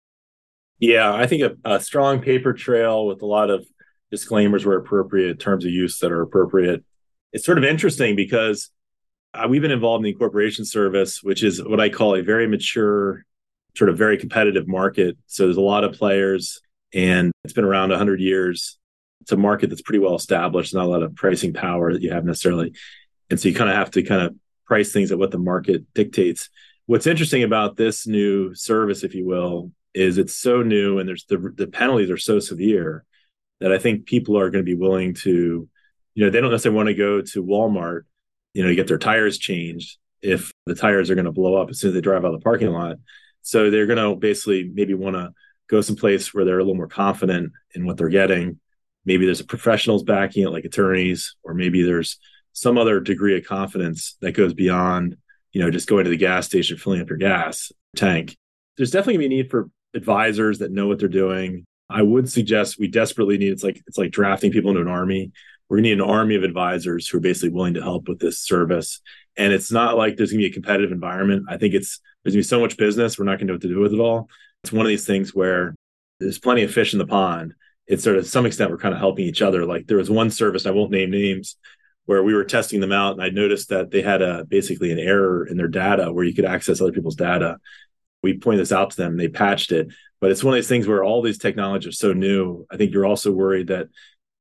Yeah, 0.79 1.13
I 1.13 1.27
think 1.27 1.43
a, 1.43 1.75
a 1.75 1.79
strong 1.79 2.19
paper 2.19 2.53
trail 2.53 3.05
with 3.05 3.21
a 3.21 3.25
lot 3.25 3.49
of 3.49 3.65
disclaimers 4.11 4.65
where 4.65 4.77
appropriate, 4.77 5.39
terms 5.39 5.65
of 5.65 5.71
use 5.71 5.99
that 5.99 6.11
are 6.11 6.21
appropriate. 6.21 6.83
It's 7.31 7.45
sort 7.45 7.57
of 7.57 7.63
interesting 7.63 8.15
because 8.15 8.69
uh, 9.33 9.47
we've 9.49 9.61
been 9.61 9.71
involved 9.71 10.01
in 10.01 10.03
the 10.03 10.11
incorporation 10.11 10.65
service, 10.65 11.23
which 11.23 11.43
is 11.43 11.63
what 11.63 11.79
I 11.79 11.89
call 11.89 12.15
a 12.15 12.21
very 12.21 12.47
mature, 12.47 13.25
sort 13.77 13.89
of 13.89 13.97
very 13.97 14.17
competitive 14.17 14.67
market. 14.67 15.17
So 15.27 15.45
there's 15.45 15.57
a 15.57 15.61
lot 15.61 15.83
of 15.83 15.93
players, 15.93 16.61
and 16.93 17.31
it's 17.43 17.53
been 17.53 17.65
around 17.65 17.89
100 17.89 18.19
years. 18.19 18.77
It's 19.23 19.31
a 19.31 19.37
market 19.37 19.69
that's 19.69 19.81
pretty 19.81 19.99
well 19.99 20.15
established, 20.15 20.73
not 20.73 20.85
a 20.85 20.89
lot 20.89 21.03
of 21.03 21.15
pricing 21.15 21.53
power 21.53 21.91
that 21.91 22.01
you 22.01 22.11
have 22.11 22.25
necessarily. 22.25 22.73
And 23.29 23.39
so 23.39 23.49
you 23.49 23.55
kind 23.55 23.69
of 23.69 23.75
have 23.75 23.91
to 23.91 24.03
kind 24.03 24.21
of 24.21 24.35
price 24.65 24.91
things 24.91 25.11
at 25.11 25.17
what 25.17 25.31
the 25.31 25.39
market 25.39 25.91
dictates. 25.93 26.49
What's 26.85 27.07
interesting 27.07 27.43
about 27.43 27.77
this 27.77 28.05
new 28.05 28.53
service, 28.53 29.03
if 29.03 29.15
you 29.15 29.25
will, 29.25 29.71
is 29.93 30.17
it's 30.17 30.35
so 30.35 30.61
new 30.61 30.99
and 30.99 31.07
there's 31.07 31.25
the, 31.25 31.53
the 31.55 31.67
penalties 31.67 32.09
are 32.09 32.17
so 32.17 32.39
severe 32.39 33.05
that 33.59 33.71
I 33.71 33.77
think 33.77 34.05
people 34.05 34.37
are 34.37 34.49
going 34.49 34.63
to 34.63 34.69
be 34.69 34.79
willing 34.79 35.13
to, 35.15 35.67
you 36.15 36.23
know, 36.23 36.29
they 36.29 36.41
don't 36.41 36.51
necessarily 36.51 36.75
want 36.75 36.87
to 36.87 36.95
go 36.95 37.21
to 37.21 37.43
Walmart 37.43 38.03
you 38.53 38.61
know, 38.61 38.69
to 38.69 38.75
get 38.75 38.87
their 38.87 38.97
tires 38.97 39.37
changed 39.37 39.97
if 40.21 40.51
the 40.65 40.75
tires 40.75 41.09
are 41.09 41.15
going 41.15 41.25
to 41.25 41.31
blow 41.31 41.55
up 41.55 41.69
as 41.69 41.79
soon 41.79 41.89
as 41.89 41.95
they 41.95 42.01
drive 42.01 42.23
out 42.23 42.33
of 42.33 42.39
the 42.39 42.43
parking 42.43 42.71
lot. 42.71 42.97
So 43.41 43.69
they're 43.69 43.87
going 43.87 43.97
to 43.97 44.15
basically 44.15 44.69
maybe 44.71 44.93
want 44.93 45.15
to 45.15 45.33
go 45.67 45.81
someplace 45.81 46.33
where 46.33 46.45
they're 46.45 46.59
a 46.59 46.63
little 46.63 46.75
more 46.75 46.87
confident 46.87 47.51
in 47.75 47.85
what 47.85 47.97
they're 47.97 48.09
getting. 48.09 48.59
Maybe 49.05 49.25
there's 49.25 49.39
a 49.39 49.45
professionals 49.45 50.03
backing 50.03 50.43
it, 50.43 50.49
like 50.49 50.65
attorneys, 50.65 51.35
or 51.43 51.53
maybe 51.53 51.83
there's 51.83 52.17
some 52.53 52.77
other 52.77 52.99
degree 52.99 53.37
of 53.37 53.45
confidence 53.45 54.15
that 54.21 54.33
goes 54.33 54.53
beyond, 54.53 55.17
you 55.51 55.61
know, 55.61 55.71
just 55.71 55.89
going 55.89 56.03
to 56.03 56.09
the 56.09 56.17
gas 56.17 56.45
station, 56.45 56.77
filling 56.77 57.01
up 57.01 57.09
your 57.09 57.17
gas 57.17 57.71
tank. 57.95 58.37
There's 58.77 58.91
definitely 58.91 59.15
gonna 59.15 59.29
be 59.29 59.35
a 59.39 59.43
need 59.43 59.51
for 59.51 59.69
advisors 59.93 60.59
that 60.59 60.71
know 60.71 60.87
what 60.87 60.99
they're 60.99 61.09
doing. 61.09 61.65
I 61.89 62.01
would 62.01 62.31
suggest 62.31 62.79
we 62.79 62.87
desperately 62.87 63.37
need 63.37 63.51
it's 63.51 63.63
like 63.63 63.81
it's 63.85 63.97
like 63.97 64.11
drafting 64.11 64.51
people 64.51 64.71
into 64.71 64.81
an 64.81 64.87
army 64.87 65.31
we're 65.73 65.77
going 65.77 65.85
to 65.85 65.89
need 65.89 66.01
an 66.01 66.09
army 66.09 66.35
of 66.35 66.43
advisors 66.43 67.07
who 67.07 67.17
are 67.17 67.21
basically 67.21 67.49
willing 67.49 67.73
to 67.73 67.81
help 67.81 68.07
with 68.07 68.19
this 68.19 68.39
service. 68.39 69.01
And 69.37 69.51
it's 69.51 69.71
not 69.71 69.97
like 69.97 70.15
there's 70.15 70.31
going 70.31 70.41
to 70.41 70.47
be 70.47 70.51
a 70.51 70.53
competitive 70.53 70.91
environment. 70.91 71.47
I 71.49 71.57
think 71.57 71.73
it's 71.73 71.99
there's 72.23 72.35
going 72.35 72.43
to 72.43 72.45
be 72.45 72.49
so 72.49 72.59
much 72.59 72.77
business, 72.77 73.17
we're 73.17 73.25
not 73.25 73.39
going 73.39 73.39
to 73.39 73.45
know 73.47 73.53
what 73.53 73.61
to 73.61 73.67
do 73.69 73.79
with 73.79 73.93
it 73.93 73.99
all. 73.99 74.29
It's 74.63 74.71
one 74.71 74.85
of 74.85 74.89
these 74.89 75.07
things 75.07 75.33
where 75.33 75.73
there's 76.19 76.37
plenty 76.37 76.61
of 76.61 76.71
fish 76.71 76.93
in 76.93 76.99
the 76.99 77.07
pond. 77.07 77.55
It's 77.87 78.03
sort 78.03 78.17
of 78.17 78.27
some 78.27 78.45
extent 78.45 78.71
we're 78.71 78.77
kind 78.77 78.93
of 78.93 78.99
helping 78.99 79.25
each 79.25 79.41
other. 79.41 79.65
Like 79.65 79.87
there 79.87 79.97
was 79.97 80.09
one 80.09 80.29
service, 80.29 80.65
I 80.65 80.71
won't 80.71 80.91
name 80.91 81.11
names, 81.11 81.57
where 82.05 82.23
we 82.23 82.33
were 82.33 82.43
testing 82.43 82.79
them 82.79 82.91
out, 82.91 83.13
and 83.13 83.21
I 83.21 83.29
noticed 83.29 83.69
that 83.69 83.91
they 83.91 84.01
had 84.01 84.21
a 84.21 84.45
basically 84.45 84.91
an 84.91 84.99
error 84.99 85.45
in 85.45 85.57
their 85.57 85.67
data 85.67 86.11
where 86.11 86.25
you 86.25 86.33
could 86.33 86.45
access 86.45 86.81
other 86.81 86.91
people's 86.91 87.15
data. 87.15 87.57
We 88.21 88.37
pointed 88.37 88.61
this 88.61 88.71
out 88.71 88.91
to 88.91 88.97
them, 88.97 89.11
and 89.11 89.19
they 89.19 89.27
patched 89.27 89.71
it. 89.71 89.87
But 90.21 90.31
it's 90.31 90.43
one 90.43 90.53
of 90.53 90.57
these 90.57 90.69
things 90.69 90.87
where 90.87 91.03
all 91.03 91.21
these 91.21 91.37
technologies 91.37 91.89
are 91.89 91.91
so 91.91 92.13
new. 92.13 92.65
I 92.71 92.77
think 92.77 92.93
you're 92.93 93.05
also 93.05 93.31
worried 93.31 93.67
that 93.67 93.87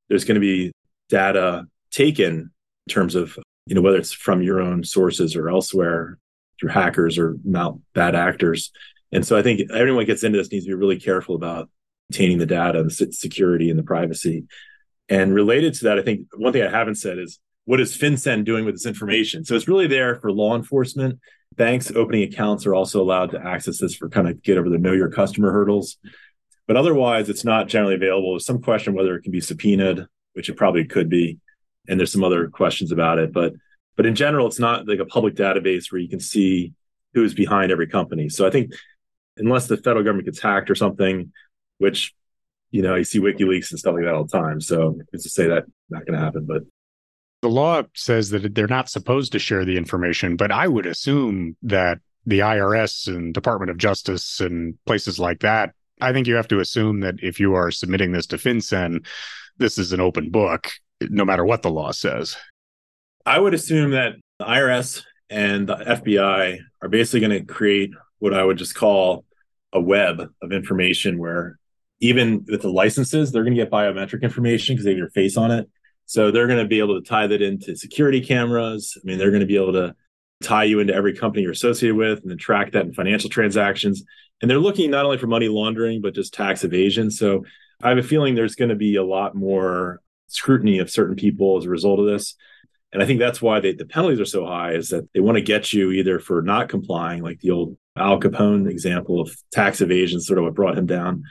there's 0.08 0.24
going 0.24 0.36
to 0.36 0.40
be 0.40 0.72
data 1.08 1.66
taken 1.90 2.52
in 2.86 2.90
terms 2.90 3.14
of 3.14 3.36
you 3.66 3.74
know 3.74 3.80
whether 3.80 3.98
it's 3.98 4.12
from 4.12 4.42
your 4.42 4.60
own 4.60 4.84
sources 4.84 5.36
or 5.36 5.48
elsewhere 5.48 6.18
through 6.58 6.70
hackers 6.70 7.18
or 7.18 7.36
not 7.44 7.76
bad 7.94 8.14
actors 8.14 8.72
and 9.12 9.26
so 9.26 9.38
i 9.38 9.42
think 9.42 9.70
everyone 9.70 10.04
gets 10.04 10.24
into 10.24 10.38
this 10.38 10.50
needs 10.50 10.64
to 10.64 10.70
be 10.70 10.74
really 10.74 10.98
careful 10.98 11.34
about 11.34 11.68
maintaining 12.10 12.38
the 12.38 12.46
data 12.46 12.82
the 12.82 12.90
security 13.12 13.70
and 13.70 13.78
the 13.78 13.84
privacy. 13.84 14.44
And 15.08 15.34
related 15.34 15.74
to 15.74 15.84
that 15.84 15.98
i 15.98 16.02
think 16.02 16.28
one 16.36 16.52
thing 16.52 16.62
i 16.62 16.70
haven't 16.70 16.96
said 16.96 17.18
is 17.18 17.38
what 17.64 17.80
is 17.80 17.96
fincen 17.96 18.44
doing 18.44 18.64
with 18.64 18.74
this 18.74 18.86
information? 18.86 19.44
So 19.44 19.54
it's 19.54 19.68
really 19.68 19.86
there 19.86 20.16
for 20.16 20.32
law 20.32 20.56
enforcement. 20.56 21.20
Banks 21.54 21.92
opening 21.94 22.24
accounts 22.24 22.66
are 22.66 22.74
also 22.74 23.00
allowed 23.00 23.30
to 23.30 23.46
access 23.46 23.78
this 23.78 23.94
for 23.94 24.08
kind 24.08 24.28
of 24.28 24.42
get 24.42 24.58
over 24.58 24.68
the 24.68 24.78
know 24.78 24.92
your 24.92 25.10
customer 25.10 25.52
hurdles. 25.52 25.96
But 26.66 26.76
otherwise 26.76 27.28
it's 27.28 27.44
not 27.44 27.68
generally 27.68 27.94
available. 27.94 28.32
There's 28.32 28.46
some 28.46 28.62
question 28.62 28.94
whether 28.94 29.14
it 29.14 29.22
can 29.22 29.32
be 29.32 29.40
subpoenaed 29.40 30.06
which 30.34 30.48
it 30.48 30.56
probably 30.56 30.84
could 30.84 31.08
be. 31.08 31.38
And 31.88 31.98
there's 31.98 32.12
some 32.12 32.24
other 32.24 32.48
questions 32.48 32.92
about 32.92 33.18
it, 33.18 33.32
but 33.32 33.52
but 33.94 34.06
in 34.06 34.14
general, 34.14 34.46
it's 34.46 34.58
not 34.58 34.88
like 34.88 35.00
a 35.00 35.04
public 35.04 35.34
database 35.34 35.92
where 35.92 36.00
you 36.00 36.08
can 36.08 36.20
see 36.20 36.72
who's 37.12 37.34
behind 37.34 37.70
every 37.70 37.86
company. 37.86 38.30
So 38.30 38.46
I 38.46 38.50
think 38.50 38.72
unless 39.36 39.66
the 39.66 39.76
federal 39.76 40.02
government 40.02 40.24
gets 40.24 40.40
hacked 40.40 40.70
or 40.70 40.74
something, 40.74 41.30
which 41.82 42.14
you 42.72 42.82
know, 42.82 42.96
you 42.96 43.04
see 43.04 43.20
WikiLeaks 43.20 43.70
and 43.70 43.78
stuff 43.78 43.94
like 43.94 44.04
that 44.04 44.14
all 44.14 44.24
the 44.24 44.36
time. 44.36 44.60
So 44.60 44.98
it's 45.12 45.24
to 45.24 45.30
say 45.30 45.46
that 45.46 45.64
not 45.90 46.06
going 46.06 46.18
to 46.18 46.24
happen, 46.24 46.46
but 46.46 46.62
the 47.42 47.48
law 47.48 47.82
says 47.94 48.30
that 48.30 48.54
they're 48.54 48.66
not 48.66 48.88
supposed 48.88 49.32
to 49.32 49.38
share 49.38 49.64
the 49.64 49.76
information, 49.76 50.36
but 50.36 50.50
I 50.50 50.66
would 50.66 50.86
assume 50.86 51.56
that 51.62 51.98
the 52.24 52.38
IRS 52.38 53.08
and 53.08 53.34
Department 53.34 53.70
of 53.70 53.76
Justice 53.76 54.40
and 54.40 54.74
places 54.86 55.18
like 55.18 55.40
that, 55.40 55.74
I 56.00 56.12
think 56.12 56.26
you 56.26 56.36
have 56.36 56.48
to 56.48 56.60
assume 56.60 57.00
that 57.00 57.16
if 57.22 57.38
you 57.38 57.54
are 57.54 57.70
submitting 57.70 58.12
this 58.12 58.26
to 58.28 58.36
FinCEN, 58.36 59.04
this 59.58 59.76
is 59.76 59.92
an 59.92 60.00
open 60.00 60.30
book, 60.30 60.70
no 61.02 61.24
matter 61.24 61.44
what 61.44 61.62
the 61.62 61.70
law 61.70 61.90
says. 61.90 62.36
I 63.26 63.38
would 63.38 63.54
assume 63.54 63.90
that 63.90 64.14
the 64.38 64.46
IRS 64.46 65.02
and 65.28 65.68
the 65.68 65.76
FBI 65.76 66.58
are 66.80 66.88
basically 66.88 67.20
going 67.20 67.46
to 67.46 67.52
create 67.52 67.90
what 68.18 68.34
I 68.34 68.44
would 68.44 68.56
just 68.56 68.74
call 68.74 69.24
a 69.72 69.80
web 69.80 70.22
of 70.40 70.52
information 70.52 71.18
where 71.18 71.58
even 72.02 72.44
with 72.48 72.62
the 72.62 72.68
licenses, 72.68 73.30
they're 73.30 73.44
going 73.44 73.54
to 73.54 73.62
get 73.62 73.70
biometric 73.70 74.22
information 74.22 74.74
because 74.74 74.84
they 74.84 74.90
have 74.90 74.98
your 74.98 75.10
face 75.10 75.36
on 75.36 75.52
it. 75.52 75.70
So 76.04 76.32
they're 76.32 76.48
going 76.48 76.58
to 76.58 76.66
be 76.66 76.80
able 76.80 77.00
to 77.00 77.08
tie 77.08 77.28
that 77.28 77.40
into 77.40 77.76
security 77.76 78.20
cameras. 78.20 78.96
I 78.96 79.00
mean, 79.04 79.18
they're 79.18 79.30
going 79.30 79.40
to 79.40 79.46
be 79.46 79.56
able 79.56 79.74
to 79.74 79.94
tie 80.42 80.64
you 80.64 80.80
into 80.80 80.92
every 80.92 81.14
company 81.14 81.44
you're 81.44 81.52
associated 81.52 81.96
with 81.96 82.18
and 82.20 82.28
then 82.28 82.38
track 82.38 82.72
that 82.72 82.86
in 82.86 82.92
financial 82.92 83.30
transactions. 83.30 84.02
And 84.40 84.50
they're 84.50 84.58
looking 84.58 84.90
not 84.90 85.04
only 85.04 85.16
for 85.16 85.28
money 85.28 85.46
laundering, 85.46 86.02
but 86.02 86.12
just 86.12 86.34
tax 86.34 86.64
evasion. 86.64 87.08
So 87.12 87.44
I 87.80 87.90
have 87.90 87.98
a 87.98 88.02
feeling 88.02 88.34
there's 88.34 88.56
going 88.56 88.70
to 88.70 88.74
be 88.74 88.96
a 88.96 89.04
lot 89.04 89.36
more 89.36 90.00
scrutiny 90.26 90.80
of 90.80 90.90
certain 90.90 91.14
people 91.14 91.56
as 91.58 91.66
a 91.66 91.70
result 91.70 92.00
of 92.00 92.06
this. 92.06 92.34
And 92.92 93.00
I 93.00 93.06
think 93.06 93.20
that's 93.20 93.40
why 93.40 93.60
they, 93.60 93.74
the 93.74 93.86
penalties 93.86 94.20
are 94.20 94.24
so 94.24 94.44
high 94.44 94.72
is 94.72 94.88
that 94.88 95.08
they 95.14 95.20
want 95.20 95.36
to 95.36 95.42
get 95.42 95.72
you 95.72 95.92
either 95.92 96.18
for 96.18 96.42
not 96.42 96.68
complying, 96.68 97.22
like 97.22 97.38
the 97.38 97.52
old 97.52 97.78
Al 97.96 98.18
Capone 98.18 98.68
example 98.68 99.20
of 99.20 99.34
tax 99.52 99.80
evasion, 99.80 100.20
sort 100.20 100.40
of 100.40 100.44
what 100.44 100.54
brought 100.54 100.76
him 100.76 100.86
down. 100.86 101.22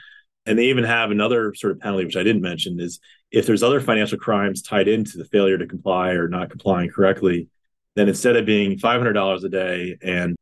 And 0.44 0.58
they 0.58 0.66
even 0.66 0.84
have 0.84 1.10
another 1.10 1.54
sort 1.54 1.72
of 1.72 1.80
penalty, 1.80 2.04
which 2.04 2.16
I 2.16 2.24
didn't 2.24 2.42
mention, 2.42 2.80
is 2.80 2.98
if 3.30 3.46
there's 3.46 3.62
other 3.62 3.80
financial 3.80 4.18
crimes 4.18 4.60
tied 4.60 4.88
into 4.88 5.18
the 5.18 5.24
failure 5.24 5.56
to 5.56 5.66
comply 5.66 6.10
or 6.10 6.28
not 6.28 6.50
complying 6.50 6.90
correctly, 6.90 7.48
then 7.94 8.08
instead 8.08 8.36
of 8.36 8.44
being 8.44 8.78
$500 8.78 9.44
a 9.44 9.48
day 9.48 9.98
and 10.02 10.34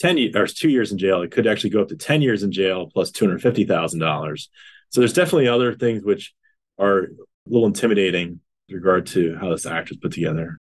10 0.00 0.36
or 0.36 0.46
two 0.46 0.68
years 0.68 0.92
in 0.92 0.98
jail, 0.98 1.22
it 1.22 1.32
could 1.32 1.46
actually 1.46 1.70
go 1.70 1.82
up 1.82 1.88
to 1.88 1.96
10 1.96 2.22
years 2.22 2.42
in 2.42 2.52
jail 2.52 2.88
plus 2.92 3.10
$250,000. 3.10 4.48
So 4.90 5.00
there's 5.00 5.12
definitely 5.12 5.48
other 5.48 5.74
things 5.74 6.04
which 6.04 6.34
are 6.78 6.98
a 7.00 7.08
little 7.46 7.66
intimidating 7.66 8.40
with 8.68 8.76
regard 8.76 9.06
to 9.08 9.36
how 9.36 9.50
this 9.50 9.66
act 9.66 9.88
was 9.88 9.98
put 9.98 10.12
together. 10.12 10.58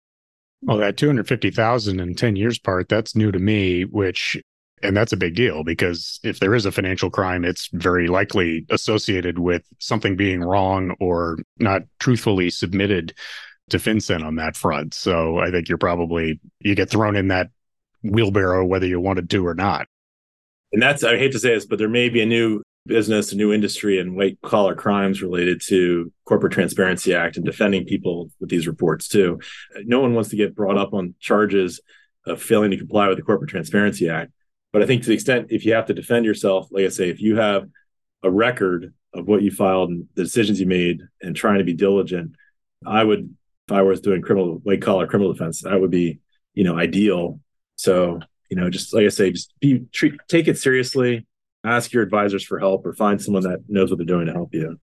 Well, 0.63 0.79
that 0.79 0.97
250,000 0.97 2.01
in 2.01 2.15
10 2.15 2.37
years 2.37 2.59
part, 2.59 2.89
that's 2.89 3.15
new 3.15 3.31
to 3.33 3.39
me, 3.39 3.85
which 3.85 4.37
and 4.83 4.97
that's 4.97 5.13
a 5.13 5.17
big 5.17 5.35
deal 5.35 5.63
because 5.63 6.21
if 6.23 6.41
there 6.41 6.55
is 6.55 6.67
a 6.67 6.73
financial 6.73 7.11
crime, 7.11 7.45
it's 7.45 7.69
very 7.73 8.09
likely 8.09 8.67
associated 8.71 9.39
with 9.39 9.63
something 9.79 10.17
being 10.17 10.41
wrong 10.41 10.95
or 11.01 11.39
not 11.59 11.83
truthfully 11.99 12.51
submitted 12.51 13.15
to 13.71 13.79
FinCEN 13.79 14.25
on 14.25 14.37
that 14.37 14.57
front. 14.57 14.95
So 14.95 15.39
I 15.39 15.51
think 15.51 15.69
you're 15.69 15.79
probably 15.79 16.41
you 16.61 16.75
get 16.75 16.91
thrown 16.91 17.17
in 17.17 17.29
that 17.29 17.51
wheelbarrow 18.03 18.65
whether 18.65 18.87
you 18.87 19.01
wanted 19.01 19.29
to 19.31 19.47
or 19.47 19.55
not. 19.55 19.87
And 20.73 20.83
that's 20.83 21.05
I 21.05 21.19
hate 21.19 21.33
to 21.33 21.39
say 21.39 21.55
this, 21.55 21.67
but 21.67 21.79
there 21.79 21.89
may 21.89 22.09
be 22.09 22.23
a 22.23 22.27
new 22.27 22.63
business, 22.87 23.33
a 23.33 23.37
new 23.37 23.53
industry 23.53 23.99
and 23.99 24.17
white 24.17 24.39
collar 24.43 24.75
crimes 24.75 25.23
related 25.23 25.61
to 25.69 26.13
Corporate 26.25 26.53
Transparency 26.53 27.15
Act 27.15 27.37
and 27.37 27.45
defending 27.45 27.85
people 27.85 28.31
with 28.41 28.51
these 28.51 28.67
reports 28.67 29.09
too. 29.09 29.41
No 29.85 30.01
one 30.01 30.15
wants 30.15 30.31
to 30.31 30.37
get 30.37 30.55
brought 30.55 30.79
up 30.79 30.95
on 30.95 31.15
charges 31.21 31.81
of 32.27 32.43
failing 32.43 32.71
to 32.71 32.79
comply 32.79 33.09
with 33.09 33.19
the 33.19 33.23
Corporate 33.23 33.51
Transparency 33.51 34.09
Act. 34.09 34.33
But 34.73 34.83
I 34.83 34.87
think 34.87 35.03
to 35.03 35.09
the 35.09 35.15
extent 35.15 35.49
if 35.51 35.65
you 35.65 35.75
have 35.75 35.87
to 35.87 35.95
defend 35.95 36.25
yourself, 36.25 36.69
like 36.71 36.85
I 36.85 36.89
say, 36.89 37.11
if 37.11 37.21
you 37.21 37.37
have 37.37 37.69
a 38.23 38.31
record 38.31 38.93
of 39.15 39.27
what 39.27 39.43
you 39.43 39.51
filed 39.51 39.91
and 39.91 40.07
the 40.15 40.25
decisions 40.25 40.61
you 40.61 40.67
made 40.67 41.03
and 41.23 41.35
trying 41.35 41.59
to 41.59 41.65
be 41.65 41.73
diligent, 41.73 42.33
I 42.87 43.03
would, 43.03 43.35
if 43.69 43.73
I 43.73 43.83
was 43.83 44.01
doing 44.01 44.23
criminal 44.23 44.61
white 44.63 44.83
collar 44.83 45.07
criminal 45.07 45.33
defense, 45.33 45.63
that 45.63 45.81
would 45.81 45.91
be, 45.91 46.21
you 46.55 46.65
know, 46.65 46.79
ideal. 46.79 47.41
So, 47.77 48.21
you 48.49 48.57
know, 48.57 48.71
just 48.71 48.95
like 48.95 49.05
I 49.05 49.09
say, 49.09 49.31
just 49.31 49.53
be 49.61 49.87
treat 49.93 50.15
take 50.29 50.49
it 50.49 50.59
seriously, 50.59 51.27
ask 51.65 51.93
your 51.93 52.03
advisors 52.03 52.45
for 52.45 52.59
help 52.59 52.87
or 52.87 52.95
find 52.95 53.21
someone 53.21 53.43
that 53.45 53.65
knows 53.69 53.91
what 53.91 53.99
they're 53.99 54.07
doing 54.07 54.27
to 54.27 54.33
help 54.33 54.55
you. 54.55 54.79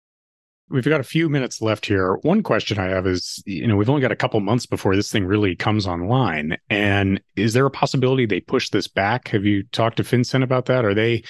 We've 0.70 0.84
got 0.84 1.00
a 1.00 1.04
few 1.04 1.30
minutes 1.30 1.62
left 1.62 1.86
here. 1.86 2.16
One 2.24 2.44
question 2.44 2.78
I 2.78 2.88
have 2.90 3.08
is, 3.08 3.42
you 3.46 3.68
know, 3.68 3.78
we've 3.78 3.90
only 3.90 4.02
got 4.02 4.12
a 4.12 4.18
couple 4.18 4.40
months 4.42 4.66
before 4.66 4.98
this 4.98 5.10
thing 5.10 5.26
really 5.26 5.56
comes 5.56 5.88
online. 5.88 6.58
And 6.70 7.22
is 7.38 7.54
there 7.54 7.66
a 7.66 7.72
possibility 7.72 8.26
they 8.26 8.42
push 8.42 8.70
this 8.70 8.88
back? 8.88 9.30
Have 9.30 9.46
you 9.46 9.64
talked 9.72 9.98
to 9.98 10.04
FinCEN 10.04 10.44
about 10.44 10.66
that? 10.66 10.84
Are 10.84 10.94
they 10.94 11.24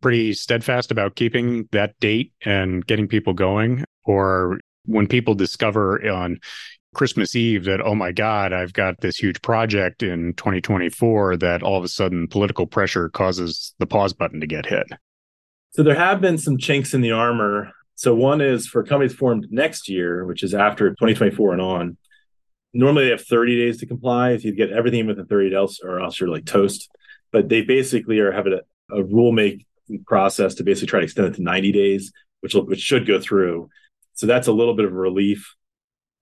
pretty 0.00 0.32
steadfast 0.32 0.92
about 0.92 1.16
keeping 1.16 1.68
that 1.72 1.98
date 1.98 2.32
and 2.44 2.86
getting 2.86 3.08
people 3.08 3.32
going? 3.32 3.84
Or 4.04 4.60
when 4.84 5.08
people 5.08 5.34
discover 5.34 6.08
on 6.08 6.38
Christmas 6.94 7.34
Eve 7.34 7.64
that, 7.64 7.80
oh 7.80 7.96
my 7.96 8.12
God, 8.12 8.52
I've 8.52 8.74
got 8.74 9.00
this 9.00 9.16
huge 9.16 9.42
project 9.42 10.04
in 10.04 10.34
2024 10.34 11.38
that 11.38 11.64
all 11.64 11.76
of 11.76 11.82
a 11.82 11.88
sudden 11.88 12.28
political 12.28 12.66
pressure 12.66 13.08
causes 13.08 13.74
the 13.80 13.86
pause 13.86 14.12
button 14.12 14.40
to 14.40 14.46
get 14.46 14.66
hit? 14.66 14.86
So 15.72 15.82
there 15.82 15.96
have 15.96 16.20
been 16.20 16.38
some 16.38 16.58
chinks 16.58 16.94
in 16.94 17.00
the 17.00 17.10
armor 17.10 17.72
so 17.94 18.14
one 18.14 18.40
is 18.40 18.66
for 18.66 18.82
companies 18.82 19.14
formed 19.14 19.48
next 19.50 19.88
year, 19.88 20.24
which 20.24 20.42
is 20.42 20.54
after 20.54 20.90
2024 20.90 21.52
and 21.52 21.62
on. 21.62 21.96
Normally 22.72 23.04
they 23.04 23.10
have 23.10 23.24
30 23.24 23.56
days 23.56 23.78
to 23.78 23.86
comply. 23.86 24.32
If 24.32 24.44
you 24.44 24.52
get 24.52 24.70
everything 24.70 25.06
within 25.06 25.26
30 25.26 25.50
days, 25.50 25.80
or 25.82 26.00
else 26.00 26.18
you're 26.18 26.28
like 26.28 26.44
toast. 26.44 26.90
But 27.30 27.48
they 27.48 27.62
basically 27.62 28.18
are 28.18 28.32
having 28.32 28.54
a, 28.54 28.94
a 28.96 29.04
rule 29.04 29.32
make 29.32 29.66
process 30.06 30.54
to 30.54 30.64
basically 30.64 30.88
try 30.88 31.00
to 31.00 31.04
extend 31.04 31.28
it 31.28 31.34
to 31.34 31.42
90 31.42 31.72
days, 31.72 32.12
which 32.40 32.54
which 32.54 32.80
should 32.80 33.06
go 33.06 33.20
through. 33.20 33.68
So 34.14 34.26
that's 34.26 34.48
a 34.48 34.52
little 34.52 34.74
bit 34.74 34.86
of 34.86 34.92
a 34.92 34.96
relief. 34.96 35.54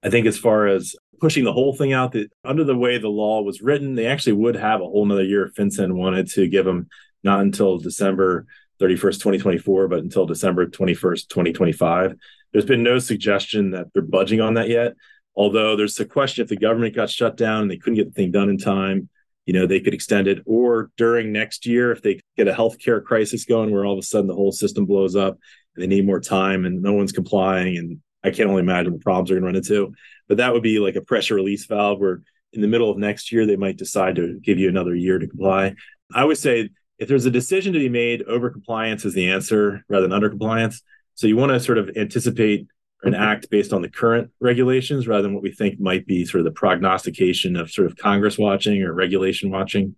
I 0.02 0.10
think 0.10 0.26
as 0.26 0.38
far 0.38 0.66
as 0.66 0.94
pushing 1.20 1.44
the 1.44 1.52
whole 1.52 1.74
thing 1.74 1.92
out, 1.92 2.12
that 2.12 2.30
under 2.44 2.64
the 2.64 2.76
way 2.76 2.98
the 2.98 3.08
law 3.08 3.42
was 3.42 3.62
written, 3.62 3.94
they 3.94 4.06
actually 4.06 4.32
would 4.32 4.56
have 4.56 4.80
a 4.80 4.84
whole 4.84 5.04
another 5.04 5.24
year 5.24 5.46
if 5.46 5.54
FinCEN 5.54 5.92
wanted 5.92 6.28
to 6.30 6.48
give 6.48 6.64
them 6.64 6.88
not 7.22 7.40
until 7.40 7.78
December 7.78 8.46
31st, 8.80 9.20
2024, 9.20 9.88
but 9.88 10.00
until 10.00 10.26
December 10.26 10.66
21st, 10.66 11.28
2025. 11.28 12.14
There's 12.52 12.64
been 12.64 12.82
no 12.82 12.98
suggestion 12.98 13.70
that 13.70 13.86
they're 13.92 14.02
budging 14.02 14.40
on 14.40 14.54
that 14.54 14.68
yet. 14.68 14.94
Although 15.34 15.76
there's 15.76 15.98
a 15.98 16.04
question 16.04 16.42
if 16.42 16.48
the 16.48 16.56
government 16.56 16.94
got 16.94 17.08
shut 17.10 17.36
down 17.36 17.62
and 17.62 17.70
they 17.70 17.78
couldn't 17.78 17.96
get 17.96 18.06
the 18.06 18.12
thing 18.12 18.30
done 18.30 18.50
in 18.50 18.58
time, 18.58 19.08
you 19.46 19.54
know, 19.54 19.66
they 19.66 19.80
could 19.80 19.94
extend 19.94 20.28
it. 20.28 20.42
Or 20.46 20.90
during 20.96 21.32
next 21.32 21.66
year, 21.66 21.90
if 21.90 22.02
they 22.02 22.20
get 22.36 22.48
a 22.48 22.52
healthcare 22.52 23.02
crisis 23.02 23.44
going 23.44 23.70
where 23.70 23.84
all 23.84 23.94
of 23.94 23.98
a 23.98 24.02
sudden 24.02 24.26
the 24.26 24.34
whole 24.34 24.52
system 24.52 24.84
blows 24.84 25.16
up 25.16 25.38
and 25.74 25.82
they 25.82 25.86
need 25.86 26.06
more 26.06 26.20
time 26.20 26.64
and 26.64 26.82
no 26.82 26.92
one's 26.92 27.12
complying. 27.12 27.76
And 27.78 28.00
I 28.22 28.30
can't 28.30 28.50
only 28.50 28.60
imagine 28.60 28.92
the 28.92 28.98
problems 28.98 29.30
they're 29.30 29.40
going 29.40 29.52
to 29.52 29.58
run 29.58 29.64
into. 29.64 29.94
But 30.28 30.36
that 30.36 30.52
would 30.52 30.62
be 30.62 30.78
like 30.78 30.96
a 30.96 31.00
pressure 31.00 31.34
release 31.34 31.66
valve 31.66 31.98
where 31.98 32.22
in 32.52 32.60
the 32.60 32.68
middle 32.68 32.90
of 32.90 32.98
next 32.98 33.32
year, 33.32 33.46
they 33.46 33.56
might 33.56 33.78
decide 33.78 34.16
to 34.16 34.38
give 34.40 34.58
you 34.58 34.68
another 34.68 34.94
year 34.94 35.18
to 35.18 35.26
comply. 35.26 35.74
I 36.14 36.24
would 36.24 36.38
say 36.38 36.68
if 37.02 37.08
there's 37.08 37.26
a 37.26 37.32
decision 37.32 37.72
to 37.72 37.80
be 37.80 37.88
made, 37.88 38.22
over 38.22 38.48
compliance 38.48 39.04
is 39.04 39.12
the 39.12 39.32
answer 39.32 39.84
rather 39.88 40.02
than 40.02 40.12
under 40.12 40.30
compliance. 40.30 40.82
So 41.14 41.26
you 41.26 41.36
want 41.36 41.50
to 41.50 41.58
sort 41.58 41.78
of 41.78 41.90
anticipate 41.96 42.68
an 43.02 43.12
mm-hmm. 43.12 43.22
act 43.22 43.50
based 43.50 43.72
on 43.72 43.82
the 43.82 43.88
current 43.88 44.30
regulations 44.40 45.08
rather 45.08 45.22
than 45.22 45.34
what 45.34 45.42
we 45.42 45.50
think 45.50 45.80
might 45.80 46.06
be 46.06 46.24
sort 46.24 46.40
of 46.40 46.44
the 46.44 46.52
prognostication 46.52 47.56
of 47.56 47.72
sort 47.72 47.88
of 47.88 47.96
Congress 47.96 48.38
watching 48.38 48.80
or 48.84 48.92
regulation 48.92 49.50
watching. 49.50 49.96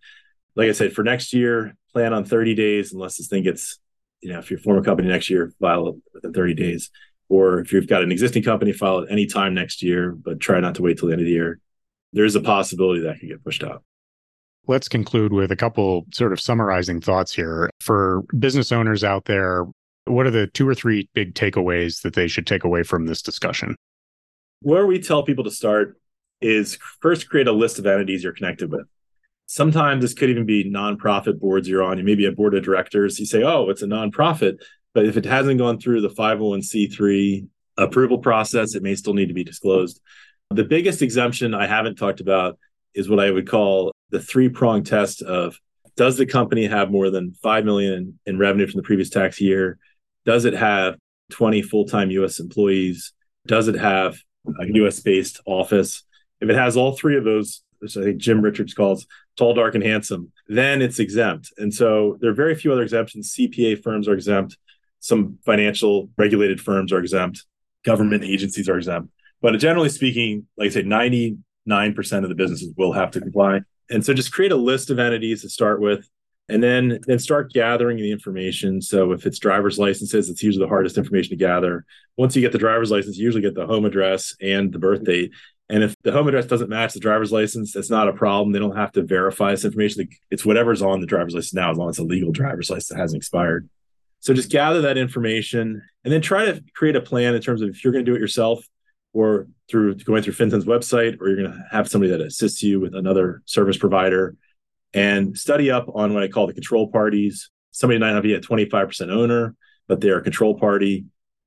Like 0.57 0.71
I 0.71 0.73
said, 0.73 0.95
for 0.95 1.05
next 1.05 1.35
year, 1.35 1.77
plan 1.93 2.15
on 2.15 2.25
30 2.25 2.55
days 2.55 2.95
unless 2.95 3.19
this 3.19 3.29
thing 3.29 3.43
gets, 3.43 3.79
you 4.23 4.33
know, 4.33 4.39
if 4.39 4.51
you 4.51 4.57
form 4.57 4.79
a 4.79 4.83
company 4.83 5.09
next 5.09 5.29
year, 5.29 5.53
file 5.61 5.89
it 5.89 5.95
within 6.15 6.33
30 6.33 6.55
days. 6.55 6.91
Or 7.29 7.61
if 7.61 7.71
you've 7.71 7.87
got 7.87 8.03
an 8.03 8.13
existing 8.13 8.45
company, 8.45 8.73
file 8.73 9.01
it 9.01 9.09
any 9.11 9.27
time 9.27 9.53
next 9.53 9.83
year, 9.83 10.13
but 10.13 10.41
try 10.41 10.61
not 10.61 10.77
to 10.77 10.83
wait 10.83 10.99
till 10.99 11.09
the 11.09 11.13
end 11.13 11.21
of 11.21 11.27
the 11.27 11.33
year. 11.33 11.61
There 12.15 12.25
is 12.25 12.35
a 12.35 12.41
possibility 12.41 13.03
that 13.03 13.21
could 13.21 13.29
get 13.29 13.45
pushed 13.45 13.63
out. 13.63 13.83
Let's 14.67 14.89
conclude 14.89 15.33
with 15.33 15.53
a 15.53 15.57
couple 15.57 16.07
sort 16.13 16.33
of 16.33 16.41
summarizing 16.41 17.01
thoughts 17.01 17.35
here. 17.35 17.69
For 17.81 18.23
business 18.39 18.73
owners 18.73 19.05
out 19.05 19.27
there, 19.27 19.67
what 20.07 20.27
are 20.27 20.31
the 20.31 20.47
two 20.47 20.67
or 20.67 20.75
three 20.75 21.09
big 21.13 21.35
takeaways 21.35 22.01
that 22.03 22.15
they 22.15 22.29
should 22.29 22.47
take 22.47 22.65
away 22.65 22.83
from 22.83 23.07
this 23.07 23.21
discussion? 23.21 23.77
Where 24.61 24.87
we 24.87 24.99
tell 25.01 25.23
people 25.23 25.45
to 25.45 25.51
start 25.51 26.01
is 26.41 26.79
first 27.01 27.29
create 27.29 27.47
a 27.47 27.53
list 27.53 27.79
of 27.79 27.87
entities 27.87 28.25
you're 28.25 28.33
connected 28.33 28.73
with. 28.73 28.87
Sometimes 29.47 30.03
this 30.03 30.15
could 30.15 30.31
even 30.31 30.47
be 30.47 30.71
nonprofit 30.71 31.39
boards 31.39 31.69
you're 31.69 31.83
on. 31.83 31.99
You 31.99 32.05
may 32.05 32.15
be 32.15 32.25
a 32.25 32.33
board 32.33 32.55
of 32.55 32.65
directors. 32.65 33.19
You 33.21 33.27
say, 33.27 33.43
oh, 33.43 33.69
it's 33.69 33.83
a 33.83 33.87
nonprofit. 33.87 34.57
But 34.95 35.05
if 35.05 35.19
it 35.19 35.27
hasn't 35.27 35.59
gone 35.59 35.79
through 35.79 36.01
the 36.01 36.09
501c3 36.09 37.47
approval 37.77 38.19
process, 38.19 38.75
it 38.75 38.83
may 38.83 38.95
still 38.95 39.13
need 39.13 39.29
to 39.29 39.35
be 39.35 39.45
disclosed. 39.45 40.01
The 40.51 40.65
biggest 40.65 41.03
exemption 41.03 41.53
I 41.53 41.67
haven't 41.67 41.97
talked 41.97 42.21
about 42.21 42.59
is 42.95 43.09
what 43.09 43.21
I 43.21 43.31
would 43.31 43.49
call 43.49 43.94
the 44.15 44.21
three 44.21 44.49
prong 44.49 44.85
test 44.85 45.23
of 45.23 45.59
does 45.97 46.17
the 46.17 46.25
company 46.25 46.67
have 46.67 46.91
more 46.91 47.11
than 47.11 47.35
5 47.43 47.65
million 47.65 48.19
in 48.27 48.39
revenue 48.39 48.69
from 48.69 48.79
the 48.79 48.87
previous 48.87 49.11
tax 49.11 49.41
year? 49.41 49.77
Does 50.25 50.45
it 50.45 50.55
have 50.55 50.95
20 51.33 51.63
full-time 51.63 52.13
US 52.13 52.39
employees? 52.39 53.13
Does 53.45 53.67
it 53.67 53.75
have 53.75 54.17
a 54.61 54.67
US 54.75 55.01
based 55.01 55.41
office? 55.47 56.05
If 56.41 56.49
it 56.49 56.55
has 56.55 56.77
all 56.77 56.93
three 56.93 57.17
of 57.17 57.25
those, 57.25 57.63
which 57.81 57.97
I 57.97 58.05
think 58.05 58.19
Jim 58.19 58.41
Richards 58.41 58.73
calls 58.73 59.05
tall, 59.37 59.53
dark, 59.53 59.75
and 59.75 59.83
handsome, 59.83 60.31
then 60.47 60.81
it's 60.81 61.01
exempt. 61.01 61.53
And 61.59 61.75
so 61.75 62.17
there 62.21 62.31
are 62.31 62.35
very 62.35 62.55
few 62.55 62.73
other 62.73 62.83
exemptions. 62.83 63.35
CPA 63.37 63.83
firms 63.83 64.07
are 64.07 64.15
exempt. 64.15 64.57
Some 65.01 65.39
financial 65.45 66.09
regulated 66.17 66.61
firms 66.61 66.93
are 66.93 67.01
exempt, 67.01 67.45
government 67.85 68.23
agencies 68.23 68.69
are 68.69 68.79
exempt. 68.79 69.11
But 69.43 69.59
generally 69.59 69.89
speaking, 69.89 70.47
like 70.57 70.69
I 70.69 70.71
say, 70.71 70.83
99% 70.85 71.37
of 72.23 72.29
the 72.29 72.35
businesses 72.35 72.73
will 72.77 72.93
have 72.93 73.11
to 73.11 73.21
comply. 73.21 73.63
And 73.91 74.05
so 74.05 74.15
just 74.15 74.33
create 74.33 74.53
a 74.53 74.57
list 74.57 74.91
of 74.91 74.99
entities 74.99 75.43
to 75.43 75.49
start 75.49 75.81
with 75.81 76.09
and 76.49 76.63
then 76.63 77.01
then 77.07 77.19
start 77.19 77.53
gathering 77.53 77.97
the 77.97 78.13
information. 78.13 78.83
So 78.83 79.13
if 79.13 79.27
it's 79.27 79.39
driver's 79.39 79.79
licenses 79.79 80.29
it's 80.29 80.43
usually 80.43 80.65
the 80.65 80.69
hardest 80.69 80.99
information 80.99 81.31
to 81.31 81.37
gather. 81.37 81.85
Once 82.17 82.37
you 82.37 82.43
get 82.43 82.53
the 82.53 82.59
driver's 82.59 82.91
license 82.91 83.17
you 83.17 83.25
usually 83.25 83.43
get 83.43 83.55
the 83.55 83.67
home 83.67 83.85
address 83.85 84.35
and 84.41 84.73
the 84.73 84.79
birth 84.79 85.05
date. 85.05 85.33
And 85.71 85.83
if 85.83 85.95
the 86.03 86.13
home 86.13 86.29
address 86.29 86.47
doesn't 86.47 86.69
match 86.69 86.93
the 86.93 87.01
driver's 87.01 87.33
license 87.33 87.73
that's 87.73 87.91
not 87.91 88.09
a 88.09 88.13
problem. 88.13 88.53
They 88.53 88.59
don't 88.59 88.77
have 88.77 88.93
to 88.93 89.03
verify 89.03 89.53
this 89.53 89.65
information. 89.65 90.09
It's 90.31 90.45
whatever's 90.45 90.83
on 90.83 91.01
the 91.01 91.07
driver's 91.07 91.35
license 91.35 91.55
now 91.55 91.71
as 91.71 91.79
long 91.79 91.89
as 91.89 91.99
it's 91.99 92.05
a 92.05 92.09
legal 92.09 92.33
driver's 92.33 92.71
license 92.71 92.89
that 92.89 92.99
hasn't 92.99 93.21
expired. 93.21 93.69
So 94.21 94.33
just 94.33 94.51
gather 94.51 94.81
that 94.83 94.97
information 94.97 95.83
and 96.03 96.13
then 96.13 96.23
try 96.23 96.47
to 96.47 96.63
create 96.75 96.97
a 96.97 97.01
plan 97.01 97.35
in 97.35 97.43
terms 97.43 97.61
of 97.61 97.71
if 97.71 97.85
you're 97.85 97.93
going 97.93 98.05
to 98.05 98.11
do 98.11 98.17
it 98.17 98.21
yourself 98.21 98.67
or 99.15 99.47
through 99.71 99.95
going 99.95 100.23
through 100.23 100.35
FinCEN's 100.35 100.67
website 100.67 101.19
or 101.21 101.29
you're 101.29 101.39
going 101.39 101.51
to 101.51 101.65
have 101.71 101.89
somebody 101.89 102.11
that 102.11 102.21
assists 102.21 102.63
you 102.63 102.81
with 102.81 102.95
another 102.95 103.43
service 103.47 103.79
provider 103.79 104.37
and 104.93 105.39
study 105.39 105.71
up 105.71 105.87
on 105.95 106.13
what 106.13 106.23
I 106.23 106.29
call 106.29 106.47
the 106.47 106.53
control 106.53 106.89
parties. 106.89 107.51
Somebody 107.71 107.99
might 107.99 108.13
not 108.13 108.23
be 108.23 108.35
a 108.35 108.41
25% 108.41 109.11
owner, 109.11 109.55
but 109.89 110.01
they're 110.01 110.19
a 110.19 110.23
control 110.23 110.59
party. 110.59 111.07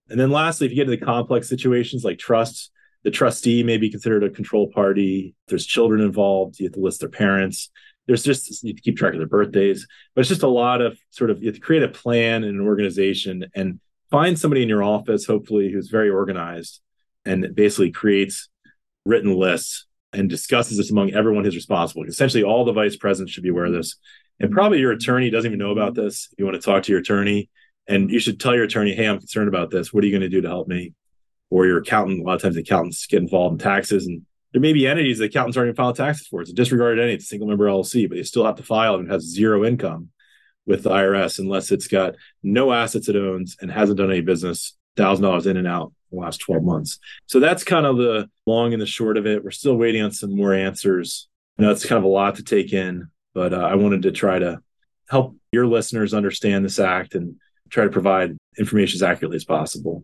And 0.09 0.19
then 0.19 0.31
lastly, 0.31 0.65
if 0.65 0.71
you 0.71 0.77
get 0.77 0.89
into 0.89 0.97
the 0.97 1.05
complex 1.05 1.47
situations 1.47 2.03
like 2.03 2.17
trusts, 2.17 2.71
the 3.03 3.11
trustee 3.11 3.63
may 3.63 3.77
be 3.77 3.89
considered 3.89 4.23
a 4.23 4.29
control 4.29 4.71
party. 4.73 5.35
If 5.45 5.49
there's 5.49 5.65
children 5.65 6.01
involved, 6.01 6.59
you 6.59 6.65
have 6.65 6.73
to 6.73 6.79
list 6.79 7.01
their 7.01 7.09
parents. 7.09 7.69
There's 8.07 8.23
just 8.23 8.63
you 8.63 8.69
have 8.69 8.77
to 8.77 8.81
keep 8.81 8.97
track 8.97 9.13
of 9.13 9.19
their 9.19 9.27
birthdays, 9.27 9.85
but 10.15 10.21
it's 10.21 10.29
just 10.29 10.43
a 10.43 10.47
lot 10.47 10.81
of 10.81 10.97
sort 11.09 11.29
of 11.29 11.41
you 11.41 11.47
have 11.47 11.55
to 11.55 11.61
create 11.61 11.83
a 11.83 11.89
plan 11.89 12.45
and 12.45 12.59
an 12.59 12.65
organization 12.65 13.45
and 13.53 13.81
find 14.09 14.39
somebody 14.39 14.63
in 14.63 14.69
your 14.69 14.83
office, 14.83 15.25
hopefully, 15.25 15.69
who's 15.71 15.89
very 15.89 16.09
organized 16.09 16.81
and 17.27 17.53
basically 17.53 17.91
creates 17.91 18.49
written 19.05 19.35
lists 19.35 19.85
and 20.13 20.29
discusses 20.29 20.77
this 20.77 20.91
among 20.91 21.13
everyone 21.13 21.43
who's 21.43 21.55
responsible. 21.55 22.03
Essentially, 22.05 22.43
all 22.43 22.65
the 22.65 22.73
vice 22.73 22.95
presidents 22.95 23.33
should 23.33 23.43
be 23.43 23.49
aware 23.49 23.65
of 23.65 23.73
this. 23.73 23.95
And 24.39 24.51
probably 24.51 24.79
your 24.79 24.91
attorney 24.91 25.29
doesn't 25.29 25.49
even 25.49 25.59
know 25.59 25.71
about 25.71 25.93
this. 25.93 26.29
You 26.37 26.45
want 26.45 26.55
to 26.55 26.61
talk 26.61 26.83
to 26.83 26.91
your 26.91 27.01
attorney, 27.01 27.49
and 27.87 28.09
you 28.09 28.19
should 28.19 28.39
tell 28.39 28.55
your 28.55 28.63
attorney, 28.63 28.93
"Hey, 28.93 29.05
I'm 29.05 29.17
concerned 29.17 29.47
about 29.47 29.71
this. 29.71 29.93
What 29.93 30.03
are 30.03 30.07
you 30.07 30.13
going 30.13 30.29
to 30.29 30.29
do 30.29 30.41
to 30.41 30.47
help 30.47 30.67
me?" 30.67 30.93
Or 31.49 31.65
your 31.65 31.79
accountant. 31.79 32.21
A 32.21 32.23
lot 32.23 32.35
of 32.35 32.41
times, 32.41 32.57
accountants 32.57 33.07
get 33.07 33.21
involved 33.21 33.53
in 33.53 33.59
taxes, 33.59 34.05
and 34.05 34.21
there 34.53 34.61
may 34.61 34.73
be 34.73 34.87
entities 34.87 35.17
that 35.17 35.25
accountants 35.25 35.57
aren't 35.57 35.67
even 35.67 35.75
filing 35.75 35.95
taxes 35.95 36.27
for. 36.27 36.41
It's 36.41 36.51
a 36.51 36.53
disregarded 36.53 37.01
entity. 37.01 37.15
It's 37.15 37.25
a 37.25 37.27
single 37.27 37.47
member 37.47 37.65
LLC, 37.65 38.07
but 38.07 38.15
they 38.15 38.23
still 38.23 38.45
have 38.45 38.55
to 38.55 38.63
file 38.63 38.95
and 38.95 39.09
has 39.09 39.23
zero 39.23 39.65
income 39.65 40.09
with 40.65 40.83
the 40.83 40.91
IRS 40.91 41.39
unless 41.39 41.71
it's 41.71 41.87
got 41.87 42.15
no 42.43 42.71
assets 42.71 43.09
it 43.09 43.15
owns 43.15 43.57
and 43.61 43.71
hasn't 43.71 43.97
done 43.97 44.11
any 44.11 44.21
business, 44.21 44.77
thousand 44.95 45.23
dollars 45.23 45.47
in 45.47 45.57
and 45.57 45.67
out 45.67 45.93
the 46.11 46.17
last 46.17 46.37
12 46.37 46.63
months. 46.63 46.99
So 47.25 47.39
that's 47.39 47.63
kind 47.63 47.85
of 47.85 47.97
the 47.97 48.29
long 48.45 48.73
and 48.73 48.81
the 48.81 48.85
short 48.85 49.17
of 49.17 49.25
it. 49.25 49.43
We're 49.43 49.51
still 49.51 49.75
waiting 49.75 50.01
on 50.01 50.11
some 50.11 50.35
more 50.35 50.53
answers. 50.53 51.27
You 51.57 51.65
know, 51.65 51.71
it's 51.71 51.85
kind 51.85 51.97
of 51.97 52.03
a 52.03 52.07
lot 52.07 52.35
to 52.35 52.43
take 52.43 52.73
in, 52.73 53.09
but 53.33 53.53
uh, 53.53 53.57
I 53.57 53.75
wanted 53.75 54.03
to 54.03 54.11
try 54.11 54.39
to 54.39 54.61
help 55.09 55.35
your 55.51 55.67
listeners 55.67 56.13
understand 56.13 56.65
this 56.65 56.79
act 56.79 57.15
and 57.15 57.35
try 57.69 57.83
to 57.83 57.89
provide 57.89 58.37
information 58.57 58.97
as 58.97 59.03
accurately 59.03 59.37
as 59.37 59.45
possible. 59.45 60.03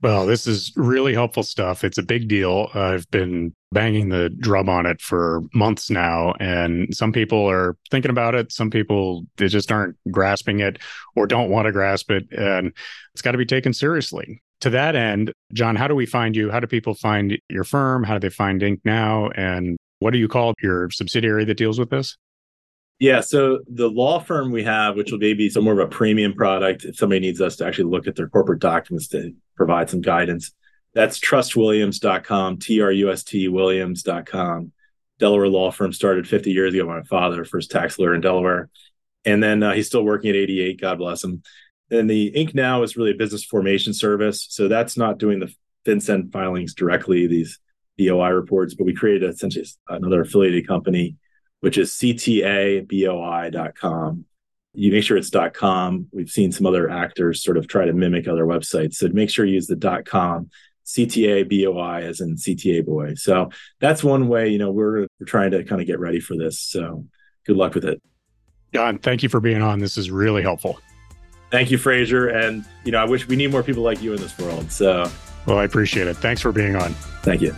Well, 0.00 0.26
this 0.26 0.46
is 0.46 0.72
really 0.76 1.12
helpful 1.12 1.42
stuff. 1.42 1.82
It's 1.82 1.98
a 1.98 2.04
big 2.04 2.28
deal. 2.28 2.68
I've 2.72 3.10
been 3.10 3.52
banging 3.72 4.10
the 4.10 4.30
drum 4.30 4.68
on 4.68 4.86
it 4.86 5.00
for 5.00 5.42
months 5.52 5.90
now, 5.90 6.34
and 6.38 6.94
some 6.94 7.12
people 7.12 7.50
are 7.50 7.76
thinking 7.90 8.10
about 8.10 8.36
it. 8.36 8.52
Some 8.52 8.70
people 8.70 9.26
they 9.38 9.48
just 9.48 9.72
aren't 9.72 9.96
grasping 10.10 10.60
it 10.60 10.78
or 11.16 11.26
don't 11.26 11.50
want 11.50 11.66
to 11.66 11.72
grasp 11.72 12.12
it, 12.12 12.30
and 12.30 12.72
it's 13.12 13.22
got 13.22 13.32
to 13.32 13.38
be 13.38 13.46
taken 13.46 13.72
seriously 13.72 14.40
to 14.60 14.70
that 14.70 14.96
end, 14.96 15.32
John, 15.52 15.76
how 15.76 15.88
do 15.88 15.94
we 15.94 16.06
find 16.06 16.34
you? 16.34 16.50
How 16.50 16.60
do 16.60 16.66
people 16.66 16.94
find 16.94 17.38
your 17.48 17.64
firm? 17.64 18.04
How 18.04 18.14
do 18.14 18.20
they 18.20 18.34
find 18.34 18.60
IncNow? 18.60 19.32
And 19.36 19.76
what 20.00 20.12
do 20.12 20.18
you 20.18 20.28
call 20.28 20.54
your 20.62 20.90
subsidiary 20.90 21.44
that 21.44 21.56
deals 21.56 21.78
with 21.78 21.90
this? 21.90 22.16
Yeah, 22.98 23.20
so 23.20 23.60
the 23.68 23.88
law 23.88 24.18
firm 24.18 24.50
we 24.50 24.64
have, 24.64 24.96
which 24.96 25.12
will 25.12 25.18
maybe 25.18 25.34
be 25.34 25.50
some 25.50 25.62
more 25.62 25.74
of 25.74 25.78
a 25.78 25.86
premium 25.86 26.34
product, 26.34 26.84
if 26.84 26.96
somebody 26.96 27.20
needs 27.20 27.40
us 27.40 27.54
to 27.56 27.66
actually 27.66 27.90
look 27.90 28.08
at 28.08 28.16
their 28.16 28.28
corporate 28.28 28.58
documents 28.58 29.06
to 29.08 29.32
provide 29.56 29.88
some 29.88 30.00
guidance, 30.00 30.52
that's 30.94 31.20
trustwilliams.com, 31.20 32.58
T 32.58 32.80
R 32.80 32.90
U 32.90 33.12
S 33.12 33.22
T 33.22 33.46
Williams.com. 33.46 34.72
Delaware 35.20 35.48
law 35.48 35.70
firm 35.70 35.92
started 35.92 36.28
50 36.28 36.50
years 36.50 36.74
ago 36.74 36.86
by 36.86 36.96
my 36.96 37.02
father, 37.04 37.44
first 37.44 37.70
tax 37.70 37.98
lawyer 37.98 38.14
in 38.14 38.20
Delaware. 38.20 38.68
And 39.24 39.42
then 39.42 39.62
uh, 39.62 39.74
he's 39.74 39.86
still 39.86 40.04
working 40.04 40.30
at 40.30 40.36
88, 40.36 40.80
God 40.80 40.98
bless 40.98 41.22
him. 41.22 41.42
And 41.90 42.08
the 42.08 42.32
IncNow 42.32 42.84
is 42.84 42.96
really 42.96 43.12
a 43.12 43.16
business 43.16 43.44
formation 43.44 43.94
service. 43.94 44.46
So 44.50 44.68
that's 44.68 44.96
not 44.96 45.18
doing 45.18 45.40
the 45.40 45.52
FinCEN 45.86 46.30
filings 46.32 46.74
directly, 46.74 47.26
these 47.26 47.58
BOI 47.98 48.28
reports, 48.28 48.74
but 48.74 48.84
we 48.84 48.94
created 48.94 49.28
essentially 49.28 49.64
another 49.88 50.20
affiliated 50.20 50.66
company, 50.68 51.16
which 51.60 51.78
is 51.78 51.90
ctaboi.com. 51.92 52.84
You 54.74 54.92
make 54.92 55.02
sure 55.02 55.16
it's 55.16 55.30
.com. 55.54 56.06
We've 56.12 56.28
seen 56.28 56.52
some 56.52 56.66
other 56.66 56.90
actors 56.90 57.42
sort 57.42 57.56
of 57.56 57.66
try 57.66 57.86
to 57.86 57.92
mimic 57.92 58.28
other 58.28 58.44
websites. 58.44 58.94
So 58.94 59.08
make 59.08 59.30
sure 59.30 59.44
you 59.44 59.54
use 59.54 59.66
the 59.66 60.02
.com. 60.04 60.50
CTA 60.88 61.44
BOI 61.48 62.06
as 62.06 62.20
in 62.20 62.36
CTA 62.36 62.84
boy. 62.84 63.14
So 63.14 63.50
that's 63.78 64.02
one 64.02 64.26
way, 64.26 64.48
you 64.48 64.56
know, 64.58 64.70
we're 64.70 65.06
we're 65.20 65.26
trying 65.26 65.50
to 65.50 65.62
kind 65.62 65.82
of 65.82 65.86
get 65.86 66.00
ready 66.00 66.18
for 66.18 66.34
this. 66.34 66.60
So 66.60 67.04
good 67.46 67.56
luck 67.58 67.74
with 67.74 67.84
it. 67.84 68.00
John, 68.72 68.98
thank 68.98 69.22
you 69.22 69.28
for 69.28 69.40
being 69.40 69.60
on. 69.60 69.80
This 69.80 69.98
is 69.98 70.10
really 70.10 70.40
helpful. 70.42 70.80
Thank 71.50 71.70
you, 71.70 71.78
Frazer. 71.78 72.28
And, 72.28 72.64
you 72.84 72.92
know, 72.92 72.98
I 72.98 73.04
wish 73.04 73.26
we 73.26 73.36
need 73.36 73.50
more 73.50 73.62
people 73.62 73.82
like 73.82 74.02
you 74.02 74.12
in 74.12 74.20
this 74.20 74.36
world. 74.38 74.70
So, 74.70 75.10
well, 75.46 75.58
I 75.58 75.64
appreciate 75.64 76.06
it. 76.06 76.16
Thanks 76.16 76.40
for 76.40 76.52
being 76.52 76.76
on. 76.76 76.92
Thank 77.22 77.40
you. 77.40 77.54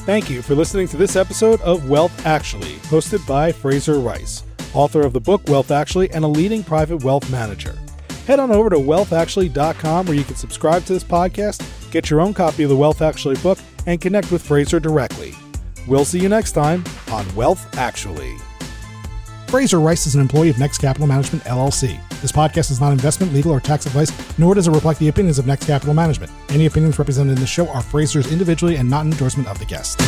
Thank 0.00 0.28
you 0.28 0.42
for 0.42 0.54
listening 0.54 0.88
to 0.88 0.96
this 0.96 1.16
episode 1.16 1.60
of 1.62 1.88
Wealth 1.88 2.26
Actually, 2.26 2.74
hosted 2.90 3.26
by 3.26 3.52
Frazer 3.52 3.98
Rice, 3.98 4.44
author 4.74 5.00
of 5.00 5.12
the 5.12 5.20
book 5.20 5.48
Wealth 5.48 5.70
Actually 5.70 6.10
and 6.10 6.24
a 6.24 6.28
leading 6.28 6.62
private 6.62 7.02
wealth 7.02 7.30
manager. 7.30 7.78
Head 8.26 8.40
on 8.40 8.50
over 8.50 8.68
to 8.70 8.76
wealthactually.com 8.76 10.06
where 10.06 10.16
you 10.16 10.24
can 10.24 10.36
subscribe 10.36 10.84
to 10.86 10.92
this 10.92 11.04
podcast, 11.04 11.62
get 11.90 12.10
your 12.10 12.20
own 12.20 12.34
copy 12.34 12.64
of 12.64 12.68
the 12.68 12.76
Wealth 12.76 13.00
Actually 13.00 13.36
book, 13.36 13.58
and 13.86 14.00
connect 14.00 14.30
with 14.30 14.42
Frazer 14.42 14.80
directly. 14.80 15.34
We'll 15.86 16.04
see 16.04 16.18
you 16.18 16.28
next 16.28 16.52
time 16.52 16.84
on 17.10 17.32
Wealth 17.34 17.76
Actually. 17.78 18.36
Frazer 19.54 19.78
Rice 19.78 20.08
is 20.08 20.16
an 20.16 20.20
employee 20.20 20.50
of 20.50 20.58
Next 20.58 20.78
Capital 20.78 21.06
Management, 21.06 21.44
LLC. 21.44 22.00
This 22.20 22.32
podcast 22.32 22.72
is 22.72 22.80
not 22.80 22.90
investment, 22.90 23.32
legal, 23.32 23.52
or 23.52 23.60
tax 23.60 23.86
advice, 23.86 24.10
nor 24.36 24.52
does 24.52 24.66
it 24.66 24.72
reflect 24.72 24.98
the 24.98 25.06
opinions 25.06 25.38
of 25.38 25.46
Next 25.46 25.64
Capital 25.64 25.94
Management. 25.94 26.32
Any 26.48 26.66
opinions 26.66 26.98
represented 26.98 27.36
in 27.36 27.40
the 27.40 27.46
show 27.46 27.68
are 27.68 27.80
Frazer's 27.80 28.32
individually 28.32 28.78
and 28.78 28.90
not 28.90 29.04
an 29.04 29.12
endorsement 29.12 29.48
of 29.48 29.60
the 29.60 29.64
guest. 29.64 30.00